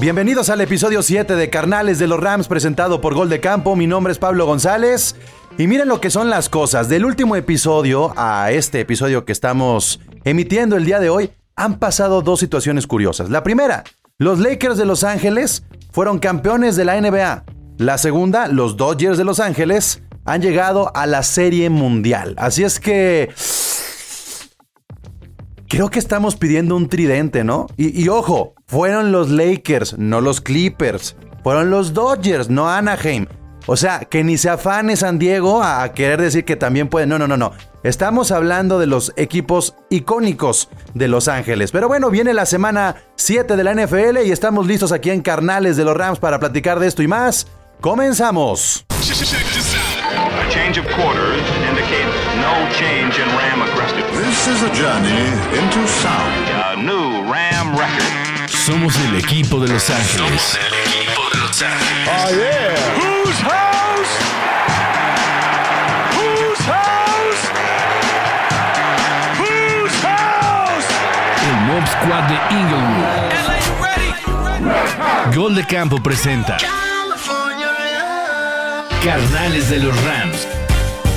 Bienvenidos 0.00 0.48
al 0.48 0.62
episodio 0.62 1.02
7 1.02 1.36
de 1.36 1.50
Carnales 1.50 1.98
de 1.98 2.06
los 2.06 2.18
Rams 2.18 2.48
presentado 2.48 3.02
por 3.02 3.14
Gol 3.14 3.28
de 3.28 3.38
Campo. 3.38 3.76
Mi 3.76 3.86
nombre 3.86 4.14
es 4.14 4.18
Pablo 4.18 4.46
González. 4.46 5.14
Y 5.58 5.66
miren 5.66 5.88
lo 5.88 6.00
que 6.00 6.08
son 6.08 6.30
las 6.30 6.48
cosas. 6.48 6.88
Del 6.88 7.04
último 7.04 7.36
episodio 7.36 8.14
a 8.16 8.50
este 8.50 8.80
episodio 8.80 9.26
que 9.26 9.32
estamos 9.32 10.00
emitiendo 10.24 10.78
el 10.78 10.86
día 10.86 11.00
de 11.00 11.10
hoy, 11.10 11.32
han 11.54 11.78
pasado 11.78 12.22
dos 12.22 12.40
situaciones 12.40 12.86
curiosas. 12.86 13.28
La 13.28 13.42
primera, 13.42 13.84
los 14.16 14.38
Lakers 14.38 14.78
de 14.78 14.86
Los 14.86 15.04
Ángeles 15.04 15.64
fueron 15.92 16.18
campeones 16.18 16.76
de 16.76 16.86
la 16.86 16.98
NBA. 16.98 17.44
La 17.76 17.98
segunda, 17.98 18.48
los 18.48 18.78
Dodgers 18.78 19.18
de 19.18 19.24
Los 19.24 19.38
Ángeles 19.38 20.02
han 20.24 20.40
llegado 20.40 20.96
a 20.96 21.06
la 21.06 21.22
Serie 21.22 21.68
Mundial. 21.68 22.34
Así 22.38 22.64
es 22.64 22.80
que 22.80 23.28
creo 25.70 25.88
que 25.88 26.00
estamos 26.00 26.34
pidiendo 26.34 26.76
un 26.76 26.88
tridente, 26.88 27.44
¿no? 27.44 27.68
Y, 27.76 28.08
ojo, 28.08 28.54
fueron 28.66 29.12
los 29.12 29.30
Lakers, 29.30 29.96
no 29.96 30.20
los 30.20 30.40
Clippers. 30.40 31.16
Fueron 31.44 31.70
los 31.70 31.94
Dodgers, 31.94 32.50
no 32.50 32.68
Anaheim. 32.68 33.26
O 33.66 33.76
sea, 33.76 34.00
que 34.00 34.24
ni 34.24 34.36
se 34.36 34.50
afane 34.50 34.96
San 34.96 35.18
Diego 35.20 35.62
a, 35.62 35.92
querer 35.92 36.20
decir 36.20 36.44
que 36.44 36.56
también 36.56 36.88
puede. 36.88 37.06
No, 37.06 37.18
no, 37.18 37.28
no, 37.28 37.36
no. 37.36 37.52
Estamos 37.84 38.32
hablando 38.32 38.80
de 38.80 38.88
los 38.88 39.12
equipos 39.16 39.76
icónicos 39.90 40.68
de 40.94 41.06
Los 41.06 41.28
Ángeles. 41.28 41.70
Pero 41.70 41.86
bueno, 41.86 42.10
viene 42.10 42.34
la 42.34 42.46
semana 42.46 42.96
7 43.14 43.56
de 43.56 43.64
la 43.64 43.72
NFL 43.72 44.26
y 44.26 44.32
estamos 44.32 44.66
listos 44.66 44.90
aquí 44.90 45.10
en 45.10 45.22
Carnales 45.22 45.76
de 45.76 45.84
los 45.84 45.96
Rams 45.96 46.18
para 46.18 46.40
platicar 46.40 46.80
de 46.80 46.88
esto 46.88 47.02
y 47.02 47.06
más. 47.06 47.46
Comenzamos. 47.80 48.84
This 54.40 54.56
is 54.56 54.62
a 54.62 54.72
journey 54.72 55.20
into 55.52 55.86
sound. 55.86 56.48
A 56.64 56.74
new 56.74 57.30
Ram 57.30 57.76
record. 57.76 58.48
Somos 58.48 58.96
el 59.00 59.16
equipo 59.16 59.60
de 59.60 59.68
Los 59.68 59.90
Ángeles. 59.90 60.40
Somos 60.40 60.54
el 60.54 60.72
equipo 60.80 61.28
de 61.30 61.40
Los 61.40 61.60
Ángeles. 61.60 62.08
Oh 62.08 62.30
yeah. 62.32 62.74
Whose 62.96 63.38
house? 63.42 64.16
Whose 66.16 66.62
house? 66.64 67.50
Whose 69.36 69.96
house? 70.00 70.88
El 71.46 71.56
Mob 71.66 71.84
Squad 71.86 72.24
de 72.30 72.38
Inglewood. 72.56 73.08
Gol 75.36 75.54
de 75.54 75.66
Campo 75.66 76.02
presenta 76.02 76.56
Carnales 79.04 79.68
de 79.68 79.80
los 79.80 79.94
Rams. 80.02 80.48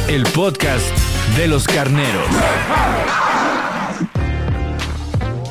El 0.10 0.24
podcast 0.24 1.13
de 1.38 1.48
los 1.48 1.66
carneros. 1.68 2.28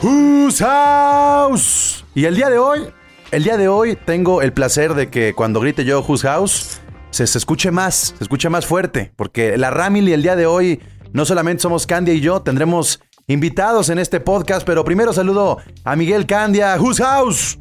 Who's 0.03 0.61
House? 0.61 2.05
Y 2.15 2.25
el 2.25 2.37
día 2.37 2.51
de 2.51 2.59
hoy, 2.59 2.83
el 3.31 3.45
día 3.45 3.57
de 3.57 3.69
hoy 3.69 3.97
tengo 3.97 4.43
el 4.43 4.53
placer 4.53 4.95
de 4.95 5.11
que 5.11 5.35
cuando 5.35 5.61
grite 5.61 5.85
yo 5.85 6.03
Who's 6.03 6.23
House, 6.23 6.81
se, 7.11 7.25
escuche 7.25 7.71
más, 7.71 8.15
se 8.17 8.25
escuche 8.25 8.49
más 8.49 8.67
fuerte, 8.67 9.13
porque 9.17 9.57
la 9.59 9.71
Ramily 9.71 10.13
el 10.13 10.23
día 10.23 10.37
de 10.37 10.47
hoy 10.47 10.81
no 11.13 11.25
solamente 11.25 11.63
somos 11.63 11.87
Candia 11.87 12.15
y 12.15 12.21
yo, 12.21 12.43
tendremos 12.43 13.01
invitados 13.27 13.89
en 13.89 13.99
este 13.99 14.21
podcast, 14.21 14.65
pero 14.67 14.85
primero 14.85 15.13
saludo 15.13 15.59
a 15.85 15.97
Miguel 15.97 16.27
Candia, 16.27 16.77
Who's 16.79 16.99
House? 16.99 17.59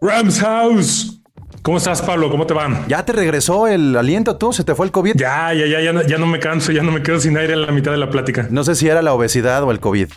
Rams 0.00 0.40
House. 0.40 1.21
¿Cómo 1.62 1.78
estás, 1.78 2.02
Pablo? 2.02 2.28
¿Cómo 2.28 2.44
te 2.44 2.54
van? 2.54 2.84
¿Ya 2.88 3.04
te 3.04 3.12
regresó 3.12 3.68
el 3.68 3.96
aliento 3.96 4.36
tú? 4.36 4.52
¿Se 4.52 4.64
te 4.64 4.74
fue 4.74 4.84
el 4.84 4.90
COVID? 4.90 5.14
Ya, 5.14 5.54
ya, 5.54 5.64
ya, 5.66 5.80
ya 5.80 5.92
no, 5.92 6.02
ya 6.02 6.18
no 6.18 6.26
me 6.26 6.40
canso, 6.40 6.72
ya 6.72 6.82
no 6.82 6.90
me 6.90 7.04
quedo 7.04 7.20
sin 7.20 7.36
aire 7.36 7.52
en 7.52 7.62
la 7.62 7.70
mitad 7.70 7.92
de 7.92 7.98
la 7.98 8.10
plática. 8.10 8.48
No 8.50 8.64
sé 8.64 8.74
si 8.74 8.88
era 8.88 9.00
la 9.00 9.14
obesidad 9.14 9.62
o 9.62 9.70
el 9.70 9.78
COVID. 9.78 10.08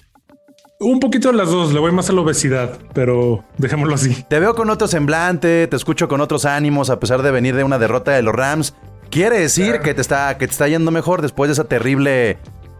Un 0.79 0.99
poquito 0.99 1.29
de 1.31 1.37
las 1.37 1.51
dos, 1.51 1.71
le 1.71 1.79
voy 1.79 1.91
más 1.91 2.09
a 2.09 2.13
la 2.13 2.21
obesidad, 2.21 2.79
pero 2.93 3.45
dejémoslo 3.59 3.93
así. 3.93 4.25
Te 4.27 4.39
veo 4.39 4.55
con 4.55 4.71
otro 4.71 4.87
semblante, 4.87 5.67
te 5.67 5.75
escucho 5.75 6.07
con 6.07 6.19
otros 6.19 6.45
ánimos 6.45 6.89
a 6.89 6.99
pesar 6.99 7.21
de 7.21 7.29
venir 7.29 7.55
de 7.55 7.63
una 7.63 7.77
derrota 7.77 8.11
de 8.11 8.23
los 8.23 8.33
Rams. 8.33 8.73
Quiere 9.11 9.39
decir 9.39 9.81
que 9.81 9.93
te 9.93 10.01
está 10.01 10.39
que 10.39 10.47
te 10.47 10.51
está 10.51 10.67
yendo 10.67 10.89
mejor 10.89 11.21
después 11.21 11.47
de 11.49 11.53
esa 11.53 11.65
terrible 11.65 12.39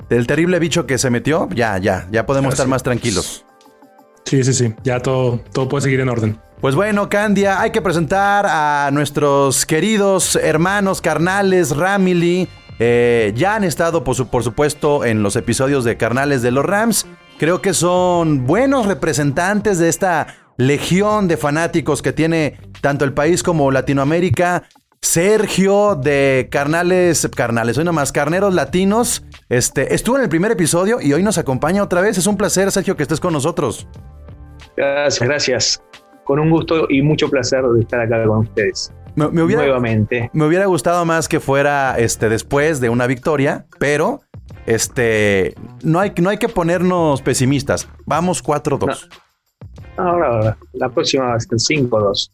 del 0.10 0.26
terrible 0.26 0.58
bicho 0.58 0.88
que 0.88 0.98
se 0.98 1.12
metió. 1.12 1.48
Ya, 1.54 1.78
ya, 1.78 2.08
ya 2.12 2.26
podemos 2.26 2.56
estar 2.56 2.68
más 2.68 2.82
tranquilos. 2.82 3.46
Sí, 4.26 4.44
sí, 4.44 4.54
sí. 4.54 4.74
Ya 4.84 5.00
todo 5.02 5.40
todo 5.54 5.70
puede 5.70 5.84
seguir 5.84 6.00
en 6.00 6.10
orden. 6.10 6.40
Pues 6.62 6.74
bueno, 6.74 7.10
Candia, 7.10 7.62
hay 7.62 7.72
que 7.72 7.82
presentar 7.82 8.46
a 8.48 8.90
nuestros 8.92 9.66
queridos 9.66 10.36
hermanos 10.36 11.02
carnales 11.02 11.76
Ramily. 11.76 12.48
Eh, 12.80 13.34
ya 13.36 13.56
han 13.56 13.64
estado, 13.64 14.04
por, 14.04 14.16
supuesto, 14.16 15.06
en 15.06 15.22
los 15.22 15.36
episodios 15.36 15.84
de 15.84 15.98
Carnales 15.98 16.42
de 16.42 16.52
los 16.52 16.66
Rams. 16.66 17.06
Creo 17.38 17.62
que 17.62 17.74
son 17.74 18.48
buenos 18.48 18.86
representantes 18.86 19.80
de 19.80 19.90
esta 19.90 20.28
legión 20.58 21.28
de 21.28 21.38
fanáticos 21.38 22.02
que 22.02 22.14
tiene 22.14 22.58
tanto 22.82 23.06
el 23.06 23.14
país 23.14 23.44
como 23.44 23.70
Latinoamérica. 23.70 24.64
Sergio 25.02 25.96
de 25.96 26.48
Carnales, 26.50 27.30
Carnales, 27.36 27.78
hoy 27.78 27.84
nomás, 27.84 28.12
Carneros 28.12 28.54
Latinos. 28.54 29.24
Este, 29.50 29.94
estuvo 29.94 30.18
en 30.18 30.24
el 30.24 30.30
primer 30.30 30.52
episodio 30.52 31.00
y 31.00 31.14
hoy 31.14 31.22
nos 31.22 31.38
acompaña 31.38 31.84
otra 31.84 32.02
vez. 32.02 32.18
Es 32.18 32.28
un 32.28 32.38
placer, 32.38 32.72
Sergio, 32.72 32.96
que 32.96 33.04
estés 33.04 33.20
con 33.20 33.34
nosotros. 33.34 33.88
Gracias, 34.76 35.28
gracias 35.28 35.82
con 36.26 36.40
un 36.40 36.50
gusto 36.50 36.88
y 36.90 37.02
mucho 37.02 37.30
placer 37.30 37.64
de 37.64 37.82
estar 37.82 38.02
acá 38.02 38.26
con 38.26 38.40
ustedes. 38.40 38.92
Me, 39.16 39.26
hubiera, 39.42 39.62
nuevamente. 39.62 40.30
Me 40.34 40.46
hubiera 40.46 40.66
gustado 40.66 41.06
más 41.06 41.30
que 41.30 41.40
fuera 41.40 41.98
este, 41.98 42.28
después 42.28 42.82
de 42.82 42.90
una 42.90 43.08
victoria, 43.08 43.66
pero 43.80 44.22
este, 44.66 45.56
no, 45.84 46.02
hay, 46.02 46.12
no 46.18 46.30
hay 46.30 46.38
que 46.38 46.50
ponernos 46.50 47.22
pesimistas. 47.22 47.88
Vamos 48.06 48.44
4-2. 48.44 49.08
Ahora, 49.98 50.28
ahora, 50.28 50.58
la 50.74 50.90
próxima 50.90 51.28
va 51.28 51.36
a 51.36 51.40
ser 51.40 51.58
5-2. 51.58 52.32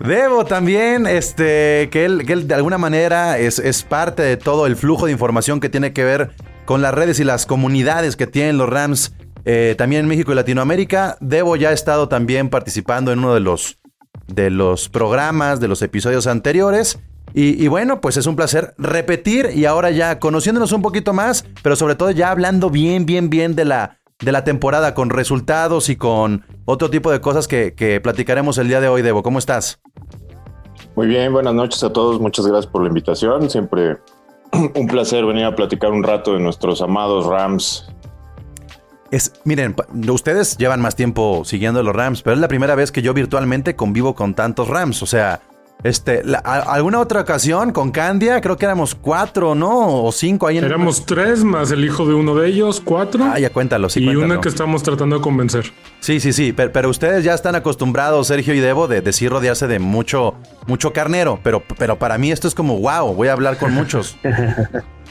Debo 0.00 0.44
también, 0.44 1.06
este, 1.06 1.88
que 1.92 2.04
él, 2.04 2.24
que 2.26 2.32
él 2.32 2.48
de 2.48 2.54
alguna 2.54 2.78
manera 2.78 3.38
es, 3.38 3.60
es, 3.60 3.84
parte 3.84 4.22
de 4.22 4.36
todo 4.36 4.66
el 4.66 4.74
flujo 4.74 5.06
de 5.06 5.12
información 5.12 5.60
que 5.60 5.68
tiene 5.68 5.92
que 5.92 6.02
ver 6.02 6.32
con 6.64 6.82
las 6.82 6.94
redes 6.94 7.20
y 7.20 7.24
las 7.24 7.46
comunidades 7.46 8.16
que 8.16 8.26
tienen 8.26 8.58
los 8.58 8.68
Rams 8.68 9.14
eh, 9.44 9.74
también 9.76 10.02
en 10.02 10.08
México 10.08 10.32
y 10.32 10.34
Latinoamérica. 10.34 11.16
Debo 11.20 11.56
ya 11.56 11.70
ha 11.70 11.72
estado 11.72 12.08
también 12.08 12.48
participando 12.48 13.12
en 13.12 13.18
uno 13.20 13.34
de 13.34 13.40
los, 13.40 13.78
de 14.26 14.50
los 14.50 14.88
programas, 14.88 15.60
de 15.60 15.68
los 15.68 15.82
episodios 15.82 16.26
anteriores. 16.26 16.98
Y, 17.34 17.66
bueno, 17.68 18.02
pues 18.02 18.18
es 18.18 18.26
un 18.26 18.36
placer 18.36 18.74
repetir 18.76 19.52
y 19.54 19.64
ahora 19.64 19.90
ya 19.90 20.18
conociéndonos 20.18 20.72
un 20.72 20.82
poquito 20.82 21.14
más, 21.14 21.46
pero 21.62 21.76
sobre 21.76 21.94
todo 21.94 22.10
ya 22.10 22.30
hablando 22.30 22.68
bien, 22.68 23.06
bien, 23.06 23.30
bien 23.30 23.56
de 23.56 23.64
la, 23.64 23.96
de 24.20 24.32
la 24.32 24.44
temporada 24.44 24.92
con 24.92 25.08
resultados 25.08 25.88
y 25.88 25.96
con 25.96 26.44
otro 26.66 26.90
tipo 26.90 27.10
de 27.10 27.22
cosas 27.22 27.48
que, 27.48 27.72
que 27.72 28.02
platicaremos 28.02 28.58
el 28.58 28.68
día 28.68 28.82
de 28.82 28.88
hoy, 28.88 29.00
Debo. 29.00 29.22
¿Cómo 29.22 29.38
estás? 29.38 29.80
Muy 30.94 31.06
bien, 31.06 31.32
buenas 31.32 31.54
noches 31.54 31.82
a 31.82 31.90
todos. 31.90 32.20
Muchas 32.20 32.46
gracias 32.46 32.70
por 32.70 32.82
la 32.82 32.88
invitación. 32.88 33.48
Siempre 33.48 33.96
un 34.74 34.86
placer 34.86 35.24
venir 35.24 35.46
a 35.46 35.56
platicar 35.56 35.90
un 35.90 36.02
rato 36.02 36.34
de 36.34 36.40
nuestros 36.40 36.82
amados 36.82 37.24
Rams 37.24 37.88
es, 39.12 39.32
miren, 39.44 39.76
ustedes 40.08 40.56
llevan 40.56 40.80
más 40.80 40.96
tiempo 40.96 41.44
siguiendo 41.44 41.82
los 41.82 41.94
Rams, 41.94 42.22
pero 42.22 42.34
es 42.34 42.40
la 42.40 42.48
primera 42.48 42.74
vez 42.74 42.90
que 42.90 43.02
yo 43.02 43.12
virtualmente 43.12 43.76
convivo 43.76 44.14
con 44.14 44.34
tantos 44.34 44.68
Rams. 44.68 45.02
O 45.02 45.06
sea, 45.06 45.42
este, 45.84 46.22
alguna 46.44 46.98
otra 46.98 47.20
ocasión 47.20 47.72
con 47.72 47.90
Candia, 47.90 48.40
creo 48.40 48.56
que 48.56 48.64
éramos 48.64 48.94
cuatro, 48.94 49.54
¿no? 49.54 50.04
O 50.04 50.12
cinco 50.12 50.46
ahí 50.46 50.56
en 50.56 50.64
Éramos 50.64 51.04
tres 51.04 51.44
más 51.44 51.70
el 51.72 51.84
hijo 51.84 52.06
de 52.06 52.14
uno 52.14 52.34
de 52.34 52.48
ellos, 52.48 52.80
cuatro. 52.82 53.24
Ah, 53.24 53.38
ya 53.38 53.50
cuéntalo, 53.50 53.90
sí. 53.90 54.00
Y 54.02 54.16
una 54.16 54.40
que 54.40 54.48
estamos 54.48 54.82
tratando 54.82 55.16
de 55.16 55.22
convencer. 55.22 55.72
Sí, 56.00 56.18
sí, 56.18 56.32
sí. 56.32 56.54
Pero, 56.54 56.88
ustedes 56.88 57.22
ya 57.22 57.34
están 57.34 57.54
acostumbrados, 57.54 58.28
Sergio 58.28 58.54
y 58.54 58.60
Debo, 58.60 58.88
de 58.88 59.02
decir 59.02 59.30
rodearse 59.30 59.66
de 59.66 59.78
mucho, 59.78 60.36
mucho 60.66 60.94
carnero. 60.94 61.38
Pero, 61.42 61.62
pero 61.76 61.98
para 61.98 62.16
mí 62.16 62.32
esto 62.32 62.48
es 62.48 62.54
como 62.54 62.78
wow, 62.78 63.12
voy 63.12 63.28
a 63.28 63.32
hablar 63.32 63.58
con 63.58 63.74
muchos. 63.74 64.16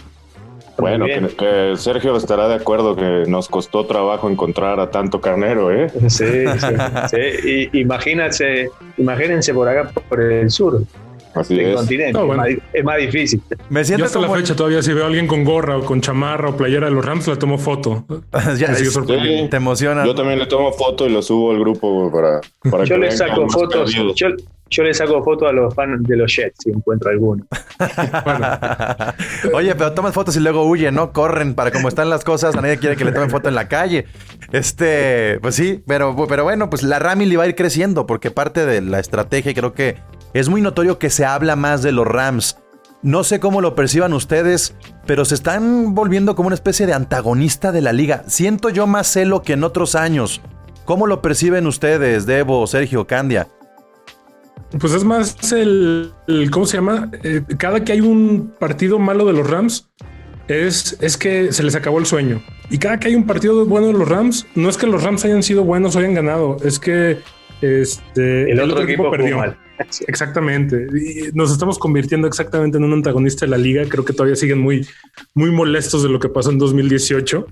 Bueno, 0.81 1.05
que, 1.05 1.73
Sergio 1.77 2.15
estará 2.17 2.47
de 2.47 2.55
acuerdo 2.55 2.95
que 2.95 3.23
nos 3.27 3.47
costó 3.47 3.85
trabajo 3.85 4.29
encontrar 4.29 4.79
a 4.79 4.89
tanto 4.89 5.21
carnero, 5.21 5.71
¿eh? 5.71 5.89
Sí, 6.09 6.25
sí, 6.57 6.75
sí. 7.09 7.17
Y, 7.73 7.79
imagínense, 7.81 8.69
imagínense 8.97 9.53
por 9.53 9.69
acá, 9.69 9.91
por 10.09 10.21
el 10.21 10.49
sur. 10.49 10.81
Así 11.33 11.59
es. 11.59 11.75
continente. 11.75 12.19
es, 12.73 12.83
más, 12.83 12.97
difícil. 12.97 13.41
Me 13.69 13.83
siento 13.83 14.01
Yo 14.01 14.05
hasta 14.05 14.19
la 14.19 14.29
fecha 14.29 14.55
todavía 14.55 14.81
si 14.81 14.93
veo 14.93 15.03
a 15.03 15.07
alguien 15.07 15.27
con 15.27 15.43
gorra 15.43 15.77
o 15.77 15.85
con 15.85 16.01
chamarra 16.01 16.49
o 16.49 16.57
playera 16.57 16.87
de 16.87 16.93
los 16.93 17.05
Rams, 17.05 17.27
le 17.27 17.37
tomo 17.37 17.57
foto. 17.57 18.05
ya, 18.57 18.73
te 19.49 19.57
emociona. 19.57 20.05
Yo 20.05 20.15
también 20.15 20.39
le 20.39 20.45
tomo 20.45 20.71
foto 20.73 21.07
y 21.07 21.11
lo 21.11 21.21
subo 21.21 21.51
al 21.51 21.59
grupo 21.59 22.11
para, 22.11 22.41
para 22.69 22.83
Yo 22.85 22.97
le 22.97 23.11
saco 23.11 23.47
fotos. 23.49 23.93
Yo 24.71 24.83
le 24.83 24.93
saco 24.93 25.21
fotos 25.21 25.49
a 25.49 25.51
los 25.51 25.75
fans 25.75 26.01
de 26.07 26.15
los 26.15 26.33
Jets 26.33 26.59
si 26.63 26.69
encuentro 26.69 27.09
alguno. 27.09 27.45
Oye, 29.53 29.75
pero 29.75 29.91
toman 29.91 30.13
fotos 30.13 30.37
y 30.37 30.39
luego 30.39 30.63
huyen, 30.63 30.95
¿no? 30.95 31.11
Corren 31.11 31.55
para 31.55 31.71
cómo 31.71 31.89
están 31.89 32.09
las 32.09 32.23
cosas. 32.23 32.55
A 32.55 32.61
nadie 32.61 32.77
quiere 32.77 32.95
que 32.95 33.03
le 33.03 33.11
tomen 33.11 33.29
foto 33.29 33.49
en 33.49 33.55
la 33.55 33.67
calle. 33.67 34.05
Este, 34.53 35.39
pues 35.41 35.55
sí, 35.55 35.83
pero, 35.85 36.15
pero 36.25 36.45
bueno, 36.45 36.69
pues 36.69 36.83
la 36.83 36.99
Rami 36.99 37.35
va 37.35 37.43
a 37.43 37.47
ir 37.47 37.55
creciendo 37.55 38.05
porque 38.05 38.31
parte 38.31 38.65
de 38.65 38.79
la 38.79 38.99
estrategia, 38.99 39.53
creo 39.53 39.73
que 39.73 39.97
es 40.33 40.49
muy 40.49 40.61
notorio 40.61 40.99
que 40.99 41.09
se 41.09 41.25
habla 41.25 41.55
más 41.55 41.81
de 41.81 41.91
los 41.91 42.07
Rams. 42.07 42.57
No 43.03 43.23
sé 43.23 43.39
cómo 43.39 43.61
lo 43.61 43.75
perciban 43.75 44.13
ustedes, 44.13 44.75
pero 45.05 45.25
se 45.25 45.35
están 45.35 45.95
volviendo 45.95 46.35
como 46.35 46.47
una 46.47 46.55
especie 46.55 46.85
de 46.85 46.93
antagonista 46.93 47.71
de 47.71 47.81
la 47.81 47.93
liga. 47.93 48.23
Siento 48.27 48.69
yo 48.69 48.85
más 48.85 49.07
celo 49.11 49.41
que 49.41 49.53
en 49.53 49.63
otros 49.63 49.95
años 49.95 50.41
¿Cómo 50.85 51.07
lo 51.07 51.21
perciben 51.21 51.67
ustedes, 51.67 52.25
Debo, 52.25 52.65
Sergio, 52.67 53.05
Candia? 53.05 53.47
Pues 54.79 54.93
es 54.93 55.03
más 55.03 55.51
el, 55.53 56.11
¿cómo 56.51 56.65
se 56.65 56.77
llama? 56.77 57.09
Eh, 57.23 57.43
cada 57.57 57.83
que 57.83 57.93
hay 57.93 58.01
un 58.01 58.53
partido 58.59 58.99
malo 58.99 59.25
de 59.25 59.33
los 59.33 59.49
Rams, 59.49 59.89
es, 60.47 60.97
es 60.99 61.17
que 61.17 61.51
se 61.53 61.63
les 61.63 61.75
acabó 61.75 61.99
el 61.99 62.05
sueño. 62.05 62.41
Y 62.69 62.77
cada 62.77 62.99
que 62.99 63.09
hay 63.09 63.15
un 63.15 63.25
partido 63.25 63.65
bueno 63.65 63.87
de 63.87 63.93
los 63.93 64.07
Rams, 64.07 64.47
no 64.55 64.69
es 64.69 64.77
que 64.77 64.87
los 64.87 65.03
Rams 65.03 65.23
hayan 65.25 65.43
sido 65.43 65.63
buenos 65.63 65.95
o 65.95 65.99
hayan 65.99 66.13
ganado, 66.13 66.57
es 66.63 66.79
que 66.79 67.19
este, 67.61 68.51
el, 68.51 68.59
otro, 68.59 68.83
equipo, 68.83 69.11
perdió. 69.11 69.37
Mal. 69.37 69.57
Exactamente. 70.07 70.87
Y 70.93 71.31
nos 71.33 71.51
estamos 71.51 71.79
convirtiendo 71.79 72.27
exactamente 72.27 72.77
en 72.77 72.83
un 72.83 72.93
antagonista 72.93 73.45
de 73.45 73.51
la 73.51 73.57
liga. 73.57 73.83
Creo 73.87 74.05
que 74.05 74.13
todavía 74.13 74.35
siguen 74.35 74.59
muy, 74.59 74.87
muy 75.33 75.51
molestos 75.51 76.03
de 76.03 76.09
lo 76.09 76.19
que 76.19 76.29
pasó 76.29 76.51
en 76.51 76.57
2018. 76.57 77.45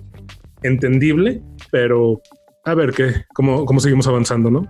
Entendible, 0.63 1.41
pero 1.71 2.21
a 2.65 2.73
ver 2.73 2.91
qué, 2.91 3.25
cómo, 3.33 3.65
cómo 3.65 3.79
seguimos 3.79 4.07
avanzando, 4.07 4.51
¿no? 4.51 4.67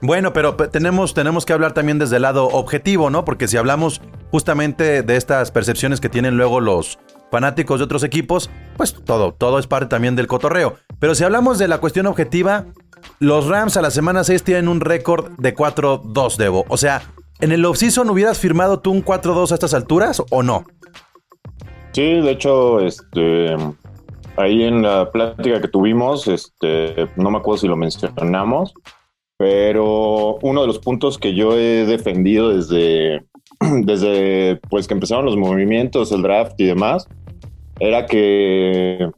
Bueno, 0.00 0.32
pero 0.32 0.54
tenemos, 0.54 1.12
tenemos 1.12 1.44
que 1.44 1.52
hablar 1.52 1.74
también 1.74 1.98
desde 1.98 2.16
el 2.16 2.22
lado 2.22 2.46
objetivo, 2.46 3.10
¿no? 3.10 3.24
Porque 3.24 3.48
si 3.48 3.56
hablamos 3.56 4.00
justamente 4.30 5.02
de 5.02 5.16
estas 5.16 5.50
percepciones 5.50 6.00
que 6.00 6.08
tienen 6.08 6.36
luego 6.36 6.60
los 6.60 6.98
fanáticos 7.30 7.80
de 7.80 7.84
otros 7.84 8.04
equipos, 8.04 8.48
pues 8.76 8.94
todo, 8.94 9.34
todo 9.34 9.58
es 9.58 9.66
parte 9.66 9.88
también 9.88 10.14
del 10.14 10.28
cotorreo. 10.28 10.76
Pero 11.00 11.14
si 11.14 11.24
hablamos 11.24 11.58
de 11.58 11.68
la 11.68 11.78
cuestión 11.78 12.06
objetiva, 12.06 12.66
los 13.18 13.46
Rams 13.46 13.76
a 13.76 13.82
la 13.82 13.90
semana 13.90 14.24
6 14.24 14.42
tienen 14.42 14.68
un 14.68 14.80
récord 14.80 15.32
de 15.38 15.54
4-2, 15.54 16.36
Debo. 16.36 16.64
O 16.68 16.76
sea, 16.76 17.02
¿en 17.40 17.52
el 17.52 17.64
offseason 17.64 18.08
hubieras 18.10 18.38
firmado 18.38 18.80
tú 18.80 18.90
un 18.90 19.04
4-2 19.04 19.50
a 19.50 19.54
estas 19.54 19.74
alturas 19.74 20.22
o 20.30 20.42
no? 20.42 20.64
Sí, 21.92 22.20
de 22.20 22.30
hecho, 22.30 22.80
este, 22.80 23.56
ahí 24.36 24.62
en 24.62 24.82
la 24.82 25.10
plática 25.10 25.60
que 25.60 25.68
tuvimos, 25.68 26.28
este, 26.28 27.08
no 27.16 27.30
me 27.30 27.38
acuerdo 27.38 27.58
si 27.58 27.68
lo 27.68 27.76
mencionamos, 27.76 28.74
pero 29.36 30.38
uno 30.42 30.60
de 30.60 30.66
los 30.66 30.78
puntos 30.78 31.18
que 31.18 31.34
yo 31.34 31.56
he 31.56 31.86
defendido 31.86 32.50
desde, 32.50 33.24
desde 33.82 34.60
pues 34.68 34.86
que 34.86 34.94
empezaron 34.94 35.24
los 35.24 35.36
movimientos, 35.36 36.12
el 36.12 36.22
draft 36.22 36.54
y 36.58 36.66
demás, 36.66 37.08
era 37.80 38.06
que, 38.06 39.10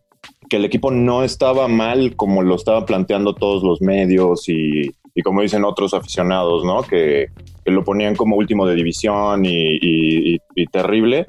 que 0.51 0.57
el 0.57 0.65
equipo 0.67 0.91
no 0.91 1.23
estaba 1.23 1.69
mal 1.69 2.17
como 2.17 2.43
lo 2.43 2.57
estaban 2.57 2.85
planteando 2.85 3.35
todos 3.35 3.63
los 3.63 3.81
medios 3.81 4.49
y, 4.49 4.91
como 5.25 5.43
dicen 5.43 5.65
otros 5.65 5.95
aficionados, 5.95 6.65
¿no? 6.65 6.83
Que, 6.83 7.29
lo 7.67 7.85
ponían 7.85 8.17
como 8.17 8.35
último 8.35 8.67
de 8.67 8.75
división 8.75 9.43
y, 9.45 10.39
terrible. 10.73 11.25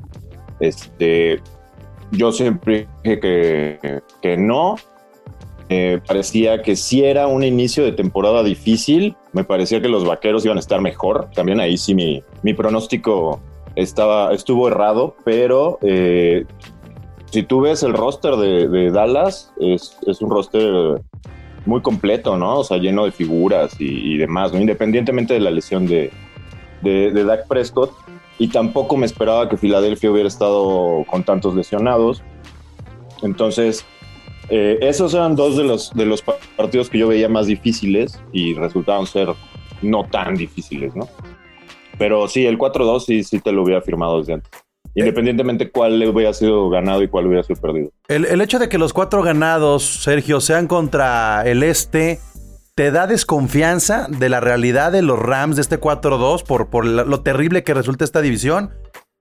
Este, 0.59 1.39
yo 2.11 2.31
siempre 2.31 2.87
dije 3.03 3.19
que, 3.19 4.01
que 4.23 4.37
no, 4.37 4.75
me 5.69 5.99
parecía 5.99 6.63
que 6.63 6.75
si 6.75 7.05
era 7.05 7.27
un 7.27 7.43
inicio 7.43 7.85
de 7.85 7.91
temporada 7.91 8.43
difícil. 8.43 9.15
Me 9.33 9.43
parecía 9.43 9.81
que 9.81 9.87
los 9.87 10.03
vaqueros 10.03 10.43
iban 10.43 10.57
a 10.57 10.59
estar 10.59 10.81
mejor. 10.81 11.29
También 11.33 11.59
ahí 11.59 11.77
sí 11.77 11.93
mi, 11.93 12.23
mi 12.43 12.53
pronóstico 12.53 13.39
estaba, 13.75 14.33
estuvo 14.33 14.67
errado, 14.67 15.15
pero 15.23 15.79
eh, 15.81 16.45
si 17.31 17.43
tú 17.43 17.61
ves 17.61 17.81
el 17.83 17.93
roster 17.93 18.35
de, 18.35 18.91
Dallas, 18.91 19.53
es, 19.59 19.97
es, 20.05 20.21
un 20.21 20.29
roster 20.29 21.01
muy 21.65 21.81
completo, 21.81 22.37
¿no? 22.37 22.59
O 22.59 22.63
sea, 22.63 22.77
lleno 22.77 23.05
de 23.05 23.11
figuras 23.11 23.75
y, 23.79 24.17
demás, 24.17 24.51
¿no? 24.53 24.59
Independientemente 24.59 25.33
de 25.33 25.39
la 25.39 25.49
lesión 25.49 25.87
de, 25.87 26.11
de, 26.81 27.23
Dak 27.23 27.47
Prescott. 27.47 27.91
Y 28.37 28.47
tampoco 28.47 28.97
me 28.97 29.05
esperaba 29.05 29.47
que 29.47 29.55
Filadelfia 29.55 30.11
hubiera 30.11 30.27
estado 30.27 31.05
con 31.07 31.23
tantos 31.23 31.55
lesionados. 31.55 32.21
Entonces, 33.21 33.85
eh, 34.49 34.79
esos 34.81 35.13
eran 35.13 35.35
dos 35.35 35.55
de 35.55 35.63
los, 35.63 35.93
de 35.93 36.05
los 36.05 36.23
partidos 36.57 36.89
que 36.89 36.97
yo 36.97 37.07
veía 37.07 37.29
más 37.29 37.45
difíciles 37.45 38.19
y 38.33 38.55
resultaron 38.55 39.05
ser 39.05 39.29
no 39.81 40.03
tan 40.05 40.35
difíciles, 40.35 40.95
¿no? 40.95 41.07
Pero 41.97 42.27
sí, 42.27 42.45
el 42.45 42.57
4-2 42.57 42.99
sí, 43.01 43.23
sí 43.23 43.39
te 43.39 43.51
lo 43.51 43.63
hubiera 43.63 43.81
firmado 43.81 44.19
desde 44.19 44.33
antes. 44.33 44.51
Independientemente 44.95 45.71
cuál 45.71 46.03
hubiera 46.07 46.33
sido 46.33 46.69
ganado 46.69 47.01
y 47.01 47.07
cuál 47.07 47.27
hubiera 47.27 47.43
sido 47.43 47.59
perdido. 47.61 47.91
El, 48.07 48.25
el, 48.25 48.41
hecho 48.41 48.59
de 48.59 48.67
que 48.67 48.77
los 48.77 48.93
cuatro 48.93 49.23
ganados, 49.23 50.03
Sergio, 50.03 50.41
sean 50.41 50.67
contra 50.67 51.43
el 51.45 51.63
este, 51.63 52.19
¿te 52.75 52.91
da 52.91 53.07
desconfianza 53.07 54.07
de 54.09 54.29
la 54.29 54.39
realidad 54.39 54.91
de 54.91 55.01
los 55.01 55.19
Rams 55.19 55.55
de 55.55 55.61
este 55.61 55.79
4-2 55.79 56.43
por, 56.43 56.69
por 56.69 56.85
lo 56.85 57.21
terrible 57.21 57.63
que 57.63 57.73
resulta 57.73 58.03
esta 58.03 58.21
división? 58.21 58.71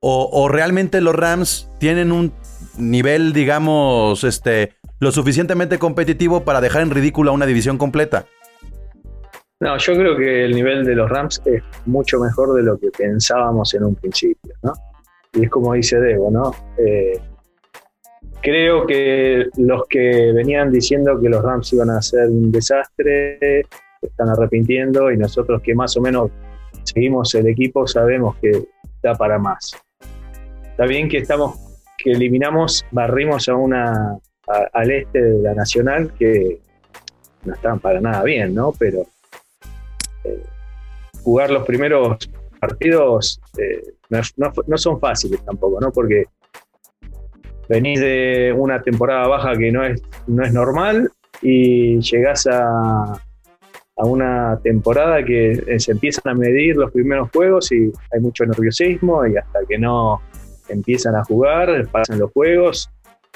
O, 0.01 0.29
¿O, 0.33 0.49
realmente 0.49 1.01
los 1.01 1.15
Rams 1.15 1.71
tienen 1.79 2.11
un 2.11 2.33
nivel, 2.79 3.33
digamos, 3.33 4.25
este, 4.25 4.73
lo 4.99 5.13
suficientemente 5.13 5.79
competitivo 5.79 6.43
para 6.43 6.61
dejar 6.61 6.83
en 6.83 6.91
ridículo 6.91 7.31
a 7.31 7.35
una 7.35 7.47
división 7.47 7.77
completa? 7.77 8.25
No, 9.61 9.77
yo 9.77 9.93
creo 9.93 10.17
que 10.17 10.47
el 10.47 10.55
nivel 10.55 10.87
de 10.87 10.95
los 10.95 11.11
Rams 11.11 11.43
es 11.45 11.63
mucho 11.85 12.19
mejor 12.19 12.55
de 12.55 12.63
lo 12.63 12.79
que 12.79 12.89
pensábamos 12.97 13.75
en 13.75 13.85
un 13.85 13.95
principio, 13.95 14.55
¿no? 14.63 14.73
Y 15.33 15.45
es 15.45 15.51
como 15.51 15.75
dice 15.75 16.01
Debo, 16.01 16.31
¿no? 16.31 16.55
Eh, 16.79 17.19
creo 18.43 18.87
que 18.87 19.47
los 19.57 19.87
que 19.89 20.33
venían 20.33 20.73
diciendo 20.73 21.21
que 21.21 21.29
los 21.29 21.43
Rams 21.43 21.73
iban 21.73 21.91
a 21.91 22.03
ser 22.03 22.29
un 22.29 22.51
desastre 22.51 23.67
están 24.01 24.29
arrepintiendo 24.31 25.11
y 25.11 25.17
nosotros 25.17 25.61
que 25.63 25.75
más 25.75 25.97
o 25.97 26.01
menos 26.01 26.31
seguimos 26.85 27.35
el 27.35 27.49
equipo 27.49 27.87
sabemos 27.87 28.37
que 28.37 28.65
da 29.03 29.15
para 29.15 29.39
más. 29.39 29.77
Está 30.71 30.87
bien 30.87 31.09
que 31.09 31.19
estamos, 31.19 31.59
que 31.99 32.13
eliminamos, 32.13 32.85
barrimos 32.91 33.49
a 33.49 33.55
una 33.55 34.19
al 34.73 34.91
este 34.91 35.23
de 35.23 35.43
la 35.43 35.55
Nacional 35.55 36.13
que 36.19 36.59
no 37.45 37.55
estaban 37.55 37.79
para 37.79 38.01
nada 38.01 38.23
bien, 38.25 38.55
¿no? 38.55 38.73
Pero 38.79 39.07
eh, 40.25 40.43
jugar 41.23 41.51
los 41.51 41.65
primeros 41.65 42.29
partidos 42.61 43.41
eh, 43.59 43.83
no, 44.09 44.79
son 44.79 45.01
fáciles 45.01 45.45
tampoco, 45.45 45.81
¿no? 45.81 45.91
Porque 45.91 46.25
venís 47.69 48.01
de 48.01 48.55
una 48.57 48.83
temporada 48.83 49.27
baja 49.29 49.57
que 49.57 49.73
no 49.73 49.85
es, 49.85 50.03
no 50.27 50.45
es 50.45 50.53
normal 50.53 51.11
y 51.43 52.01
llegás 52.01 52.47
a, 52.47 53.13
a 53.13 54.05
una 54.05 54.61
temporada 54.63 55.25
que 55.25 55.53
eh, 55.53 55.81
se 55.81 55.93
empiezan 55.93 56.33
a 56.33 56.35
medir 56.35 56.77
los 56.77 56.91
primeros 56.91 57.31
juegos 57.31 57.73
y 57.73 57.91
hay 58.13 58.21
mucho 58.21 58.45
nerviosismo 58.45 59.27
y 59.27 59.37
hasta 59.37 59.61
que 59.69 59.79
no 59.79 60.21
empiezan 60.69 61.17
a 61.17 61.25
jugar, 61.25 61.89
pasan 61.89 62.19
los 62.19 62.31
juegos 62.33 62.91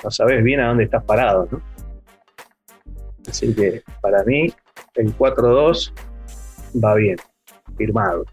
no 0.05 0.11
sabes 0.11 0.44
bien 0.44 0.61
a 0.61 0.69
dónde 0.69 0.85
estás 0.85 1.03
parado, 1.05 1.49
¿no? 1.50 1.62
Así 3.27 3.55
que 3.55 3.82
para 4.03 4.23
mí 4.25 4.53
el 4.94 5.17
4-2 5.17 5.93
va 6.85 6.94
bien, 6.94 7.17
firmado. 7.77 8.25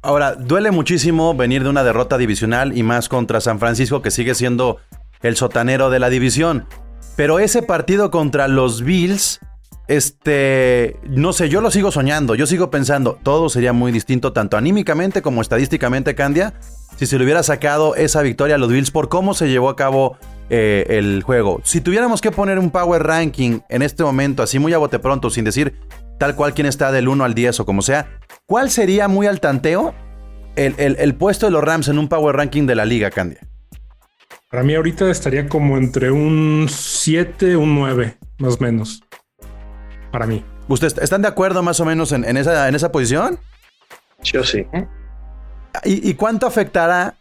Ahora, 0.00 0.34
duele 0.36 0.70
muchísimo 0.70 1.34
venir 1.34 1.64
de 1.64 1.70
una 1.70 1.82
derrota 1.82 2.18
divisional 2.18 2.76
y 2.76 2.82
más 2.82 3.08
contra 3.08 3.40
San 3.40 3.58
Francisco, 3.58 4.00
que 4.00 4.12
sigue 4.12 4.34
siendo 4.34 4.78
el 5.22 5.36
sotanero 5.36 5.90
de 5.90 5.98
la 5.98 6.08
división. 6.08 6.66
Pero 7.16 7.40
ese 7.40 7.62
partido 7.62 8.12
contra 8.12 8.46
los 8.46 8.82
Bills, 8.82 9.40
este, 9.88 10.96
no 11.08 11.32
sé, 11.32 11.48
yo 11.48 11.60
lo 11.60 11.72
sigo 11.72 11.90
soñando, 11.90 12.36
yo 12.36 12.46
sigo 12.46 12.70
pensando, 12.70 13.18
todo 13.24 13.48
sería 13.48 13.72
muy 13.72 13.90
distinto, 13.90 14.32
tanto 14.32 14.56
anímicamente 14.56 15.20
como 15.20 15.42
estadísticamente, 15.42 16.14
Candia, 16.14 16.54
si 16.96 17.06
se 17.06 17.18
le 17.18 17.24
hubiera 17.24 17.42
sacado 17.42 17.96
esa 17.96 18.22
victoria 18.22 18.54
a 18.54 18.58
los 18.58 18.70
Bills 18.70 18.92
por 18.92 19.08
cómo 19.08 19.34
se 19.34 19.48
llevó 19.48 19.68
a 19.68 19.74
cabo 19.74 20.16
eh, 20.48 20.84
el 20.90 21.24
juego. 21.24 21.60
Si 21.64 21.80
tuviéramos 21.80 22.20
que 22.20 22.30
poner 22.30 22.60
un 22.60 22.70
power 22.70 23.02
ranking 23.02 23.60
en 23.68 23.82
este 23.82 24.04
momento, 24.04 24.44
así 24.44 24.60
muy 24.60 24.72
a 24.74 24.78
bote 24.78 25.00
pronto, 25.00 25.28
sin 25.28 25.44
decir 25.44 25.74
tal 26.18 26.36
cual 26.36 26.54
quién 26.54 26.66
está 26.66 26.92
del 26.92 27.08
1 27.08 27.24
al 27.24 27.34
10 27.34 27.60
o 27.60 27.66
como 27.66 27.82
sea, 27.82 28.08
¿cuál 28.48 28.70
sería 28.70 29.06
muy 29.06 29.26
al 29.26 29.40
tanteo 29.40 29.94
el, 30.56 30.74
el, 30.78 31.14
puesto 31.14 31.46
de 31.46 31.52
los 31.52 31.62
Rams 31.62 31.86
en 31.86 31.98
un 31.98 32.08
power 32.08 32.34
ranking 32.34 32.66
de 32.66 32.74
la 32.74 32.84
liga, 32.84 33.10
Candia? 33.10 33.38
Para 34.50 34.64
mí 34.64 34.74
ahorita 34.74 35.08
estaría 35.10 35.46
como 35.46 35.76
entre 35.76 36.10
un 36.10 36.66
7, 36.68 37.56
un 37.56 37.76
9, 37.76 38.16
más 38.38 38.56
o 38.56 38.58
menos. 38.60 39.04
Para 40.10 40.26
mí. 40.26 40.44
¿Ustedes 40.66 40.98
están 40.98 41.22
de 41.22 41.28
acuerdo 41.28 41.62
más 41.62 41.78
o 41.78 41.84
menos 41.84 42.10
en, 42.12 42.24
esa, 42.36 42.68
en 42.68 42.74
esa 42.74 42.90
posición? 42.90 43.38
Yo 44.24 44.42
sí. 44.42 44.66
¿Y, 45.84 46.10
¿Y 46.10 46.14
cuánto 46.14 46.46
afectará 46.46 47.16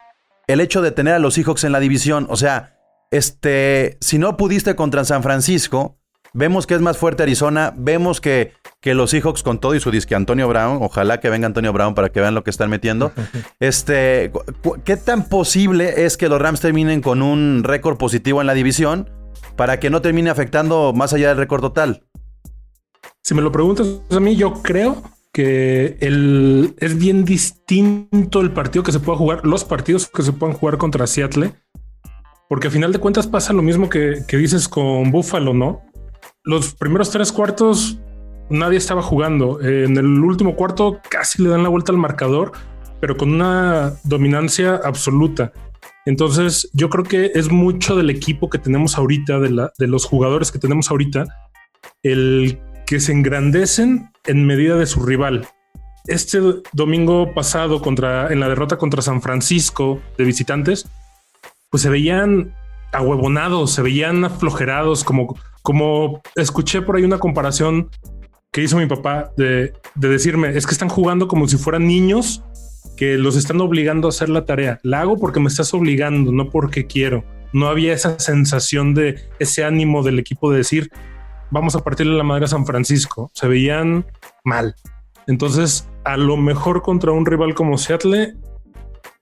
el 0.47 0.61
hecho 0.61 0.81
de 0.81 0.91
tener 0.91 1.13
a 1.13 1.19
los 1.19 1.35
Seahawks 1.35 1.65
en 1.65 1.73
la 1.73 1.79
división? 1.79 2.25
O 2.29 2.37
sea, 2.37 2.79
este, 3.11 3.97
si 4.01 4.17
no 4.17 4.35
pudiste 4.37 4.75
contra 4.75 5.05
San 5.05 5.21
Francisco, 5.21 5.97
vemos 6.33 6.65
que 6.65 6.75
es 6.75 6.81
más 6.81 6.97
fuerte 6.97 7.23
Arizona, 7.23 7.73
vemos 7.77 8.21
que, 8.21 8.53
que 8.81 8.93
los 8.93 9.11
Seahawks 9.11 9.43
con 9.43 9.59
todo 9.59 9.75
y 9.75 9.79
su 9.79 9.91
disque 9.91 10.15
Antonio 10.15 10.47
Brown, 10.47 10.79
ojalá 10.81 11.19
que 11.19 11.29
venga 11.29 11.47
Antonio 11.47 11.73
Brown 11.73 11.95
para 11.95 12.09
que 12.09 12.21
vean 12.21 12.35
lo 12.35 12.43
que 12.43 12.49
están 12.49 12.69
metiendo. 12.69 13.11
Este, 13.59 14.31
¿qué 14.83 14.97
tan 14.97 15.29
posible 15.29 16.05
es 16.05 16.15
que 16.15 16.29
los 16.29 16.39
Rams 16.39 16.61
terminen 16.61 17.01
con 17.01 17.21
un 17.21 17.63
récord 17.63 17.97
positivo 17.97 18.39
en 18.41 18.47
la 18.47 18.53
división 18.53 19.09
para 19.55 19.79
que 19.79 19.89
no 19.89 20.01
termine 20.01 20.29
afectando 20.29 20.93
más 20.93 21.13
allá 21.13 21.29
del 21.29 21.37
récord 21.37 21.61
total? 21.61 22.03
Si 23.23 23.33
me 23.33 23.41
lo 23.41 23.51
preguntas 23.51 23.87
a 24.11 24.19
mí, 24.19 24.35
yo 24.35 24.61
creo 24.61 25.01
que 25.33 25.97
el, 26.01 26.75
es 26.79 26.97
bien 26.97 27.25
distinto 27.25 28.41
el 28.41 28.51
partido 28.51 28.83
que 28.83 28.91
se 28.91 28.99
pueda 28.99 29.17
jugar, 29.17 29.45
los 29.45 29.63
partidos 29.65 30.07
que 30.07 30.23
se 30.23 30.33
puedan 30.33 30.55
jugar 30.55 30.77
contra 30.77 31.07
Seattle 31.07 31.53
porque 32.47 32.67
a 32.67 32.71
final 32.71 32.91
de 32.91 32.99
cuentas 32.99 33.27
pasa 33.27 33.53
lo 33.53 33.61
mismo 33.61 33.89
que, 33.89 34.23
dices 34.31 34.67
con 34.67 35.11
Buffalo, 35.11 35.53
¿no? 35.53 35.81
Los 36.43 36.73
primeros 36.75 37.09
tres 37.09 37.31
cuartos 37.31 37.99
nadie 38.49 38.77
estaba 38.77 39.01
jugando. 39.01 39.61
en 39.61 39.97
el 39.97 40.05
último 40.23 40.55
cuarto 40.55 40.99
casi 41.09 41.43
le 41.43 41.49
dan 41.49 41.63
la 41.63 41.69
vuelta 41.69 41.91
al 41.91 41.97
marcador, 41.97 42.51
pero 42.99 43.17
con 43.17 43.33
una 43.33 43.93
dominancia 44.03 44.79
absoluta. 44.83 45.51
Entonces, 46.05 46.69
yo 46.73 46.89
creo 46.89 47.03
que 47.03 47.31
es 47.35 47.51
mucho 47.51 47.95
del 47.95 48.09
equipo 48.09 48.49
que 48.49 48.59
tenemos 48.59 48.97
ahorita, 48.97 49.39
de, 49.39 49.49
la, 49.49 49.73
de 49.77 49.87
los 49.87 50.05
jugadores 50.05 50.51
que 50.51 50.59
tenemos 50.59 50.89
ahorita, 50.89 51.25
el 52.01 52.59
que 52.85 53.01
se 53.01 53.11
engrandecen 53.11 54.09
en 54.25 54.45
medida 54.45 54.77
de 54.77 54.85
su 54.85 55.05
rival. 55.05 55.47
Este 56.05 56.39
domingo 56.71 57.33
pasado 57.33 57.81
contra 57.81 58.31
en 58.31 58.39
la 58.39 58.47
derrota 58.47 58.77
contra 58.77 59.01
San 59.01 59.21
Francisco 59.21 59.99
de 60.17 60.23
visitantes, 60.23 60.87
pues 61.69 61.83
se 61.83 61.89
veían 61.89 62.55
ahuevonados, 62.93 63.71
se 63.71 63.81
veían 63.81 64.23
aflojerados, 64.23 65.03
como, 65.03 65.37
como 65.61 66.21
escuché 66.35 66.81
por 66.81 66.95
ahí 66.95 67.03
una 67.03 67.19
comparación 67.19 67.89
que 68.57 68.63
hizo 68.63 68.77
mi 68.79 68.87
papá 68.87 69.31
de, 69.37 69.71
de 69.93 70.09
decirme, 70.09 70.57
es 70.57 70.65
que 70.65 70.71
están 70.71 70.89
jugando 70.89 71.27
como 71.27 71.47
si 71.47 71.57
fueran 71.57 71.85
niños 71.85 72.43
que 72.95 73.15
los 73.15 73.35
están 73.35 73.61
obligando 73.61 74.07
a 74.07 74.09
hacer 74.09 74.29
la 74.29 74.45
tarea. 74.45 74.79
La 74.81 75.01
hago 75.01 75.19
porque 75.19 75.39
me 75.39 75.47
estás 75.47 75.75
obligando, 75.75 76.31
no 76.31 76.49
porque 76.49 76.87
quiero. 76.87 77.23
No 77.53 77.67
había 77.67 77.93
esa 77.93 78.17
sensación 78.17 78.95
de 78.95 79.19
ese 79.37 79.63
ánimo 79.63 80.01
del 80.01 80.17
equipo 80.17 80.49
de 80.49 80.57
decir, 80.57 80.89
vamos 81.51 81.75
a 81.75 81.83
partirle 81.83 82.17
la 82.17 82.23
madre 82.23 82.45
a 82.45 82.47
San 82.47 82.65
Francisco. 82.65 83.29
Se 83.35 83.47
veían 83.47 84.07
mal. 84.43 84.73
Entonces, 85.27 85.87
a 86.03 86.17
lo 86.17 86.35
mejor 86.35 86.81
contra 86.81 87.11
un 87.11 87.27
rival 87.27 87.53
como 87.53 87.77
Seattle, 87.77 88.37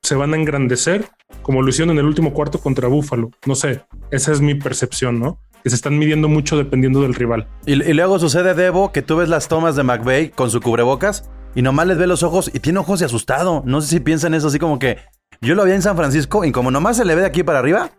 se 0.01 0.15
van 0.15 0.34
a 0.34 0.38
engrandecer, 0.38 1.10
como 1.42 1.62
lo 1.62 1.68
hicieron 1.68 1.92
en 1.92 2.00
el 2.00 2.06
último 2.06 2.32
cuarto 2.32 2.62
contra 2.62 2.88
Buffalo. 2.88 3.32
No 3.46 3.56
sé, 3.56 3.82
esa 4.12 4.32
es 4.32 4.39
mi 4.39 4.56
percepción, 4.56 5.20
¿no? 5.20 5.42
Que 5.65 5.72
se 5.72 5.77
están 5.77 5.98
midiendo 5.98 6.29
mucho 6.29 6.57
dependiendo 6.57 7.01
del 7.01 7.15
rival. 7.15 7.48
Y, 7.65 7.74
luego 7.74 8.19
sucede, 8.19 8.53
Debo, 8.53 8.91
que 8.91 9.01
tú 9.01 9.15
ves 9.15 9.29
las 9.29 9.48
tomas 9.48 9.75
de 9.75 9.81
McVeigh 9.81 10.29
con 10.29 10.51
su 10.51 10.62
cubrebocas 10.62 11.27
y 11.55 11.63
nomás 11.63 11.88
les 11.88 11.98
ve 11.98 12.05
los 12.05 12.22
ojos 12.22 12.51
y 12.53 12.60
tiene 12.60 12.77
ojos 12.77 13.00
de 13.00 13.07
asustado. 13.07 13.63
No 13.65 13.81
sé 13.81 13.88
si 13.88 14.00
piensan 14.00 14.36
eso 14.36 14.50
así 14.50 14.60
como 14.60 14.77
que 14.77 15.00
yo 15.41 15.55
lo 15.55 15.63
veía 15.63 15.74
en 15.74 15.81
San 15.81 15.98
Francisco 15.98 16.45
y 16.45 16.51
como 16.51 16.69
nomás 16.69 16.98
se 16.98 17.03
le 17.03 17.15
ve 17.15 17.22
de 17.22 17.27
aquí 17.27 17.41
para 17.41 17.57
arriba, 17.57 17.89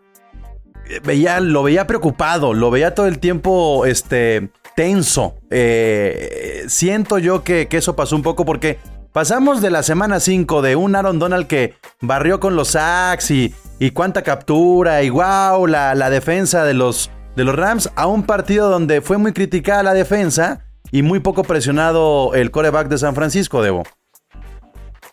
veía, 1.03 1.41
lo 1.41 1.61
veía 1.61 1.87
preocupado, 1.87 2.53
lo 2.53 2.71
veía 2.71 2.95
todo 2.95 3.07
el 3.07 3.19
tiempo 3.19 3.85
este, 3.85 4.49
tenso. 4.77 5.35
Eh, 5.49 6.63
siento 6.69 7.17
yo 7.17 7.43
que, 7.43 7.67
eso 7.69 7.97
pasó 7.97 8.15
un 8.15 8.23
poco 8.23 8.45
porque 8.45 8.79
pasamos 9.11 9.61
de 9.61 9.71
la 9.71 9.83
semana 9.83 10.21
5 10.21 10.61
de 10.61 10.77
un 10.77 10.95
Aaron 10.95 11.19
Donald 11.19 11.47
que 11.47 11.73
barrió 11.99 12.39
con 12.39 12.55
los 12.55 12.69
sacks 12.69 13.29
y, 13.31 13.53
y 13.77 13.91
cuánta 13.91 14.21
captura 14.21 15.03
y 15.03 15.09
wow, 15.09 15.67
la, 15.67 15.95
la 15.95 16.09
defensa 16.09 16.63
de 16.63 16.73
los, 16.73 17.11
de 17.37 17.43
los 17.43 17.55
Rams 17.55 17.91
a 17.95 18.07
un 18.07 18.23
partido 18.23 18.67
donde 18.67 18.99
fue 18.99 19.19
muy 19.19 19.31
criticada 19.31 19.83
la 19.83 19.93
defensa 19.93 20.65
y 20.91 21.03
muy 21.03 21.19
poco 21.19 21.43
presionado 21.43 22.33
el 22.33 22.49
coreback 22.49 22.87
de 22.87 22.97
San 22.97 23.13
Francisco, 23.13 23.61
Debo. 23.61 23.83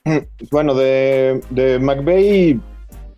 Mm, 0.07 0.19
bueno, 0.51 0.75
de, 0.75 1.43
de 1.51 1.79
McVeigh 1.79 2.59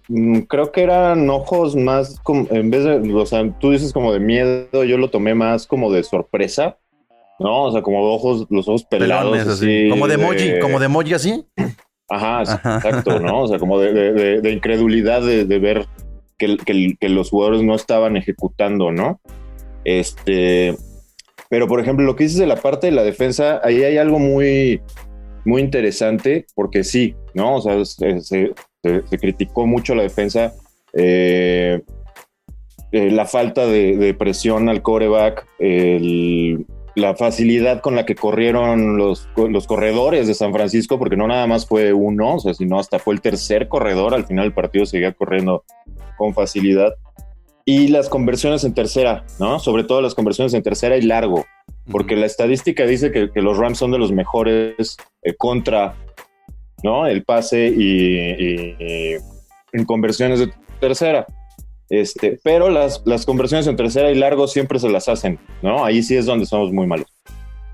mm, 0.09 0.41
creo 0.41 0.73
que 0.73 0.83
eran 0.83 1.31
ojos 1.31 1.77
más 1.77 2.19
como, 2.25 2.49
en 2.51 2.69
vez 2.69 2.83
de, 2.83 3.15
o 3.15 3.27
sea, 3.27 3.49
tú 3.61 3.71
dices 3.71 3.93
como 3.93 4.13
de 4.13 4.19
miedo, 4.19 4.83
yo 4.83 4.99
lo 4.99 5.09
tomé 5.09 5.37
más 5.37 5.69
como 5.69 5.93
de 5.93 6.03
sorpresa, 6.03 6.77
¿no? 7.39 7.63
O 7.63 7.73
sea, 7.73 7.83
como 7.83 8.13
ojos, 8.13 8.49
los 8.51 8.67
ojos 8.67 8.85
pelados. 8.87 9.39
así, 9.47 9.89
como 9.89 10.09
de 10.09 10.15
emoji, 10.15 10.59
como 10.59 10.81
de 10.81 10.87
emoji 10.87 11.15
así. 11.15 11.47
Ajá, 12.09 12.43
exacto, 12.43 13.21
¿no? 13.21 13.43
O 13.43 13.47
sea, 13.47 13.61
como 13.61 13.79
de, 13.79 13.93
de, 14.41 14.51
incredulidad 14.51 15.23
de, 15.23 15.59
ver 15.61 15.87
que, 16.38 17.09
los 17.09 17.31
jugadores 17.31 17.62
no 17.62 17.75
estaban 17.75 18.16
ejecutando, 18.16 18.93
¿no? 18.93 19.21
Este, 19.85 20.75
pero, 21.49 21.69
por 21.69 21.81
ejemplo, 21.81 22.05
lo 22.05 22.16
que 22.16 22.25
dices 22.25 22.38
de 22.38 22.47
la 22.47 22.57
parte 22.57 22.88
de 22.88 22.93
la 22.93 23.05
defensa, 23.05 23.61
ahí 23.62 23.83
hay 23.85 23.99
algo 23.99 24.19
muy, 24.19 24.81
muy 25.45 25.62
interesante, 25.62 26.47
porque 26.55 26.85
sí, 26.85 27.14
¿no? 27.35 27.57
O 27.57 27.61
sea, 27.61 27.85
se, 27.85 28.52
criticó 29.19 29.66
mucho 29.66 29.95
la 29.95 30.02
defensa, 30.02 30.55
eh, 30.93 31.81
eh, 32.93 33.11
la 33.11 33.26
falta 33.26 33.66
de, 33.66 34.14
presión 34.19 34.69
al 34.69 34.83
coreback, 34.83 35.47
la 36.97 37.14
facilidad 37.14 37.83
con 37.83 37.95
la 37.95 38.07
que 38.07 38.14
corrieron 38.14 38.97
los, 38.97 39.28
los, 39.37 39.66
corredores 39.66 40.26
de 40.26 40.35
San 40.35 40.52
Francisco, 40.52 40.99
porque 40.99 41.16
no 41.16 41.28
nada 41.28 41.47
más 41.47 41.66
fue 41.66 41.93
uno, 41.93 42.37
o 42.37 42.40
sea, 42.40 42.55
sino 42.55 42.78
hasta 42.78 42.99
fue 42.99 43.14
el 43.14 43.21
tercer 43.21 43.69
corredor, 43.69 44.14
al 44.14 44.25
final 44.25 44.47
el 44.47 44.55
partido 44.55 44.87
seguía 44.87 45.12
corriendo 45.12 45.64
con 46.16 46.35
facilidad 46.35 46.94
y 47.64 47.88
las 47.88 48.08
conversiones 48.08 48.62
en 48.64 48.75
tercera, 48.75 49.25
¿no? 49.40 49.58
Sobre 49.58 49.85
todo 49.85 50.00
las 50.00 50.14
conversiones 50.14 50.54
en 50.54 50.62
tercera 50.62 50.96
y 50.96 51.02
largo, 51.02 51.44
porque 51.90 52.14
la 52.14 52.26
estadística 52.26 52.87
dice 52.87 53.11
que, 53.11 53.28
los 53.42 53.58
Rams 53.58 53.78
son 53.78 53.90
de 53.90 53.99
los 53.99 54.12
mejores 54.12 54.96
eh, 55.23 55.35
contra, 55.37 55.96
¿no? 56.85 57.06
El 57.06 57.25
pase 57.25 57.66
y, 57.76 59.16
en 59.73 59.85
conversiones 59.85 60.38
de 60.38 60.52
tercera. 60.80 61.26
Este, 61.88 62.38
pero 62.42 62.68
las, 62.68 63.02
las 63.04 63.26
conversiones 63.26 63.66
en 63.66 63.76
tercera 63.76 64.11
y 64.11 64.14
largo 64.14 64.49
siempre 64.49 64.78
se 64.78 64.88
las 64.88 65.08
hacen, 65.08 65.38
¿no? 65.61 65.85
Ahí 65.85 66.02
sí 66.02 66.16
es 66.16 66.26
donde 66.26 66.46
somos 66.46 66.73
muy 66.73 66.87
malos. 66.87 67.08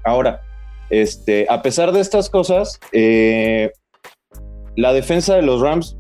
Ahora, 0.05 0.41
este, 0.89 1.47
a 1.49 1.63
pesar 1.63 1.93
de 1.93 2.01
estas 2.01 2.29
cosas, 2.31 2.81
eh, 2.93 3.71
la 4.77 4.93
defensa 4.93 5.35
de 5.37 5.43
los 5.43 5.61
Rams 5.61 5.97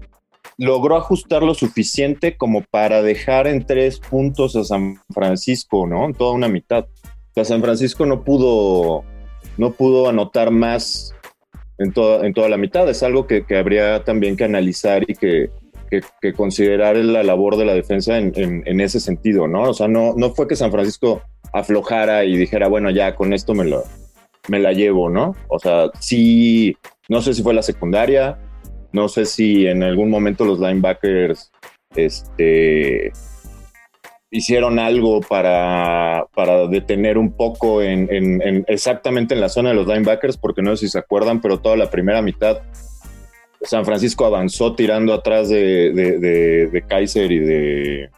logró 0.58 0.96
ajustar 0.96 1.42
lo 1.42 1.54
suficiente 1.54 2.36
como 2.36 2.62
para 2.62 3.02
dejar 3.02 3.46
en 3.46 3.66
tres 3.66 3.98
puntos 3.98 4.56
a 4.56 4.64
San 4.64 5.00
Francisco, 5.12 5.86
¿no? 5.86 6.06
En 6.06 6.14
toda 6.14 6.32
una 6.32 6.48
mitad. 6.48 6.84
O 6.84 7.34
sea, 7.34 7.44
San 7.44 7.62
Francisco 7.62 8.06
no 8.06 8.24
pudo, 8.24 9.04
no 9.56 9.72
pudo 9.72 10.08
anotar 10.08 10.50
más 10.50 11.14
en 11.78 11.92
toda, 11.92 12.26
en 12.26 12.34
toda 12.34 12.48
la 12.48 12.58
mitad. 12.58 12.88
Es 12.88 13.02
algo 13.02 13.26
que, 13.26 13.44
habría 13.56 14.04
también 14.04 14.36
que 14.36 14.44
analizar 14.44 15.02
y 15.08 15.14
que, 15.14 15.50
considerar 16.36 16.96
la 16.96 17.22
labor 17.22 17.56
de 17.56 17.66
la 17.66 17.74
defensa 17.74 18.16
en, 18.16 18.80
ese 18.80 18.98
sentido, 18.98 19.46
¿no? 19.46 19.64
O 19.64 19.74
sea, 19.74 19.88
no, 19.88 20.14
no 20.16 20.30
fue 20.30 20.48
que 20.48 20.56
San 20.56 20.72
Francisco 20.72 21.22
aflojara 21.52 22.24
y 22.24 22.36
dijera, 22.36 22.68
bueno, 22.68 22.90
ya 22.90 23.14
con 23.14 23.34
esto 23.34 23.52
me, 23.52 23.64
lo, 23.64 23.84
me 24.48 24.58
la 24.58 24.72
llevo, 24.72 25.10
¿no? 25.10 25.36
O 25.48 25.58
sea, 25.58 25.90
sí, 26.00 26.76
no 27.08 27.20
sé 27.20 27.34
si 27.34 27.42
fue 27.42 27.52
la 27.52 27.62
secundaria, 27.62 28.38
no 28.92 29.08
sé 29.08 29.24
si 29.24 29.66
en 29.66 29.82
algún 29.82 30.10
momento 30.10 30.44
los 30.44 30.60
linebackers 30.60 31.50
este, 31.94 33.12
hicieron 34.30 34.78
algo 34.78 35.20
para, 35.20 36.26
para 36.34 36.66
detener 36.66 37.18
un 37.18 37.36
poco 37.36 37.82
en, 37.82 38.64
exactamente 38.68 39.34
en 39.34 39.40
la 39.40 39.48
zona 39.48 39.70
de 39.70 39.74
los 39.76 39.86
linebackers, 39.86 40.36
porque 40.36 40.62
no 40.62 40.76
sé 40.76 40.86
si 40.86 40.92
se 40.92 40.98
acuerdan, 40.98 41.40
pero 41.40 41.60
toda 41.60 41.76
la 41.76 41.90
primera 41.90 42.22
mitad 42.22 42.62
San 43.62 43.84
Francisco 43.84 44.24
avanzó 44.24 44.74
tirando 44.74 45.14
atrás 45.14 45.48
de, 45.48 46.84
Kaiser 46.88 47.30
y 47.30 47.38
de, 47.38 48.10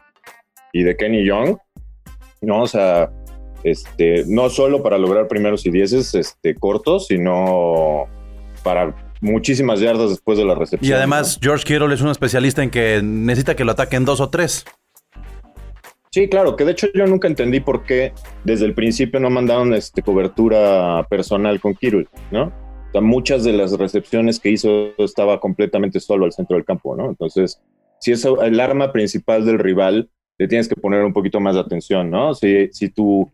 y 0.72 0.82
de 0.82 0.96
Kenny 0.96 1.26
Young, 1.26 1.58
¿no? 2.40 2.62
O 2.62 2.66
sea, 2.66 3.10
este, 3.62 4.24
no 4.26 4.48
solo 4.48 4.82
para 4.82 4.98
lograr 4.98 5.28
primeros 5.28 5.66
y 5.66 5.70
dieces 5.70 6.14
este, 6.14 6.54
cortos, 6.54 7.08
sino 7.08 8.06
para 8.62 8.94
muchísimas 9.24 9.80
yardas 9.80 10.10
después 10.10 10.38
de 10.38 10.44
la 10.44 10.54
recepción. 10.54 10.88
Y 10.88 10.94
además, 10.94 11.38
George 11.40 11.64
Kittle 11.64 11.92
es 11.92 12.00
un 12.02 12.10
especialista 12.10 12.62
en 12.62 12.70
que 12.70 13.00
necesita 13.02 13.56
que 13.56 13.64
lo 13.64 13.72
ataquen 13.72 14.04
dos 14.04 14.20
o 14.20 14.28
tres. 14.28 14.64
Sí, 16.10 16.28
claro, 16.28 16.54
que 16.54 16.64
de 16.64 16.72
hecho 16.72 16.86
yo 16.94 17.06
nunca 17.06 17.26
entendí 17.26 17.58
por 17.58 17.84
qué 17.84 18.12
desde 18.44 18.66
el 18.66 18.74
principio 18.74 19.18
no 19.18 19.30
mandaron 19.30 19.74
este, 19.74 20.00
cobertura 20.02 21.04
personal 21.08 21.58
con 21.58 21.74
Kittle, 21.74 22.06
¿no? 22.30 22.44
O 22.44 22.92
sea, 22.92 23.00
muchas 23.00 23.42
de 23.42 23.52
las 23.52 23.72
recepciones 23.72 24.38
que 24.38 24.50
hizo 24.50 24.92
estaba 24.98 25.40
completamente 25.40 25.98
solo 25.98 26.24
al 26.24 26.32
centro 26.32 26.54
del 26.54 26.64
campo, 26.64 26.94
¿no? 26.94 27.08
Entonces, 27.08 27.60
si 27.98 28.12
es 28.12 28.24
el 28.24 28.60
arma 28.60 28.92
principal 28.92 29.44
del 29.44 29.58
rival, 29.58 30.08
le 30.38 30.46
tienes 30.46 30.68
que 30.68 30.76
poner 30.76 31.02
un 31.02 31.12
poquito 31.12 31.40
más 31.40 31.56
de 31.56 31.62
atención, 31.62 32.10
¿no? 32.10 32.34
Si, 32.34 32.68
si, 32.70 32.90
tu, 32.90 33.28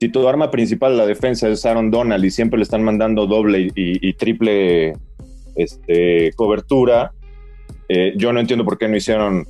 si 0.00 0.08
tu 0.08 0.26
arma 0.26 0.50
principal, 0.50 0.96
la 0.96 1.06
defensa, 1.06 1.48
es 1.48 1.64
Aaron 1.64 1.92
Donald 1.92 2.24
y 2.24 2.32
siempre 2.32 2.58
le 2.58 2.64
están 2.64 2.82
mandando 2.82 3.28
doble 3.28 3.70
y 3.76 4.12
triple 4.14 4.94
este, 5.54 6.32
cobertura. 6.34 7.12
Eh, 7.88 8.14
yo 8.16 8.32
no 8.32 8.40
entiendo 8.40 8.64
por 8.64 8.78
qué 8.78 8.88
no 8.88 8.96
hicieron 8.96 9.46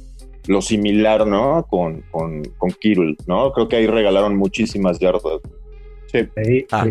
lo 0.46 0.60
similar, 0.60 1.26
¿no? 1.26 1.66
Con, 1.68 2.02
con, 2.10 2.42
con 2.58 2.70
Kittle, 2.72 3.16
¿no? 3.26 3.52
Creo 3.52 3.68
que 3.68 3.76
ahí 3.76 3.86
regalaron 3.86 4.36
muchísimas 4.36 4.98
yardas. 4.98 5.40
Sí. 6.12 6.28
Ahí, 6.36 6.66
ah. 6.70 6.84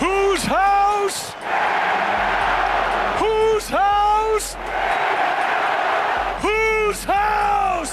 Whose 0.00 0.48
house? 0.48 1.34
Whose 3.20 3.70
house? 3.70 4.56
Whose 6.42 7.06
house? 7.06 7.92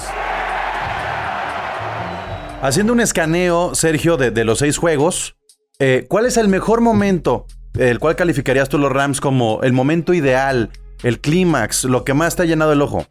Haciendo 2.62 2.92
un 2.92 3.00
escaneo, 3.00 3.74
Sergio, 3.74 4.16
de, 4.16 4.30
de 4.30 4.44
los 4.44 4.58
seis 4.58 4.78
juegos, 4.78 5.36
eh, 5.78 6.06
¿cuál 6.08 6.26
es 6.26 6.36
el 6.36 6.48
mejor 6.48 6.80
momento 6.80 7.46
el 7.78 7.98
cual 7.98 8.16
calificarías 8.16 8.68
tú 8.68 8.78
los 8.78 8.92
Rams 8.92 9.20
como 9.20 9.62
el 9.62 9.72
momento 9.72 10.14
ideal, 10.14 10.70
el 11.02 11.20
clímax, 11.20 11.84
lo 11.84 12.04
que 12.04 12.14
más 12.14 12.36
te 12.36 12.42
ha 12.42 12.46
llenado 12.46 12.72
el 12.72 12.82
ojo? 12.82 13.06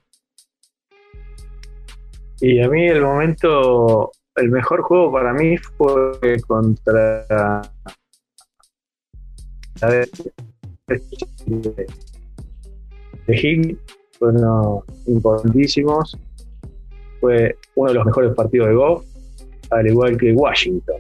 Y 2.39 2.61
a 2.61 2.69
mí 2.69 2.87
el 2.87 3.01
momento, 3.01 4.11
el 4.35 4.49
mejor 4.49 4.81
juego 4.81 5.11
para 5.11 5.33
mí 5.33 5.57
fue 5.57 6.41
contra 6.47 7.61
de, 9.81 10.09
de 13.27 13.35
Higgins 13.35 13.77
fueron 14.19 14.83
importantísimos. 15.07 16.17
Fue 17.19 17.57
uno 17.75 17.89
de 17.89 17.95
los 17.95 18.05
mejores 18.05 18.33
partidos 18.33 18.67
de 18.67 18.75
Goff, 18.75 19.05
al 19.71 19.87
igual 19.87 20.17
que 20.17 20.33
Washington. 20.33 20.97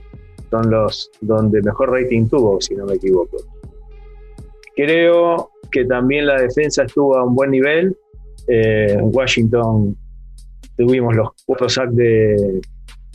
Son 0.49 0.69
los 0.69 1.11
donde 1.21 1.61
mejor 1.61 1.91
rating 1.91 2.27
tuvo, 2.27 2.61
si 2.61 2.75
no 2.75 2.85
me 2.85 2.95
equivoco. 2.95 3.37
Creo 4.75 5.51
que 5.71 5.85
también 5.85 6.27
la 6.27 6.41
defensa 6.41 6.83
estuvo 6.83 7.17
a 7.17 7.25
un 7.25 7.35
buen 7.35 7.51
nivel. 7.51 7.95
Eh, 8.47 8.93
en 8.93 9.09
Washington 9.13 9.95
tuvimos 10.75 11.15
los 11.15 11.29
cuatro 11.45 11.69
sacks 11.69 11.95
de, 11.95 12.61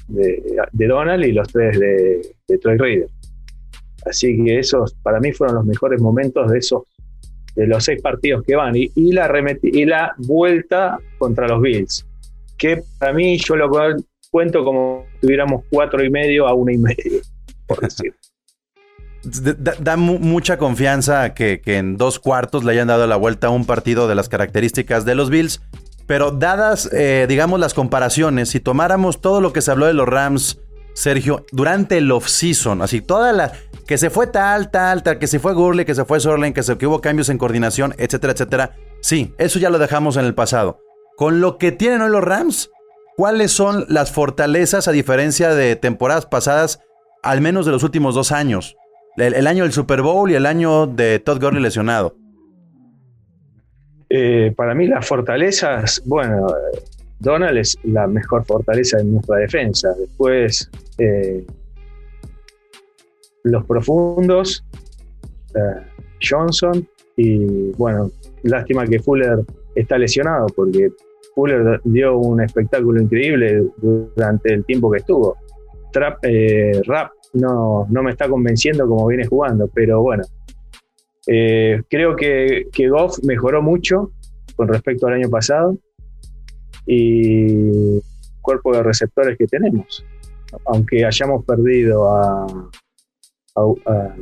de, 0.08 0.86
Donald 0.86 1.24
y 1.24 1.32
los 1.32 1.48
tres 1.48 1.78
de, 1.78 2.34
de 2.46 2.58
Troy 2.58 2.78
Reader. 2.78 3.08
Así 4.06 4.42
que 4.42 4.58
esos 4.58 4.94
para 5.02 5.20
mí 5.20 5.32
fueron 5.32 5.56
los 5.56 5.66
mejores 5.66 6.00
momentos 6.00 6.50
de 6.50 6.58
esos 6.58 6.82
de 7.54 7.66
los 7.66 7.84
seis 7.84 8.00
partidos 8.00 8.44
que 8.46 8.54
van 8.54 8.74
y, 8.76 8.88
la 9.12 9.28
y 9.62 9.84
la 9.84 10.14
vuelta 10.18 10.98
contra 11.18 11.48
los 11.48 11.60
Bills 11.60 12.06
que 12.56 12.82
para 12.98 13.12
mí 13.12 13.36
yo 13.38 13.56
lo 13.56 13.68
cuento 14.30 14.64
como 14.64 15.06
si 15.14 15.20
tuviéramos 15.26 15.64
cuatro 15.68 16.04
y 16.04 16.08
medio 16.08 16.46
a 16.46 16.54
una 16.54 16.72
y 16.72 16.78
medio 16.78 17.20
por 17.66 17.80
decir 17.80 18.14
Da, 19.80 19.97
mucha 19.97 20.58
confianza 20.58 21.35
que, 21.35 21.61
que, 21.61 21.78
en 21.78 21.97
dos 21.97 22.18
cuartos 22.18 22.64
le 22.64 22.73
hayan 22.73 22.88
dado 22.88 23.06
la 23.06 23.16
vuelta 23.16 23.49
a 23.49 23.50
un 23.50 23.64
partido 23.64 24.08
de 24.08 24.14
las 24.14 24.28
características 24.28 25.04
de 25.04 25.14
los 25.14 25.30
Bills. 25.30 25.61
Pero 26.06 26.30
dadas, 26.30 26.88
eh, 26.92 27.26
digamos, 27.28 27.61
las 27.61 27.75
comparaciones, 27.75 28.49
si 28.49 28.61
tomáramos 28.61 29.20
todo 29.20 29.42
lo 29.42 29.52
que 29.52 29.61
se 29.61 29.70
habló 29.70 29.85
de 29.87 29.92
los 29.92 30.08
Rams, 30.08 30.58
Sergio, 30.94 31.44
durante 31.52 31.99
el 31.99 32.11
off-season, 32.11 32.82
así 32.82 33.02
toda 33.02 33.32
la. 33.32 33.52
que 33.87 33.99
se 33.99 34.08
fue 34.08 34.26
tal, 34.26 34.70
tal, 34.70 35.02
tal, 35.02 35.18
que 35.18 35.26
se 35.26 35.38
fue 35.38 35.52
Gurley, 35.52 35.85
que 35.85 35.94
se 35.94 36.06
fue 36.06 36.18
Sorlen, 36.18 36.54
que, 36.54 36.62
se, 36.62 36.78
que 36.78 36.87
hubo 36.87 37.02
cambios 37.02 37.28
en 37.28 37.37
coordinación, 37.37 37.94
etcétera, 37.99 38.32
etcétera. 38.32 38.76
Sí, 39.02 39.35
eso 39.37 39.58
ya 39.58 39.68
lo 39.68 39.78
dejamos 39.78 40.16
en 40.16 40.25
el 40.25 40.35
pasado. 40.35 40.80
Con 41.18 41.42
lo 41.42 41.58
que 41.58 41.73
tienen 41.73 42.00
hoy 42.00 42.11
los 42.11 42.25
Rams, 42.25 42.70
¿cuáles 43.18 43.52
son 43.52 43.85
las 43.88 44.11
fortalezas 44.11 44.88
a 44.88 44.92
diferencia 44.92 45.50
de 45.50 45.76
temporadas 45.76 46.25
pasadas, 46.25 46.80
al 47.23 47.42
menos 47.42 47.66
de 47.66 47.73
los 47.73 47.82
últimos 47.82 48.14
dos 48.14 48.32
años? 48.32 48.77
El, 49.18 49.46
año 49.48 49.64
del 49.64 49.72
Super 49.72 50.00
Bowl 50.00 50.30
y 50.30 50.34
el 50.34 50.46
año 50.46 50.87
de 50.87 51.18
Todd 51.18 51.40
Gurley 51.40 51.60
lesionado. 51.60 52.14
Eh, 54.08 54.54
para 54.56 54.75
mí 54.75 54.87
las 54.87 55.06
fortalezas, 55.06 56.00
bueno, 56.06 56.46
Donald 57.18 57.58
es 57.58 57.76
la 57.82 58.06
mejor 58.06 58.44
fortaleza 58.46 58.98
de 58.98 59.04
nuestra 59.04 59.38
defensa. 59.38 59.92
Después, 59.98 60.70
eh, 60.98 61.44
los 63.42 63.66
profundos, 63.66 64.64
eh, 65.54 65.82
Johnson 66.22 66.88
y 67.16 67.72
bueno, 67.72 68.12
lástima 68.44 68.87
que 68.87 69.00
Fuller 69.00 69.40
está 69.75 69.98
lesionado 69.98 70.46
porque 70.54 70.90
Fuller 71.34 71.80
dio 71.82 72.18
un 72.18 72.40
espectáculo 72.40 73.02
increíble 73.02 73.64
durante 73.78 74.54
el 74.54 74.64
tiempo 74.64 74.92
que 74.92 74.98
estuvo. 74.98 75.37
Trap, 75.92 76.18
Rap 76.87 77.10
no, 77.35 77.87
no 77.90 78.02
me 78.02 78.11
está 78.11 78.28
convenciendo 78.28 78.87
como 78.87 79.06
viene 79.06 79.26
jugando, 79.26 79.68
pero 79.73 80.02
bueno, 80.02 80.25
eh, 81.26 81.82
creo 81.88 82.16
que, 82.16 82.68
que 82.73 82.88
Goff 82.88 83.18
mejoró 83.23 83.62
mucho 83.62 84.12
con 84.56 84.68
respecto 84.68 85.06
al 85.06 85.14
año 85.14 85.28
pasado 85.28 85.76
y 86.87 88.00
cuerpo 88.40 88.75
de 88.75 88.82
receptores 88.82 89.37
que 89.37 89.47
tenemos. 89.47 90.04
Aunque 90.66 91.04
hayamos 91.04 91.44
perdido 91.44 92.11
a, 92.11 92.47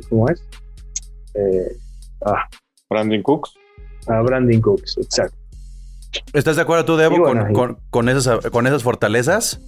¿cómo 0.09 0.29
es? 0.29 0.43
Eh, 1.33 1.77
ah, 2.25 2.43
Brandon 2.89 3.21
Cooks. 3.21 3.53
A 4.07 4.21
Brandon 4.21 4.59
Cooks, 4.61 4.97
exacto. 4.97 5.37
¿Estás 6.33 6.55
de 6.55 6.61
acuerdo 6.61 6.85
tú, 6.85 6.97
Debo, 6.97 7.23
con, 7.89 8.09
esas, 8.09 8.45
con 8.47 8.67
esas 8.67 8.83
fortalezas? 8.83 9.61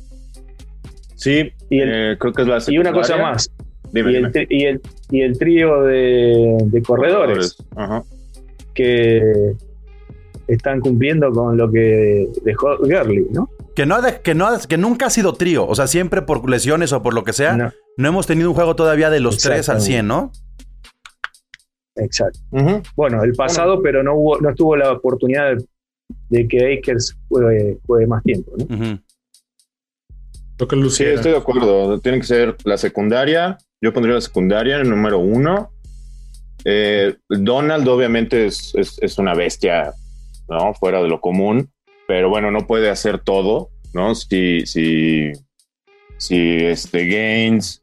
Sí, 1.19 1.51
y 1.69 1.81
eh, 1.81 2.15
creo 2.17 2.31
que 2.31 2.43
es 2.43 2.47
la 2.47 2.59
Y 2.69 2.77
una 2.77 2.93
cosa 2.93 3.17
más, 3.17 3.51
y, 3.93 3.99
El, 3.99 4.81
y, 5.11 5.21
el, 5.21 5.37
trío 5.37 5.83
de, 5.83 6.81
corredores, 6.87 7.57
que 8.73 9.53
están 10.47 10.79
cumpliendo 10.79 11.29
con 11.31 11.57
lo 11.57 11.69
que 11.69 12.29
dejó 12.45 12.77
Gurley, 12.77 13.27
¿no? 13.31 13.49
Que, 13.75 13.85
no, 13.85 13.97
que, 14.23 14.33
no 14.33 14.47
que 14.65 14.77
nunca 14.77 15.07
ha 15.07 15.09
sido 15.09 15.33
trío, 15.33 15.67
o 15.67 15.75
sea, 15.75 15.87
siempre 15.87 16.21
por 16.21 16.49
lesiones 16.49 16.93
o 16.93 17.03
por 17.03 17.13
lo 17.13 17.25
que 17.25 17.33
sea, 17.33 17.73
no, 17.97 18.07
hemos 18.07 18.25
tenido 18.25 18.49
un 18.49 18.55
juego 18.55 18.77
todavía 18.77 19.09
de 19.09 19.19
los 19.19 19.39
tres 19.39 19.67
al 19.67 19.81
100, 19.81 20.07
¿no? 20.07 20.31
Exacto. 21.97 22.39
Bueno, 22.95 23.23
el 23.25 23.33
pasado, 23.33 23.81
pero 23.81 24.03
no, 24.03 24.15
hubo, 24.15 24.39
no 24.39 24.55
tuvo 24.55 24.77
la 24.77 24.93
oportunidad 24.93 25.57
de, 26.29 26.47
que 26.47 26.77
Akers 26.77 27.17
juegue, 27.27 28.07
más 28.07 28.23
tiempo, 28.23 28.53
¿no? 28.57 28.99
Sí, 30.89 31.03
estoy 31.05 31.31
de 31.31 31.37
acuerdo. 31.37 31.99
Tiene 31.99 32.19
que 32.19 32.25
ser 32.25 32.55
la 32.63 32.77
secundaria, 32.77 33.57
yo 33.81 33.93
pondría 33.93 34.15
la 34.15 34.21
secundaria 34.21 34.75
en 34.75 34.81
el 34.81 34.89
número 34.89 35.19
uno. 35.19 35.71
Eh, 36.65 37.15
Donald 37.29 37.87
obviamente 37.87 38.45
es, 38.45 39.17
una 39.17 39.33
bestia, 39.33 39.93
¿no? 40.49 40.73
Fuera 40.73 41.01
de 41.01 41.07
lo 41.07 41.21
común, 41.21 41.71
pero 42.07 42.29
bueno, 42.29 42.51
no 42.51 42.67
puede 42.67 42.89
hacer 42.89 43.19
todo, 43.19 43.69
¿no? 43.93 44.13
Si, 44.15 44.65
si, 44.65 45.31
si 46.17 46.57
este 46.65 47.05
Gaines, 47.05 47.81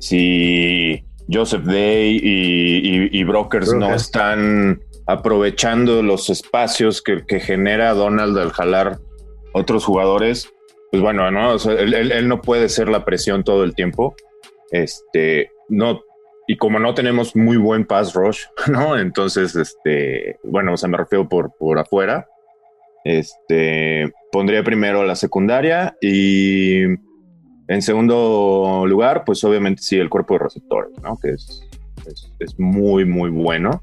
si 0.00 1.04
Joseph 1.30 1.64
Day 1.64 2.18
y, 2.22 3.24
Brokers 3.24 3.72
no 3.74 3.94
están 3.94 4.80
aprovechando 5.06 6.02
los 6.02 6.30
espacios 6.30 7.02
que, 7.02 7.40
genera 7.40 7.94
Donald 7.94 8.36
al 8.38 8.50
jalar 8.50 8.98
otros 9.52 9.84
jugadores, 9.84 10.50
pues 10.90 11.02
bueno, 11.02 11.30
¿no? 11.30 11.56
él, 11.56 12.28
no 12.28 12.40
puede 12.40 12.68
ser 12.68 12.88
la 12.88 13.04
presión 13.04 13.44
todo 13.44 13.64
el 13.64 13.74
tiempo. 13.74 14.14
Este, 14.70 15.50
no, 15.68 16.00
y 16.46 16.56
como 16.56 16.78
no 16.78 16.94
tenemos 16.94 17.36
muy 17.36 17.56
buen 17.56 17.86
pass 17.86 18.14
rush, 18.14 18.44
¿no? 18.70 18.98
Entonces, 18.98 19.54
este, 19.54 20.38
bueno, 20.44 20.74
o 20.74 20.76
sea, 20.76 20.88
me 20.88 20.98
refiero 20.98 21.28
por, 21.28 21.52
por 21.58 21.78
afuera. 21.78 22.26
Este, 23.04 24.12
pondría 24.32 24.62
primero 24.64 25.04
la 25.04 25.14
secundaria 25.14 25.96
y 26.00 26.82
en 27.68 27.82
segundo 27.82 28.84
lugar, 28.86 29.24
pues 29.24 29.44
obviamente 29.44 29.82
sí, 29.82 29.96
el 29.96 30.08
cuerpo 30.08 30.34
de 30.34 30.40
receptores, 30.40 30.92
¿no? 31.02 31.18
Que 31.22 31.32
es, 31.32 31.68
es, 32.38 32.58
muy, 32.58 33.04
muy 33.04 33.30
bueno. 33.30 33.82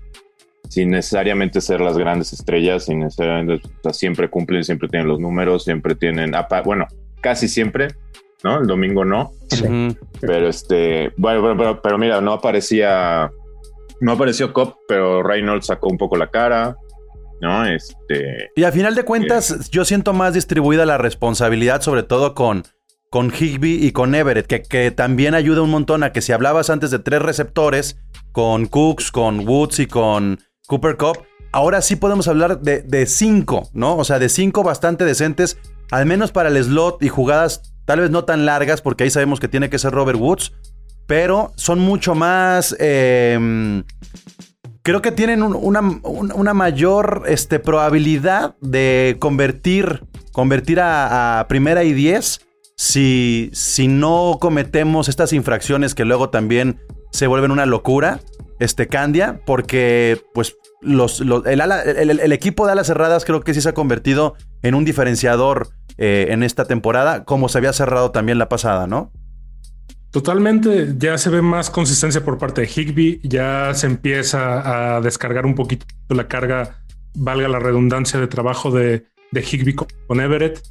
Sin 0.69 0.91
necesariamente 0.91 1.61
ser 1.61 1.81
las 1.81 1.97
grandes 1.97 2.33
estrellas, 2.33 2.85
sin 2.85 2.99
necesariamente, 2.99 3.67
o 3.67 3.81
sea, 3.83 3.93
siempre 3.93 4.29
cumplen, 4.29 4.63
siempre 4.63 4.87
tienen 4.89 5.07
los 5.07 5.19
números, 5.19 5.63
siempre 5.63 5.95
tienen, 5.95 6.31
bueno, 6.63 6.87
casi 7.21 7.47
siempre 7.47 7.89
¿no? 8.45 8.59
El 8.59 8.67
domingo 8.67 9.03
no. 9.03 9.31
Pero 10.21 10.47
este, 10.47 11.11
bueno, 11.17 11.79
pero, 11.81 11.97
mira, 11.97 12.21
no 12.21 12.31
aparecía, 12.31 13.31
no 13.99 14.11
apareció 14.11 14.53
Cop, 14.53 14.75
pero 14.87 15.23
Reynolds 15.23 15.65
sacó 15.65 15.89
un 15.89 15.97
poco 15.97 16.15
la 16.15 16.29
cara. 16.29 16.77
¿no? 17.41 17.65
Este. 17.65 18.51
Y 18.55 18.63
a 18.63 18.71
final 18.71 18.95
de 18.95 19.03
cuentas, 19.03 19.69
yo 19.71 19.83
siento 19.83 20.13
más 20.13 20.33
distribuida 20.33 20.85
la 20.85 20.99
responsabilidad, 20.99 21.81
sobre 21.81 22.03
todo 22.03 22.35
con, 22.35 22.63
con 23.09 23.31
Higby 23.31 23.83
y 23.83 23.91
con 23.91 24.13
Everett, 24.13 24.45
que, 24.45 24.61
que, 24.61 24.91
también 24.91 25.33
ayuda 25.33 25.63
un 25.63 25.71
montón 25.71 26.03
a 26.03 26.11
que 26.11 26.21
si 26.21 26.31
hablabas 26.31 26.69
antes 26.69 26.91
de 26.91 26.99
tres 26.99 27.21
receptores, 27.21 27.99
con 28.31 28.67
Cooks, 28.67 29.11
con 29.11 29.47
Woods 29.47 29.79
y 29.79 29.87
con 29.87 30.39
Cooper 30.67 30.97
Cup, 30.97 31.23
ahora 31.51 31.81
sí 31.81 31.95
podemos 31.95 32.27
hablar 32.27 32.61
de, 32.61 32.81
de 32.81 33.05
cinco, 33.05 33.69
¿no? 33.73 33.97
O 33.97 34.03
sea, 34.03 34.19
de 34.19 34.29
cinco 34.29 34.63
bastante 34.63 35.05
decentes, 35.05 35.57
al 35.91 36.05
menos 36.05 36.31
para 36.31 36.49
el 36.49 36.63
slot 36.63 37.01
y 37.03 37.09
jugadas 37.09 37.75
Tal 37.85 37.99
vez 37.99 38.09
no 38.09 38.25
tan 38.25 38.45
largas, 38.45 38.81
porque 38.81 39.03
ahí 39.03 39.09
sabemos 39.11 39.39
que 39.39 39.47
tiene 39.47 39.69
que 39.69 39.79
ser 39.79 39.93
Robert 39.93 40.19
Woods. 40.19 40.53
Pero 41.07 41.53
son 41.55 41.79
mucho 41.79 42.15
más. 42.15 42.75
Em, 42.79 43.83
creo 44.81 45.03
que 45.03 45.11
tienen 45.11 45.43
una, 45.43 46.53
mayor 46.53 47.23
este, 47.27 47.59
probabilidad 47.59 48.55
de 48.59 49.17
convertir, 49.19 50.03
convertir 50.31 50.79
a, 50.81 51.45
primera 51.47 51.83
y 51.83 51.93
diez 51.93 52.41
si, 52.75 53.51
si 53.53 53.87
no 53.87 54.37
cometemos 54.41 55.07
estas 55.07 55.31
infracciones 55.31 55.93
que 55.93 56.05
luego 56.05 56.29
también 56.29 56.81
se 57.11 57.27
vuelven 57.27 57.51
una 57.51 57.67
locura, 57.67 58.19
este 58.59 58.87
Candia, 58.87 59.41
porque 59.45 60.21
pues 60.33 60.55
el, 60.81 62.31
equipo 62.31 62.65
de 62.65 62.71
alas 62.71 62.87
cerradas 62.87 63.25
creo 63.25 63.41
que 63.41 63.53
sí 63.53 63.61
se 63.61 63.69
ha 63.69 63.73
convertido 63.73 64.35
en 64.61 64.75
un 64.75 64.85
diferenciador 64.85 65.69
eh, 65.97 66.27
en 66.29 66.43
esta 66.43 66.65
temporada, 66.65 67.25
como 67.25 67.49
se 67.49 67.57
había 67.57 67.73
cerrado 67.73 68.11
también 68.11 68.37
la 68.37 68.49
pasada, 68.49 68.87
¿no? 68.87 69.11
Totalmente, 70.11 70.93
ya 70.97 71.17
se 71.17 71.29
ve 71.29 71.41
más 71.41 71.69
consistencia 71.69 72.23
por 72.23 72.37
parte 72.37 72.61
de 72.61 72.67
Higby, 72.67 73.19
ya 73.23 73.73
se 73.73 73.87
empieza 73.87 74.95
a 74.95 75.01
descargar 75.01 75.45
un 75.45 75.55
poquito 75.55 75.85
la 76.09 76.27
carga, 76.27 76.83
valga 77.15 77.49
la 77.49 77.59
redundancia 77.59 78.19
de 78.19 78.27
trabajo 78.27 78.71
de, 78.71 79.05
de 79.31 79.41
Higby 79.41 79.75
con 79.75 80.21
Everett, 80.21 80.61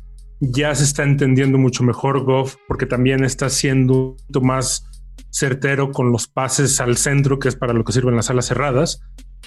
ya 0.40 0.74
se 0.74 0.84
está 0.84 1.02
entendiendo 1.02 1.58
mucho 1.58 1.84
mejor 1.84 2.24
Goff, 2.24 2.56
porque 2.66 2.86
también 2.86 3.24
está 3.24 3.50
siendo 3.50 4.16
más 4.40 4.86
certero 5.30 5.90
con 5.90 6.12
los 6.12 6.28
pases 6.28 6.80
al 6.80 6.96
centro, 6.96 7.38
que 7.38 7.48
es 7.48 7.56
para 7.56 7.72
lo 7.72 7.84
que 7.84 7.92
sirven 7.92 8.16
las 8.16 8.30
alas 8.30 8.46
cerradas. 8.46 9.00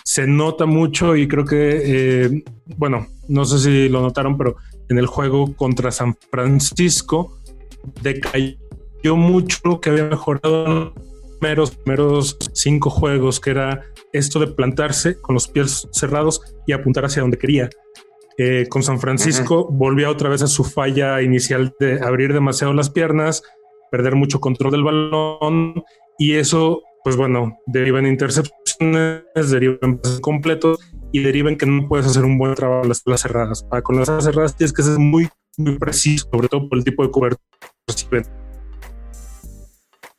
Se 0.04 0.28
nota 0.28 0.66
mucho 0.66 1.16
y 1.16 1.28
creo 1.28 1.46
que, 1.46 1.82
eh, 1.84 2.44
bueno, 2.78 3.08
no 3.28 3.46
sé 3.46 3.60
si 3.60 3.90
lo 3.90 4.02
notaron, 4.02 4.38
pero 4.38 4.56
en 4.90 4.98
el 4.98 5.08
juego 5.08 5.56
contra 5.56 5.92
San 5.92 6.16
Francisco 6.32 7.40
decayó 8.02 9.16
mucho 9.16 9.80
que 9.82 9.90
había 9.90 10.06
mejorado 10.06 10.94
primeros, 11.40 11.72
primeros 11.72 12.38
cinco 12.54 12.90
juegos, 12.90 13.40
que 13.40 13.52
era 13.52 13.84
esto 14.14 14.40
de 14.40 14.48
plantarse 14.48 15.20
con 15.20 15.34
los 15.34 15.48
pies 15.48 15.88
cerrados 15.92 16.42
y 16.66 16.74
apuntar 16.74 17.06
hacia 17.06 17.22
donde 17.22 17.38
quería. 17.38 17.70
Eh, 18.40 18.68
con 18.70 18.84
San 18.84 19.00
Francisco 19.00 19.68
volvió 19.72 20.12
otra 20.12 20.30
vez 20.30 20.44
a 20.44 20.48
su 20.48 20.64
falla 20.64 21.22
inicial 21.24 21.74
de 21.80 22.00
abrir 22.02 22.34
demasiado 22.34 22.72
las 22.74 22.92
piernas, 22.92 23.42
perder 23.92 24.16
mucho 24.16 24.40
control 24.40 24.72
del 24.72 24.84
balón 24.84 25.84
y 26.18 26.34
eso, 26.34 26.82
pues 27.04 27.16
bueno, 27.16 27.58
deriva 27.66 28.00
en 28.00 28.08
intercepciones, 28.08 29.24
deriva 29.52 29.78
en 29.82 30.00
completos 30.22 30.80
y 31.12 31.22
deriva 31.22 31.50
en 31.50 31.58
que 31.58 31.66
no 31.66 31.88
puedes 31.88 32.06
hacer 32.06 32.26
un 32.26 32.38
buen 32.38 32.56
trabajo 32.56 32.82
con 32.82 32.90
las 32.90 33.02
alas 33.06 33.22
cerradas. 33.22 33.64
Para 33.64 33.82
con 33.82 33.96
las 33.98 34.10
alas 34.10 34.24
cerradas 34.26 34.56
tienes 34.56 34.74
que 34.74 34.84
ser 34.84 34.98
muy, 34.98 35.30
muy 35.58 35.78
preciso, 35.78 36.28
sobre 36.32 36.48
todo 36.48 36.68
por 36.68 36.78
el 36.78 36.84
tipo 36.84 37.04
de 37.04 37.12
cobertura. 37.12 37.42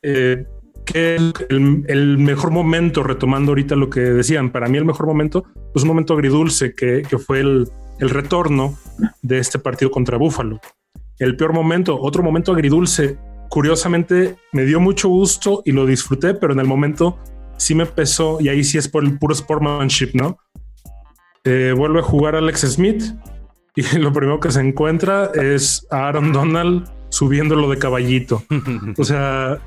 Eh, 0.01 0.45
que 0.85 1.17
el, 1.49 2.17
mejor 2.17 2.51
momento, 2.51 3.03
retomando 3.03 3.51
ahorita 3.51 3.75
lo 3.75 3.89
que 3.89 3.99
decían, 3.99 4.51
para 4.51 4.67
mí 4.67 4.77
el 4.77 4.85
mejor 4.85 5.05
momento 5.05 5.45
es 5.75 5.83
un 5.83 5.87
momento 5.87 6.13
agridulce 6.13 6.73
que, 6.73 7.03
que 7.07 7.17
fue 7.17 7.41
el, 7.41 7.69
el, 7.99 8.09
retorno 8.09 8.77
de 9.21 9.37
este 9.37 9.59
partido 9.59 9.91
contra 9.91 10.17
Búfalo. 10.17 10.59
El 11.19 11.35
peor 11.35 11.53
momento, 11.53 11.99
otro 11.99 12.23
momento 12.23 12.53
agridulce, 12.53 13.17
curiosamente 13.49 14.37
me 14.53 14.63
dio 14.63 14.79
mucho 14.79 15.09
gusto 15.09 15.61
y 15.65 15.71
lo 15.71 15.85
disfruté, 15.85 16.33
pero 16.33 16.53
en 16.53 16.59
el 16.59 16.67
momento 16.67 17.17
sí 17.57 17.75
me 17.75 17.85
pesó 17.85 18.37
y 18.39 18.47
ahí 18.47 18.63
sí 18.63 18.77
es 18.77 18.87
por 18.87 19.03
el 19.03 19.17
puro 19.17 19.35
sportsmanship, 19.35 20.11
¿no? 20.13 20.37
Eh, 21.43 21.73
vuelve 21.75 21.99
a 21.99 22.03
jugar 22.03 22.35
Alex 22.35 22.61
Smith 22.61 23.03
y 23.75 23.81
lo 23.97 24.13
primero 24.13 24.39
que 24.39 24.51
se 24.51 24.61
encuentra 24.61 25.31
es 25.33 25.85
a 25.91 26.07
Aaron 26.07 26.31
Donald 26.31 26.89
subiéndolo 27.09 27.69
de 27.69 27.77
caballito. 27.77 28.43
O 28.97 29.03
sea, 29.03 29.59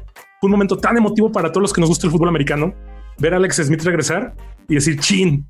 un 0.43 0.51
momento 0.51 0.79
tan 0.79 0.97
emotivo 0.97 1.31
para 1.33 1.51
todos 1.51 1.63
los 1.63 1.73
que 1.73 1.81
nos 1.81 1.91
gusta 1.91 2.07
el 2.07 2.13
fútbol 2.13 2.29
americano, 2.29 2.75
ver 3.19 3.35
a 3.35 3.37
Alex 3.37 3.57
Smith 3.57 3.83
regresar 3.83 4.35
y 4.69 4.77
decir, 4.77 4.99
chin, 5.01 5.49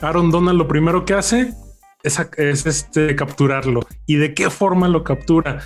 Aaron 0.00 0.30
Donald 0.30 0.58
lo 0.58 0.68
primero 0.68 1.04
que 1.04 1.14
hace 1.14 1.52
es, 2.02 2.20
es 2.36 2.66
este, 2.66 3.16
capturarlo. 3.16 3.80
¿Y 4.06 4.16
de 4.16 4.34
qué 4.34 4.50
forma 4.50 4.88
lo 4.88 5.02
captura? 5.02 5.62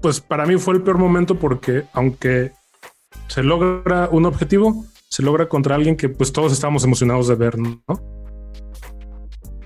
Pues 0.00 0.20
para 0.20 0.46
mí 0.46 0.56
fue 0.56 0.74
el 0.74 0.82
peor 0.82 0.98
momento 0.98 1.36
porque 1.36 1.84
aunque 1.92 2.52
se 3.28 3.42
logra 3.42 4.08
un 4.10 4.26
objetivo, 4.26 4.84
se 5.08 5.22
logra 5.22 5.48
contra 5.48 5.74
alguien 5.74 5.96
que 5.96 6.08
pues 6.08 6.32
todos 6.32 6.52
estamos 6.52 6.84
emocionados 6.84 7.28
de 7.28 7.34
ver, 7.34 7.58
¿no? 7.58 7.82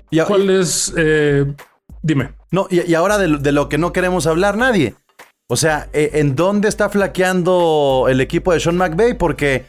¿Y 0.09 0.19
¿Cuál 0.21 0.49
es? 0.49 0.93
Eh, 0.95 1.45
dime. 2.01 2.33
No, 2.51 2.67
y, 2.69 2.89
y 2.89 2.93
ahora 2.93 3.17
de, 3.17 3.37
de, 3.37 3.51
lo 3.51 3.67
que 3.67 3.77
no 3.77 3.91
queremos 3.93 4.27
hablar 4.27 4.57
nadie. 4.57 4.95
O 5.47 5.55
sea, 5.55 5.89
eh, 5.93 6.11
¿en 6.13 6.35
dónde 6.35 6.69
está 6.69 6.89
flaqueando 6.89 8.05
el 8.09 8.21
equipo 8.21 8.53
de 8.53 8.59
Sean 8.59 8.77
McVay? 8.77 9.15
Porque 9.15 9.65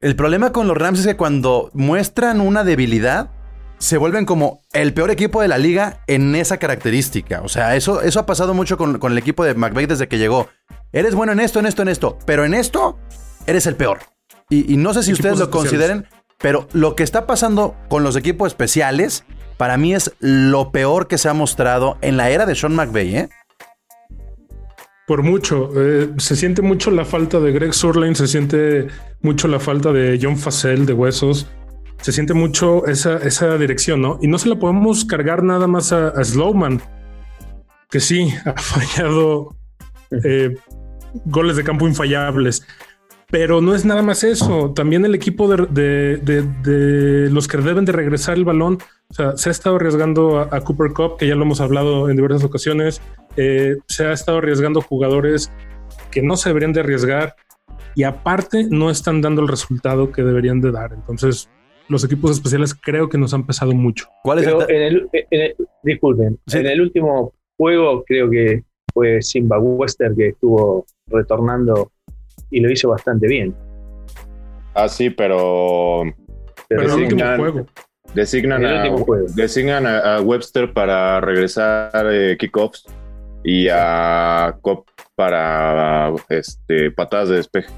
el 0.00 0.16
problema 0.16 0.52
con 0.52 0.68
los 0.68 0.76
Rams 0.76 1.00
es 1.00 1.06
que 1.06 1.16
cuando 1.16 1.70
muestran 1.72 2.40
una 2.40 2.62
debilidad, 2.62 3.30
se 3.78 3.98
vuelven 3.98 4.24
como 4.24 4.62
el 4.72 4.94
peor 4.94 5.10
equipo 5.10 5.42
de 5.42 5.48
la 5.48 5.58
liga 5.58 6.00
en 6.06 6.34
esa 6.34 6.58
característica. 6.58 7.42
O 7.42 7.48
sea, 7.48 7.76
eso, 7.76 8.02
eso 8.02 8.20
ha 8.20 8.26
pasado 8.26 8.54
mucho 8.54 8.76
con, 8.76 8.98
con 8.98 9.12
el 9.12 9.18
equipo 9.18 9.44
de 9.44 9.54
McVay 9.54 9.86
desde 9.86 10.08
que 10.08 10.18
llegó. 10.18 10.48
Eres 10.92 11.14
bueno 11.14 11.32
en 11.32 11.40
esto, 11.40 11.58
en 11.58 11.66
esto, 11.66 11.82
en 11.82 11.88
esto, 11.88 12.18
pero 12.24 12.44
en 12.44 12.54
esto 12.54 12.98
eres 13.46 13.66
el 13.66 13.76
peor. 13.76 13.98
Y, 14.48 14.72
y 14.72 14.76
no 14.76 14.94
sé 14.94 15.02
si 15.02 15.12
ustedes 15.12 15.38
lo 15.38 15.44
especiales. 15.44 15.70
consideren, 15.70 16.06
pero 16.38 16.68
lo 16.72 16.94
que 16.94 17.02
está 17.02 17.26
pasando 17.26 17.74
con 17.88 18.04
los 18.04 18.16
equipos 18.16 18.48
especiales, 18.48 19.24
para 19.56 19.76
mí 19.76 19.94
es 19.94 20.12
lo 20.20 20.70
peor 20.70 21.08
que 21.08 21.18
se 21.18 21.28
ha 21.28 21.34
mostrado 21.34 21.98
en 22.00 22.16
la 22.16 22.30
era 22.30 22.46
de 22.46 22.54
Sean 22.54 22.74
McVay, 22.74 23.16
¿eh? 23.16 23.28
Por 25.06 25.22
mucho. 25.22 25.70
Eh, 25.76 26.12
se 26.16 26.34
siente 26.36 26.62
mucho 26.62 26.90
la 26.90 27.04
falta 27.04 27.38
de 27.38 27.52
Greg 27.52 27.74
Surlane, 27.74 28.14
se 28.14 28.26
siente 28.26 28.86
mucho 29.20 29.48
la 29.48 29.60
falta 29.60 29.92
de 29.92 30.18
John 30.20 30.38
Facel 30.38 30.86
de 30.86 30.94
Huesos. 30.94 31.46
Se 32.04 32.12
siente 32.12 32.34
mucho 32.34 32.86
esa, 32.86 33.16
esa 33.16 33.56
dirección, 33.56 34.02
¿no? 34.02 34.18
Y 34.20 34.28
no 34.28 34.36
se 34.36 34.50
la 34.50 34.58
podemos 34.58 35.06
cargar 35.06 35.42
nada 35.42 35.66
más 35.66 35.90
a, 35.90 36.22
Slowman, 36.22 36.82
que 37.88 37.98
sí, 37.98 38.28
ha 38.44 38.60
fallado 38.60 39.56
eh, 40.10 40.54
goles 41.24 41.56
de 41.56 41.64
campo 41.64 41.88
infallables. 41.88 42.66
Pero 43.30 43.62
no 43.62 43.74
es 43.74 43.86
nada 43.86 44.02
más 44.02 44.22
eso. 44.22 44.74
También 44.74 45.06
el 45.06 45.14
equipo 45.14 45.48
de, 45.48 46.18
de, 46.18 46.42
de, 46.42 47.30
los 47.30 47.48
que 47.48 47.56
deben 47.56 47.86
de 47.86 47.92
regresar 47.92 48.36
el 48.36 48.44
balón 48.44 48.80
se 49.08 49.48
ha 49.48 49.50
estado 49.50 49.76
arriesgando 49.76 50.40
a, 50.40 50.48
a, 50.54 50.60
Cooper 50.60 50.92
Cup, 50.92 51.16
que 51.16 51.26
ya 51.26 51.34
lo 51.34 51.44
hemos 51.44 51.62
hablado 51.62 52.10
en 52.10 52.16
diversas 52.16 52.44
ocasiones. 52.44 53.00
Eh, 53.38 53.76
se 53.88 54.04
ha 54.04 54.12
estado 54.12 54.36
arriesgando 54.36 54.82
jugadores 54.82 55.50
que 56.10 56.20
no 56.20 56.36
se 56.36 56.50
deberían 56.50 56.74
de 56.74 56.80
arriesgar 56.80 57.34
y 57.94 58.02
aparte 58.02 58.66
no 58.68 58.90
están 58.90 59.22
dando 59.22 59.40
el 59.40 59.48
resultado 59.48 60.12
que 60.12 60.22
deberían 60.22 60.60
de 60.60 60.70
dar. 60.70 60.92
Entonces, 60.92 61.48
los 61.88 62.04
equipos 62.04 62.30
especiales 62.30 62.74
creo 62.74 63.08
que 63.08 63.18
nos 63.18 63.34
han 63.34 63.46
pesado 63.46 63.72
mucho. 63.72 64.06
¿Cuál 64.22 64.38
es 64.38 64.46
el 64.46 64.54
en, 64.70 64.82
el, 64.82 65.08
en 65.12 65.40
el, 65.40 65.56
disculpen, 65.82 66.38
sí. 66.46 66.58
en 66.58 66.66
el 66.66 66.80
último 66.80 67.32
juego 67.56 68.04
creo 68.04 68.30
que 68.30 68.64
fue 68.92 69.20
Simba 69.20 69.58
Wester 69.58 70.14
que 70.14 70.28
estuvo 70.28 70.86
retornando 71.08 71.90
y 72.50 72.60
lo 72.60 72.70
hizo 72.70 72.88
bastante 72.88 73.26
bien. 73.26 73.54
Ah, 74.74 74.88
sí, 74.88 75.10
pero... 75.10 76.02
Pero, 76.68 76.82
pero 76.82 76.94
el 76.94 77.02
último 77.02 77.36
juego. 77.36 77.66
Designan, 78.14 78.64
a, 78.64 78.84
designan 79.34 79.86
a, 79.86 80.16
a, 80.16 80.20
Webster 80.20 80.72
para 80.72 81.20
regresar 81.20 81.90
eh, 82.12 82.36
kickoffs 82.38 82.86
y 83.42 83.66
a 83.68 84.56
Cop 84.60 84.86
para 85.16 86.12
este, 86.28 86.92
patadas 86.92 87.28
de 87.30 87.36
despeje. 87.36 87.70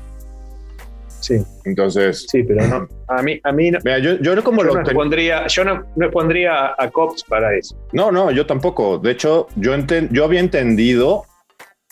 Sí. 1.26 1.44
Entonces. 1.64 2.24
Sí, 2.28 2.44
pero 2.44 2.66
no. 2.68 2.88
A 3.08 3.22
mí, 3.22 3.40
a 3.44 3.52
mí 3.52 3.70
no. 3.70 3.78
Mira, 3.84 3.98
yo, 4.00 4.16
yo 4.16 4.42
como 4.42 4.62
yo 4.62 4.74
lo. 4.74 4.82
No 4.82 4.90
pondría, 4.92 5.46
yo 5.46 5.64
no, 5.64 5.84
no 5.94 6.10
pondría 6.10 6.74
a 6.76 6.90
Cops 6.90 7.22
para 7.22 7.56
eso. 7.56 7.76
No, 7.92 8.10
no, 8.10 8.32
yo 8.32 8.46
tampoco. 8.46 8.98
De 8.98 9.12
hecho, 9.12 9.46
yo, 9.54 9.74
enten, 9.74 10.08
yo 10.10 10.24
había 10.24 10.40
entendido 10.40 11.24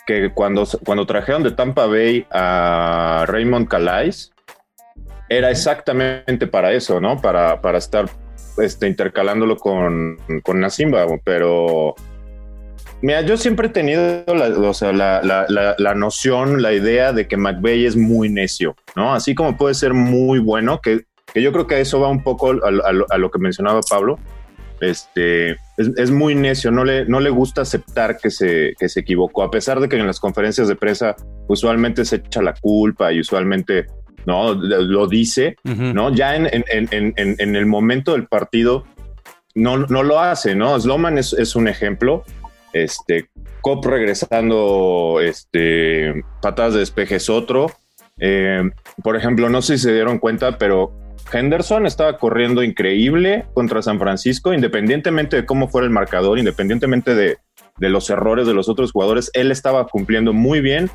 que 0.07 0.33
cuando, 0.35 0.65
cuando 0.85 1.07
trajeron 1.07 1.45
de 1.45 1.53
Tampa 1.53 1.87
Bay 1.87 2.27
a 2.33 3.25
Raymond 3.29 3.69
Calais, 3.69 4.33
era 5.29 5.53
exactamente 5.53 6.49
para 6.49 6.73
eso, 6.73 7.01
¿no? 7.01 7.21
Para, 7.21 7.61
para 7.61 7.79
estar 7.79 8.07
este, 8.59 8.89
intercalándolo 8.89 9.57
con, 9.57 10.19
con 10.43 10.59
Nasimba, 10.59 11.07
pero 11.25 11.95
mira, 13.05 13.21
yo 13.21 13.37
siempre 13.37 13.69
he 13.69 13.71
tenido 13.71 14.25
la, 14.27 14.49
o 14.49 14.75
sea, 14.75 14.93
la, 14.93 15.23
la, 15.23 15.75
la, 15.79 15.95
noción, 15.95 16.63
la 16.63 16.73
idea 16.73 17.13
de 17.13 17.29
que 17.29 17.37
McVeigh 17.37 17.85
es 17.85 17.97
muy 17.97 18.31
necio, 18.31 18.77
¿no? 18.97 19.15
Así 19.15 19.35
como 19.35 19.57
puede 19.57 19.75
ser 19.75 19.93
muy 19.93 20.39
bueno, 20.39 20.81
que, 20.81 21.05
que 21.33 21.43
yo 21.43 21.53
creo 21.53 21.67
que 21.67 21.81
eso 21.81 22.01
va 22.01 22.09
un 22.09 22.23
poco 22.23 22.53
a, 22.53 22.55
a, 22.55 22.93
a 23.11 23.19
lo 23.19 23.31
que 23.31 23.39
mencionaba 23.39 23.81
Pablo. 23.89 24.19
Este 24.81 25.53
es, 25.77 25.91
es, 25.97 26.11
muy 26.11 26.35
necio, 26.35 26.71
no 26.71 26.85
le, 26.85 27.05
no 27.05 27.21
le 27.21 27.31
gusta 27.31 27.63
aceptar 27.63 28.17
que 28.17 28.31
se, 28.31 28.75
que 28.79 28.89
se 28.89 29.01
equivocó, 29.01 29.43
a 29.43 29.51
pesar 29.51 29.81
de 29.81 29.89
que 29.89 29.97
en 29.97 30.07
las 30.07 30.19
conferencias 30.19 30.69
de 30.69 30.75
prensa 30.75 31.15
usualmente 31.47 32.05
se 32.05 32.17
echa 32.17 32.43
la 32.43 32.55
culpa 32.55 33.13
y 33.13 33.21
usualmente 33.21 33.87
¿no? 34.27 34.55
Lo 34.55 35.07
dice, 35.07 35.57
uh 35.65 35.69
-huh. 35.69 35.93
¿no? 35.93 36.15
Ya 36.15 36.35
en, 36.37 36.47
en, 36.47 36.65
en, 36.91 37.15
en, 37.17 37.57
el 37.57 37.67
momento 37.67 38.13
del 38.13 38.27
partido 38.27 38.85
no, 39.55 39.77
no 39.77 40.03
lo 40.03 40.19
hace, 40.21 40.55
¿no? 40.55 40.81
Sloman 40.81 41.19
es, 41.19 41.35
es 41.35 41.55
un 41.55 41.69
ejemplo. 41.69 42.25
Este, 42.75 43.31
Cop 43.63 43.83
regresando, 43.87 45.21
este, 45.23 46.23
patadas 46.43 46.75
de 46.75 46.81
despeje 46.81 47.17
es 47.17 47.31
otro. 47.31 47.71
Eh, 48.19 48.71
por 49.03 49.17
ejemplo, 49.17 49.49
no 49.49 49.63
sé 49.63 49.79
si 49.79 49.85
se 49.85 49.95
dieron 49.95 50.19
cuenta, 50.19 50.59
pero 50.59 50.93
Henderson 51.33 51.87
estaba 51.87 52.19
corriendo 52.19 52.63
increíble 52.63 53.47
contra 53.55 53.81
San 53.81 53.99
Francisco, 53.99 54.53
independientemente 54.53 55.37
de 55.37 55.47
cómo 55.47 55.69
fuera 55.69 55.87
el 55.87 55.93
marcador, 55.93 56.39
independientemente 56.39 57.15
de, 57.15 57.39
de 57.79 57.89
los 57.89 58.11
errores 58.11 58.47
de 58.47 58.55
los 58.55 58.69
otros 58.69 58.93
jugadores, 58.93 59.31
él 59.35 59.51
estaba 59.51 59.87
cumpliendo 59.87 60.33
muy 60.33 60.61
bien 60.61 60.91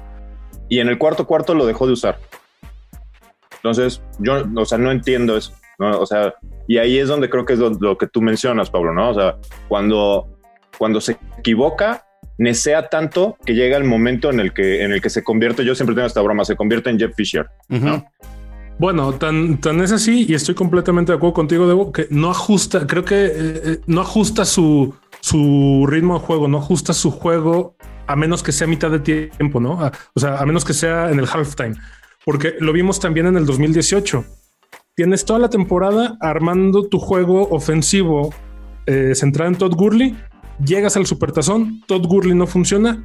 y 0.68 0.80
en 0.80 0.88
el 0.88 0.98
cuarto 0.98 1.26
cuarto 1.26 1.54
lo 1.54 1.65
dejó 1.65 1.88
de 1.88 1.94
usar. 1.94 2.20
Entonces, 3.56 4.02
yo, 4.20 4.46
o 4.56 4.65
sea, 4.65 4.78
no 4.78 4.92
entiendo 4.92 5.36
eso. 5.36 5.54
O 5.80 6.06
sea, 6.06 6.34
y 6.68 6.78
ahí 6.78 6.98
es 6.98 7.08
donde 7.08 7.30
creo 7.30 7.46
que 7.46 7.54
es 7.54 7.60
lo, 7.60 7.98
que 7.98 8.08
tú 8.08 8.22
mencionas, 8.22 8.70
Pablo, 8.70 8.94
¿no? 8.94 9.10
O 9.10 9.13
sea, 9.13 9.38
cuando, 9.68 10.28
cuando 10.80 11.00
se 11.00 11.18
equivoca, 11.38 12.08
nesea 12.39 12.89
tanto 12.89 13.38
que 13.46 13.54
llega 13.54 13.78
el 13.78 13.84
momento 13.84 14.32
en 14.32 14.39
el 14.39 14.52
que, 14.52 14.84
en 14.84 14.92
el 14.92 15.02
que 15.02 15.12
se 15.12 15.24
convierte, 15.24 15.63
yo 15.63 15.76
siempre 15.76 15.94
tengo 15.94 16.08
esta 16.08 16.22
broma, 16.22 16.44
se 16.44 16.56
convierte 16.56 16.89
en 16.89 16.98
Jeff 16.98 17.13
Fisher, 17.15 17.46
uh 17.70 17.76
-huh. 17.76 17.82
¿no? 17.82 18.06
Bueno, 18.80 19.13
tan, 19.13 19.60
tan 19.60 19.82
es 19.82 19.92
así, 19.92 20.26
y 20.28 20.34
estoy 20.34 20.56
completamente 20.56 21.12
de 21.12 21.18
acuerdo 21.18 21.34
contigo, 21.34 21.68
Debo, 21.68 21.92
que 21.92 22.08
no 22.10 22.32
ajusta, 22.32 22.88
creo 22.88 23.06
que 23.06 23.32
eh, 23.32 23.80
no 23.86 24.02
ajusta 24.02 24.46
su, 24.46 24.96
su 25.20 25.86
ritmo 25.88 26.13
de 26.18 26.26
juego, 26.26 26.48
no 26.48 26.58
ajusta 26.58 26.94
su 26.94 27.12
juego 27.12 27.76
a 28.08 28.15
menos 28.15 28.42
que 28.42 28.54
sea 28.54 28.65
mitad 28.65 28.89
de 28.89 29.00
tiempo, 29.00 29.60
¿no? 29.60 29.84
A, 29.84 29.92
o 30.15 30.20
sea, 30.20 30.39
a 30.39 30.46
menos 30.46 30.65
que 30.65 30.74
sea 30.74 31.12
en 31.12 31.20
el 31.20 31.28
halftime 31.28 31.76
porque 32.30 32.56
lo 32.60 32.74
vimos 32.74 33.00
también 33.00 33.26
en 33.26 33.38
el 33.38 33.46
2018. 33.48 34.24
Tienes 34.96 35.26
toda 35.26 35.39
la 35.39 35.50
temporada 35.50 36.18
armando 36.22 36.88
tu 36.88 37.00
juego 37.00 37.50
ofensivo 37.50 38.34
eh, 38.86 39.13
centrado 39.15 39.50
en 39.50 39.58
Todd 39.58 39.74
Gurley, 39.74 40.15
llegas 40.63 40.98
al 40.98 41.06
supertazón, 41.06 41.84
Todd 41.88 42.06
Gurley 42.06 42.36
no 42.36 42.48
funciona 42.48 43.04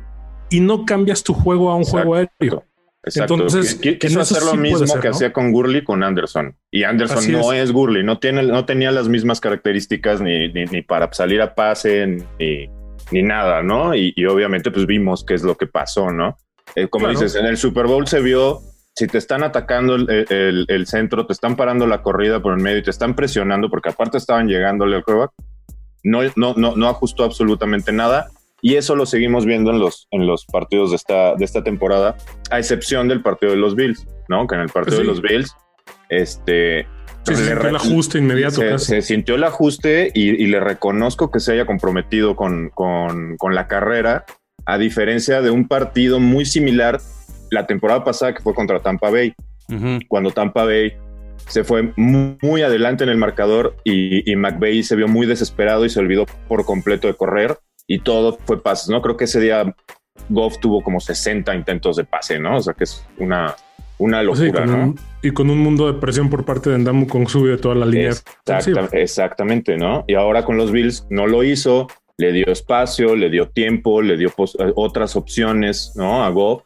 y 0.50 0.60
no 0.60 0.84
cambias 0.84 1.22
tu 1.22 1.34
juego 1.34 1.70
a 1.70 1.76
un 1.76 1.84
juego 1.84 2.14
aéreo. 2.14 2.64
Exacto. 3.04 3.34
Entonces, 3.34 3.74
quiso 3.74 4.20
hacer 4.20 4.42
lo 4.42 4.54
mismo 4.56 4.98
que 4.98 5.08
hacía 5.08 5.32
con 5.32 5.52
Gurley 5.52 5.84
con 5.84 6.02
Anderson. 6.02 6.56
Y 6.70 6.84
Anderson 6.84 7.32
no 7.32 7.52
es. 7.52 7.70
Gurley, 7.70 8.02
no, 8.02 8.18
tiene, 8.18 8.42
no 8.42 8.64
tenía 8.64 8.90
las 8.90 9.08
mismas 9.08 9.40
características 9.40 10.20
ni, 10.20 10.48
ni, 10.48 10.82
para 10.82 11.12
salir 11.12 11.42
a 11.42 11.54
pase 11.54 12.06
ni, 12.38 12.68
ni 13.10 13.22
nada, 13.22 13.62
¿no? 13.62 13.94
Y, 13.94 14.14
obviamente 14.24 14.70
pues 14.70 14.86
vimos 14.86 15.24
qué 15.24 15.34
es 15.34 15.42
lo 15.42 15.56
que 15.56 15.66
pasó, 15.66 16.10
¿no? 16.10 16.38
Eh, 16.76 16.88
como 16.88 17.08
dices, 17.08 17.34
en 17.34 17.44
el 17.44 17.58
Super 17.58 17.86
Bowl 17.86 18.06
se 18.06 18.20
vio, 18.20 18.60
si 18.94 19.06
te 19.06 19.18
están 19.18 19.42
atacando 19.42 19.96
el, 19.96 20.66
el, 20.66 20.86
centro, 20.86 21.26
te 21.26 21.34
están 21.34 21.56
parando 21.56 21.86
la 21.86 22.02
corrida 22.02 22.40
por 22.40 22.54
el 22.54 22.62
medio 22.62 22.78
y 22.78 22.82
te 22.82 22.90
están 22.90 23.14
presionando, 23.14 23.68
porque 23.68 23.90
aparte 23.90 24.16
estaban 24.16 24.48
llegándole 24.48 24.96
al 24.96 25.04
quarterback, 25.04 25.32
no, 26.04 26.20
no, 26.36 26.54
no, 26.54 26.76
no 26.76 26.88
ajustó 26.88 27.24
absolutamente 27.24 27.92
nada 27.92 28.28
y 28.64 28.76
eso 28.76 28.96
lo 28.96 29.04
seguimos 29.04 29.44
viendo 29.44 29.70
en 29.72 29.78
los, 29.78 30.08
en 30.10 30.26
los 30.26 30.46
partidos 30.46 30.88
de 30.88 30.96
esta, 30.96 31.34
de 31.34 31.44
esta 31.44 31.62
temporada, 31.62 32.16
a 32.50 32.58
excepción 32.58 33.08
del 33.08 33.20
partido 33.20 33.52
de 33.52 33.58
los 33.58 33.74
Bills, 33.74 34.06
¿no? 34.30 34.46
Que 34.46 34.54
en 34.54 34.62
el 34.62 34.70
partido 34.70 35.00
de 35.00 35.04
los 35.04 35.20
Bills, 35.20 35.54
este... 36.08 36.86
se 37.24 37.36
sintió 37.36 37.68
el 37.68 37.76
ajuste 37.76 38.18
inmediato. 38.18 38.78
Se, 38.78 39.02
sintió 39.02 39.34
el 39.34 39.44
ajuste 39.44 40.10
y, 40.14 40.46
le 40.46 40.60
reconozco 40.60 41.30
que 41.30 41.40
se 41.40 41.52
haya 41.52 41.66
comprometido 41.66 42.36
con, 42.36 42.70
con, 42.70 43.36
con 43.36 43.54
la 43.54 43.68
carrera, 43.68 44.24
a 44.64 44.78
diferencia 44.78 45.42
de 45.42 45.50
un 45.50 45.68
partido 45.68 46.18
muy 46.18 46.46
similar 46.46 47.02
la 47.50 47.66
temporada 47.66 48.02
pasada 48.02 48.32
que 48.32 48.42
fue 48.42 48.54
contra 48.54 48.80
Tampa 48.80 49.10
Bay, 49.10 49.34
cuando 50.08 50.30
Tampa 50.30 50.64
Bay 50.64 50.94
se 51.48 51.64
fue 51.64 51.92
muy, 51.96 52.62
adelante 52.62 53.04
en 53.04 53.10
el 53.10 53.16
marcador 53.16 53.76
y, 53.84 54.30
y 54.30 54.36
McVeigh 54.36 54.82
se 54.82 54.96
vio 54.96 55.08
muy 55.08 55.26
desesperado 55.26 55.84
y 55.84 55.90
se 55.90 56.00
olvidó 56.00 56.26
por 56.48 56.64
completo 56.64 57.08
de 57.08 57.14
correr 57.14 57.58
y 57.86 58.00
todo 58.00 58.38
fue 58.44 58.62
pases, 58.62 58.88
¿no? 58.88 59.02
Creo 59.02 59.16
que 59.16 59.24
ese 59.24 59.40
día 59.40 59.74
Goff 60.28 60.58
tuvo 60.58 60.82
como 60.82 61.00
60 61.00 61.54
intentos 61.54 61.96
de 61.96 62.04
pase, 62.04 62.38
¿no? 62.38 62.56
O 62.56 62.62
sea 62.62 62.74
que 62.74 62.84
es 62.84 63.04
una, 63.18 63.54
una 63.98 64.22
locura, 64.22 64.66
¿no? 64.66 64.94
y 65.22 65.30
con 65.30 65.50
un 65.50 65.58
mundo 65.58 65.90
de 65.90 65.98
presión 65.98 66.28
por 66.28 66.44
parte 66.44 66.70
de 66.70 66.78
Ndamu 66.78 67.06
con 67.06 67.26
sube 67.26 67.50
de 67.50 67.56
toda 67.56 67.74
la 67.74 67.86
línea. 67.86 68.12
exactamente, 68.92 69.76
¿no? 69.76 70.04
Y 70.06 70.14
ahora 70.14 70.44
con 70.44 70.56
los 70.56 70.70
Bills 70.70 71.06
no 71.10 71.26
lo 71.26 71.42
hizo, 71.42 71.88
le 72.18 72.32
dio 72.32 72.46
espacio, 72.46 73.16
le 73.16 73.30
dio 73.30 73.48
tiempo, 73.48 74.02
le 74.02 74.16
dio 74.16 74.32
otras 74.76 75.16
opciones, 75.16 75.92
¿no? 75.96 76.24
A 76.24 76.28
Goff 76.30 76.62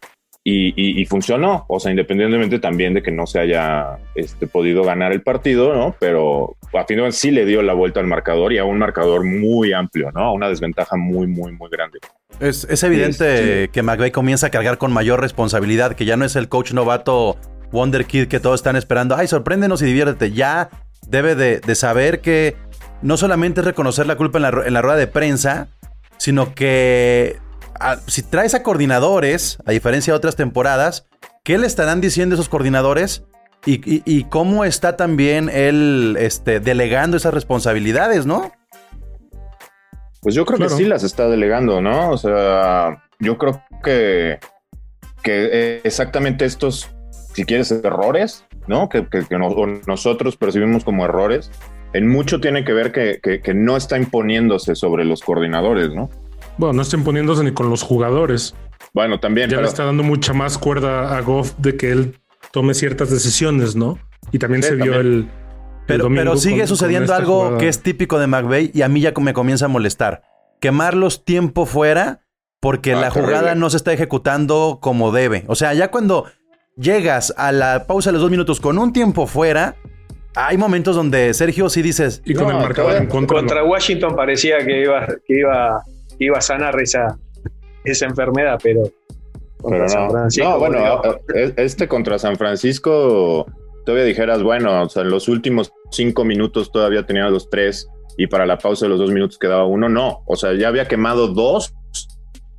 y, 0.50 1.04
funcionó. 1.06 1.64
O 1.68 1.80
sea, 1.80 1.90
independientemente 1.90 2.58
también 2.58 2.94
de 2.94 3.02
que 3.02 3.10
no 3.10 3.26
se 3.26 3.40
haya 3.40 3.98
este, 4.14 4.46
podido 4.46 4.82
ganar 4.84 5.12
el 5.12 5.22
partido, 5.22 5.74
¿no? 5.74 5.94
Pero 5.98 6.56
a 6.72 6.84
fin 6.84 6.96
de 6.96 7.02
cuentas 7.02 7.16
sí 7.16 7.30
le 7.30 7.44
dio 7.44 7.62
la 7.62 7.74
vuelta 7.74 8.00
al 8.00 8.06
marcador 8.06 8.52
y 8.52 8.58
a 8.58 8.64
un 8.64 8.78
marcador 8.78 9.24
muy 9.24 9.72
amplio, 9.72 10.10
¿no? 10.12 10.32
Una 10.32 10.48
desventaja 10.48 10.96
muy, 10.96 11.26
muy, 11.26 11.52
muy 11.52 11.68
grande. 11.70 11.98
Es, 12.40 12.82
evidente 12.82 13.68
que 13.72 13.82
McVeigh 13.82 14.12
comienza 14.12 14.46
a 14.46 14.50
cargar 14.50 14.78
con 14.78 14.92
mayor 14.92 15.20
responsabilidad, 15.20 15.94
que 15.94 16.04
ya 16.04 16.16
no 16.16 16.24
es 16.24 16.36
el 16.36 16.48
coach 16.48 16.72
novato 16.72 17.36
Wonder 17.72 18.06
Kid 18.06 18.28
que 18.28 18.40
todos 18.40 18.60
están 18.60 18.76
esperando. 18.76 19.16
Ay, 19.16 19.26
sorpréndenos 19.26 19.82
y 19.82 19.86
diviértete. 19.86 20.32
Ya 20.32 20.70
debe 21.08 21.34
de, 21.34 21.74
saber 21.74 22.20
que 22.20 22.56
no 23.02 23.16
solamente 23.16 23.60
es 23.60 23.66
reconocer 23.66 24.06
la 24.06 24.16
culpa 24.16 24.38
en 24.38 24.42
la, 24.42 24.62
en 24.66 24.72
la 24.72 24.82
rueda 24.82 24.96
de 24.96 25.06
prensa, 25.06 25.68
sino 26.16 26.54
que 26.54 27.36
si 28.06 28.22
traes 28.22 28.54
a 28.54 28.62
coordinadores, 28.62 29.58
a 29.66 29.72
diferencia 29.72 30.12
de 30.12 30.16
otras 30.16 30.36
temporadas, 30.36 31.06
¿qué 31.44 31.58
le 31.58 31.66
estarán 31.66 32.00
diciendo 32.00 32.34
esos 32.34 32.48
coordinadores? 32.48 33.24
Y, 33.66 34.24
cómo 34.24 34.64
está 34.64 34.96
también 34.96 35.50
él 35.50 36.16
este, 36.18 36.58
delegando 36.58 37.16
esas 37.16 37.34
responsabilidades, 37.34 38.24
¿no? 38.24 38.52
Pues 40.22 40.34
yo 40.34 40.46
creo 40.46 40.58
que 40.58 40.70
sí 40.70 40.84
las 40.84 41.02
está 41.02 41.28
delegando, 41.28 41.82
¿no? 41.82 42.10
O 42.10 42.16
sea, 42.16 43.04
yo 43.18 43.36
creo 43.36 43.62
que, 43.84 44.38
que 45.22 45.82
exactamente 45.84 46.46
estos, 46.46 46.88
si 47.34 47.44
quieres, 47.44 47.70
errores, 47.70 48.44
¿no? 48.68 48.88
Que, 48.88 49.06
nosotros 49.86 50.36
percibimos 50.36 50.84
como 50.84 51.04
errores, 51.04 51.50
en 51.92 52.08
mucho 52.08 52.40
tiene 52.40 52.64
que 52.64 52.72
ver 52.72 52.92
que, 52.92 53.20
que 53.20 53.54
no 53.54 53.76
está 53.76 53.98
imponiéndose 53.98 54.76
sobre 54.76 55.04
los 55.04 55.20
coordinadores, 55.20 55.90
¿no? 55.90 56.08
Bueno, 56.58 56.74
no 56.74 56.82
está 56.82 56.96
imponiéndose 56.96 57.44
ni 57.44 57.52
con 57.52 57.70
los 57.70 57.82
jugadores. 57.82 58.54
Bueno, 58.92 59.20
también. 59.20 59.48
Ya 59.48 59.60
le 59.60 59.68
está 59.68 59.84
dando 59.84 60.02
mucha 60.02 60.32
más 60.32 60.58
cuerda 60.58 61.16
a 61.16 61.20
Goff 61.20 61.54
de 61.58 61.76
que 61.76 61.92
él 61.92 62.20
tome 62.50 62.74
ciertas 62.74 63.10
decisiones, 63.10 63.76
¿no? 63.76 63.98
Y 64.32 64.38
también 64.38 64.62
se 64.62 64.74
vio 64.74 64.94
el. 64.94 65.28
Pero, 65.86 66.08
pero 66.14 66.36
sigue 66.36 66.66
sucediendo 66.66 67.14
algo 67.14 67.56
que 67.56 67.68
es 67.68 67.82
típico 67.82 68.18
de 68.18 68.26
McVeigh 68.26 68.72
y 68.74 68.82
a 68.82 68.88
mí 68.88 69.00
ya 69.00 69.12
me 69.18 69.32
comienza 69.32 69.64
a 69.64 69.68
molestar. 69.68 70.22
Quemarlos 70.60 71.24
tiempo 71.24 71.64
fuera 71.64 72.20
porque 72.60 72.92
ah, 72.92 73.00
la 73.00 73.10
jugada 73.10 73.54
no 73.54 73.70
se 73.70 73.78
está 73.78 73.92
ejecutando 73.92 74.80
como 74.82 75.12
debe. 75.12 75.44
O 75.46 75.54
sea, 75.54 75.72
ya 75.72 75.90
cuando 75.90 76.26
llegas 76.76 77.32
a 77.38 77.52
la 77.52 77.86
pausa 77.86 78.10
de 78.10 78.14
los 78.14 78.22
dos 78.22 78.30
minutos 78.30 78.60
con 78.60 78.76
un 78.78 78.92
tiempo 78.92 79.26
fuera, 79.26 79.76
hay 80.34 80.58
momentos 80.58 80.94
donde 80.94 81.32
Sergio 81.32 81.70
sí 81.70 81.80
dices. 81.80 82.20
Y 82.26 82.34
con 82.34 82.48
el 82.48 82.56
marcador 82.56 82.96
en 82.96 83.06
contra. 83.06 83.38
Contra 83.38 83.64
Washington 83.64 84.14
parecía 84.14 84.58
que 84.58 84.82
iba, 84.82 85.06
que 85.06 85.38
iba 85.38 85.82
iba 86.18 86.38
a 86.38 86.40
sanar 86.40 86.80
esa, 86.80 87.18
esa 87.84 88.06
enfermedad, 88.06 88.58
pero 88.62 88.82
contra 89.60 89.88
San 89.88 90.10
Francisco. 90.10 90.48
No, 90.48 90.58
bueno, 90.58 90.78
e, 91.34 91.54
este 91.56 91.88
contra 91.88 92.18
San 92.18 92.36
Francisco, 92.36 93.46
todavía 93.84 94.04
dijeras, 94.04 94.42
bueno, 94.42 94.82
o 94.82 94.88
sea, 94.88 95.02
en 95.02 95.10
los 95.10 95.28
últimos 95.28 95.72
cinco 95.90 96.24
minutos 96.24 96.70
todavía 96.70 97.04
tenía 97.06 97.28
los 97.28 97.48
tres 97.50 97.88
y 98.16 98.26
para 98.26 98.46
la 98.46 98.58
pausa 98.58 98.86
de 98.86 98.90
los 98.90 98.98
dos 98.98 99.10
minutos 99.10 99.38
quedaba 99.38 99.64
uno. 99.64 99.88
No, 99.88 100.22
o 100.26 100.36
sea, 100.36 100.54
ya 100.54 100.68
había 100.68 100.88
quemado 100.88 101.28
dos 101.28 101.74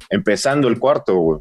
empezando 0.10 0.68
el 0.68 0.80
cuarto, 0.80 1.16
güey. 1.16 1.40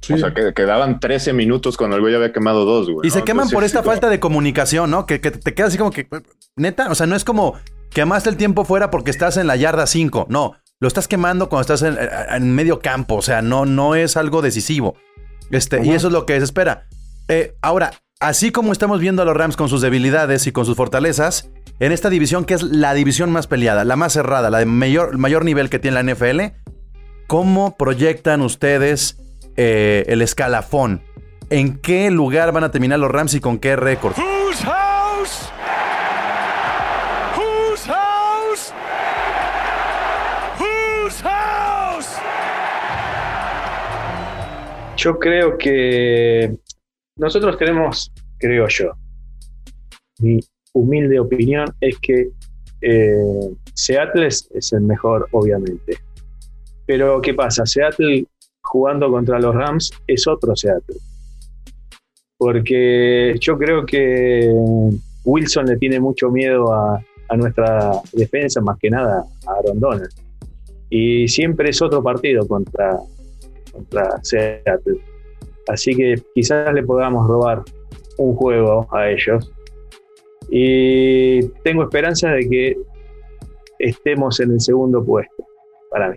Sí. 0.00 0.14
O 0.14 0.18
sea, 0.18 0.34
que 0.34 0.52
quedaban 0.52 0.98
13 0.98 1.32
minutos 1.32 1.76
cuando 1.76 1.94
el 1.94 2.02
güey 2.02 2.12
había 2.12 2.32
quemado 2.32 2.64
dos, 2.64 2.90
güey. 2.90 3.06
Y 3.06 3.10
se 3.10 3.22
queman 3.22 3.48
por 3.50 3.62
esta 3.62 3.84
falta 3.84 4.08
de 4.10 4.18
comunicación, 4.18 4.90
¿no? 4.90 5.06
Que, 5.06 5.20
que, 5.20 5.30
te 5.30 5.54
queda 5.54 5.68
así 5.68 5.78
como 5.78 5.92
que, 5.92 6.08
neta, 6.56 6.90
o 6.90 6.94
sea, 6.96 7.06
no 7.06 7.14
es 7.14 7.24
como 7.24 7.54
quemaste 7.90 8.30
el 8.30 8.36
tiempo 8.36 8.64
fuera 8.64 8.90
porque 8.90 9.12
estás 9.12 9.36
en 9.36 9.46
la 9.46 9.54
yarda 9.54 9.86
5. 9.86 10.26
No, 10.28 10.56
lo 10.80 10.88
estás 10.88 11.08
quemando 11.08 11.48
cuando 11.48 11.72
estás 11.72 11.82
en, 11.82 12.54
medio 12.54 12.80
campo, 12.80 13.16
o 13.16 13.22
sea, 13.22 13.42
no, 13.42 13.66
no 13.66 13.94
es 13.94 14.16
algo 14.16 14.40
decisivo. 14.40 14.96
Este, 15.50 15.84
y 15.84 15.90
eso 15.90 16.06
es 16.06 16.12
lo 16.12 16.24
que 16.24 16.38
se 16.38 16.44
espera. 16.44 16.86
Eh, 17.28 17.54
ahora, 17.60 17.92
así 18.18 18.50
como 18.50 18.72
estamos 18.72 18.98
viendo 18.98 19.20
a 19.20 19.24
los 19.26 19.36
Rams 19.36 19.56
con 19.56 19.68
sus 19.68 19.82
debilidades 19.82 20.46
y 20.46 20.52
con 20.52 20.64
sus 20.64 20.76
fortalezas, 20.76 21.50
en 21.80 21.92
esta 21.92 22.08
división 22.08 22.46
que 22.46 22.54
es 22.54 22.62
la 22.62 22.94
división 22.94 23.30
más 23.30 23.46
peleada, 23.46 23.84
la 23.84 23.96
más 23.96 24.14
cerrada, 24.14 24.48
la 24.48 24.58
de 24.58 24.66
mayor, 24.66 25.18
mayor 25.18 25.44
nivel 25.44 25.68
que 25.68 25.78
tiene 25.78 26.02
la 26.02 26.14
NFL, 26.14 26.40
¿cómo 27.26 27.76
proyectan 27.76 28.40
ustedes 28.40 29.18
eh, 29.56 30.04
el 30.08 30.22
escalafón? 30.22 31.02
¿En 31.50 31.76
qué 31.76 32.10
lugar 32.10 32.52
van 32.52 32.64
a 32.64 32.70
terminar 32.70 32.98
los 33.00 33.10
Rams 33.10 33.34
y 33.34 33.40
con 33.40 33.58
qué 33.58 33.76
récord? 33.76 34.14
Yo 45.00 45.18
creo 45.18 45.56
que 45.56 46.58
nosotros 47.16 47.56
tenemos, 47.56 48.12
creo 48.38 48.68
yo, 48.68 48.92
mi 50.18 50.38
humilde 50.74 51.18
opinión 51.18 51.74
es 51.80 51.98
que 52.00 52.28
eh, 52.82 53.54
Seattle 53.72 54.26
es, 54.26 54.72
el 54.74 54.82
mejor, 54.82 55.26
obviamente. 55.32 55.96
Pero 56.84 57.18
¿qué 57.22 57.32
pasa? 57.32 57.64
Seattle 57.64 58.26
jugando 58.62 59.10
contra 59.10 59.40
los 59.40 59.54
Rams 59.54 59.90
es 60.06 60.26
otro 60.26 60.54
Seattle. 60.54 60.98
Porque 62.36 63.36
yo 63.40 63.56
creo 63.56 63.86
que 63.86 64.52
Wilson 65.24 65.64
le 65.64 65.78
tiene 65.78 65.98
mucho 65.98 66.30
miedo 66.30 66.74
a, 66.74 67.02
nuestra 67.38 67.92
defensa, 68.12 68.60
más 68.60 68.76
que 68.78 68.90
nada 68.90 69.24
a 69.46 69.52
Aaron. 69.52 69.80
Y 70.90 71.26
siempre 71.26 71.70
es 71.70 71.80
otro 71.80 72.02
partido 72.02 72.46
contra, 72.46 72.98
contra 73.72 74.22
Seattle. 74.22 75.00
Así 75.68 75.94
que 75.94 76.16
quizás 76.34 76.72
le 76.72 76.82
podamos 76.82 77.26
robar 77.26 77.62
un 78.18 78.34
juego 78.34 78.86
a 78.92 79.08
ellos. 79.10 79.52
Y 80.50 81.46
tengo 81.62 81.84
esperanza 81.84 82.30
de 82.30 82.48
que 82.48 82.76
estemos 83.78 84.40
en 84.40 84.52
el 84.52 84.60
segundo 84.60 85.04
puesto 85.04 85.44
para 85.90 86.10
mí. 86.10 86.16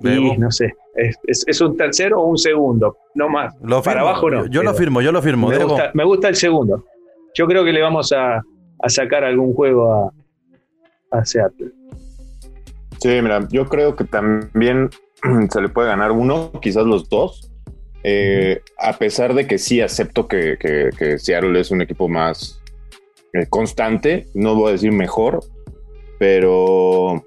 Y 0.00 0.36
no 0.36 0.50
sé, 0.50 0.74
es, 0.94 1.60
un 1.60 1.76
tercero 1.76 2.20
o 2.20 2.26
un 2.26 2.36
segundo, 2.36 2.98
no 3.14 3.30
más. 3.30 3.54
para 3.82 4.02
abajo 4.02 4.30
no. 4.30 4.46
Yo, 4.46 4.62
lo 4.62 4.74
firmo, 4.74 5.00
yo 5.00 5.10
lo 5.10 5.22
firmo. 5.22 5.48
Me 5.48 5.64
gusta, 5.64 5.90
me 5.94 6.04
gusta, 6.04 6.28
el 6.28 6.36
segundo. 6.36 6.84
Yo 7.34 7.46
creo 7.46 7.64
que 7.64 7.72
le 7.72 7.80
vamos 7.80 8.12
a, 8.12 8.36
a 8.36 8.88
sacar 8.88 9.24
algún 9.24 9.54
juego 9.54 9.92
a, 9.92 10.12
a 11.18 11.24
Seattle. 11.24 11.72
Sí, 12.98 13.08
mira, 13.22 13.46
yo 13.50 13.66
creo 13.66 13.96
que 13.96 14.04
también 14.04 14.90
se 15.50 15.60
le 15.60 15.68
puede 15.68 15.88
ganar 15.88 16.12
uno, 16.12 16.52
quizás 16.60 16.84
los 16.84 17.08
dos. 17.08 17.50
eh, 18.02 18.60
a 18.78 18.96
pesar 18.98 19.34
de 19.34 19.46
que 19.46 19.58
sí 19.58 19.80
acepto 19.80 20.28
que, 20.28 20.58
Seattle 21.18 21.58
es 21.58 21.70
un 21.70 21.82
equipo 21.82 22.08
más 22.08 22.62
eh, 23.32 23.46
constante, 23.48 24.26
no 24.34 24.54
voy 24.54 24.68
a 24.68 24.72
decir 24.72 24.92
mejor, 24.92 25.40
pero 26.18 27.24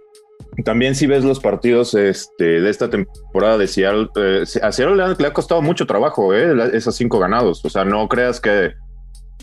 también 0.64 0.96
si 0.96 1.08
ves 1.08 1.24
los 1.24 1.40
partidos 1.40 1.94
este, 1.94 2.62
de 2.62 2.70
esta 2.70 2.90
temporada 2.90 3.58
de 3.58 3.68
Seattle, 3.68 4.08
eh, 4.16 4.44
a 4.62 4.72
Seattle 4.72 5.16
le 5.18 5.28
ha, 5.28 5.34
costado 5.34 5.62
mucho 5.62 5.86
trabajo 5.86 6.34
esos 6.34 6.96
cinco 6.96 7.20
ganados. 7.20 7.64
O 7.64 7.70
sea, 7.70 7.86
no 7.86 8.08
creas 8.08 8.40
que, 8.40 8.74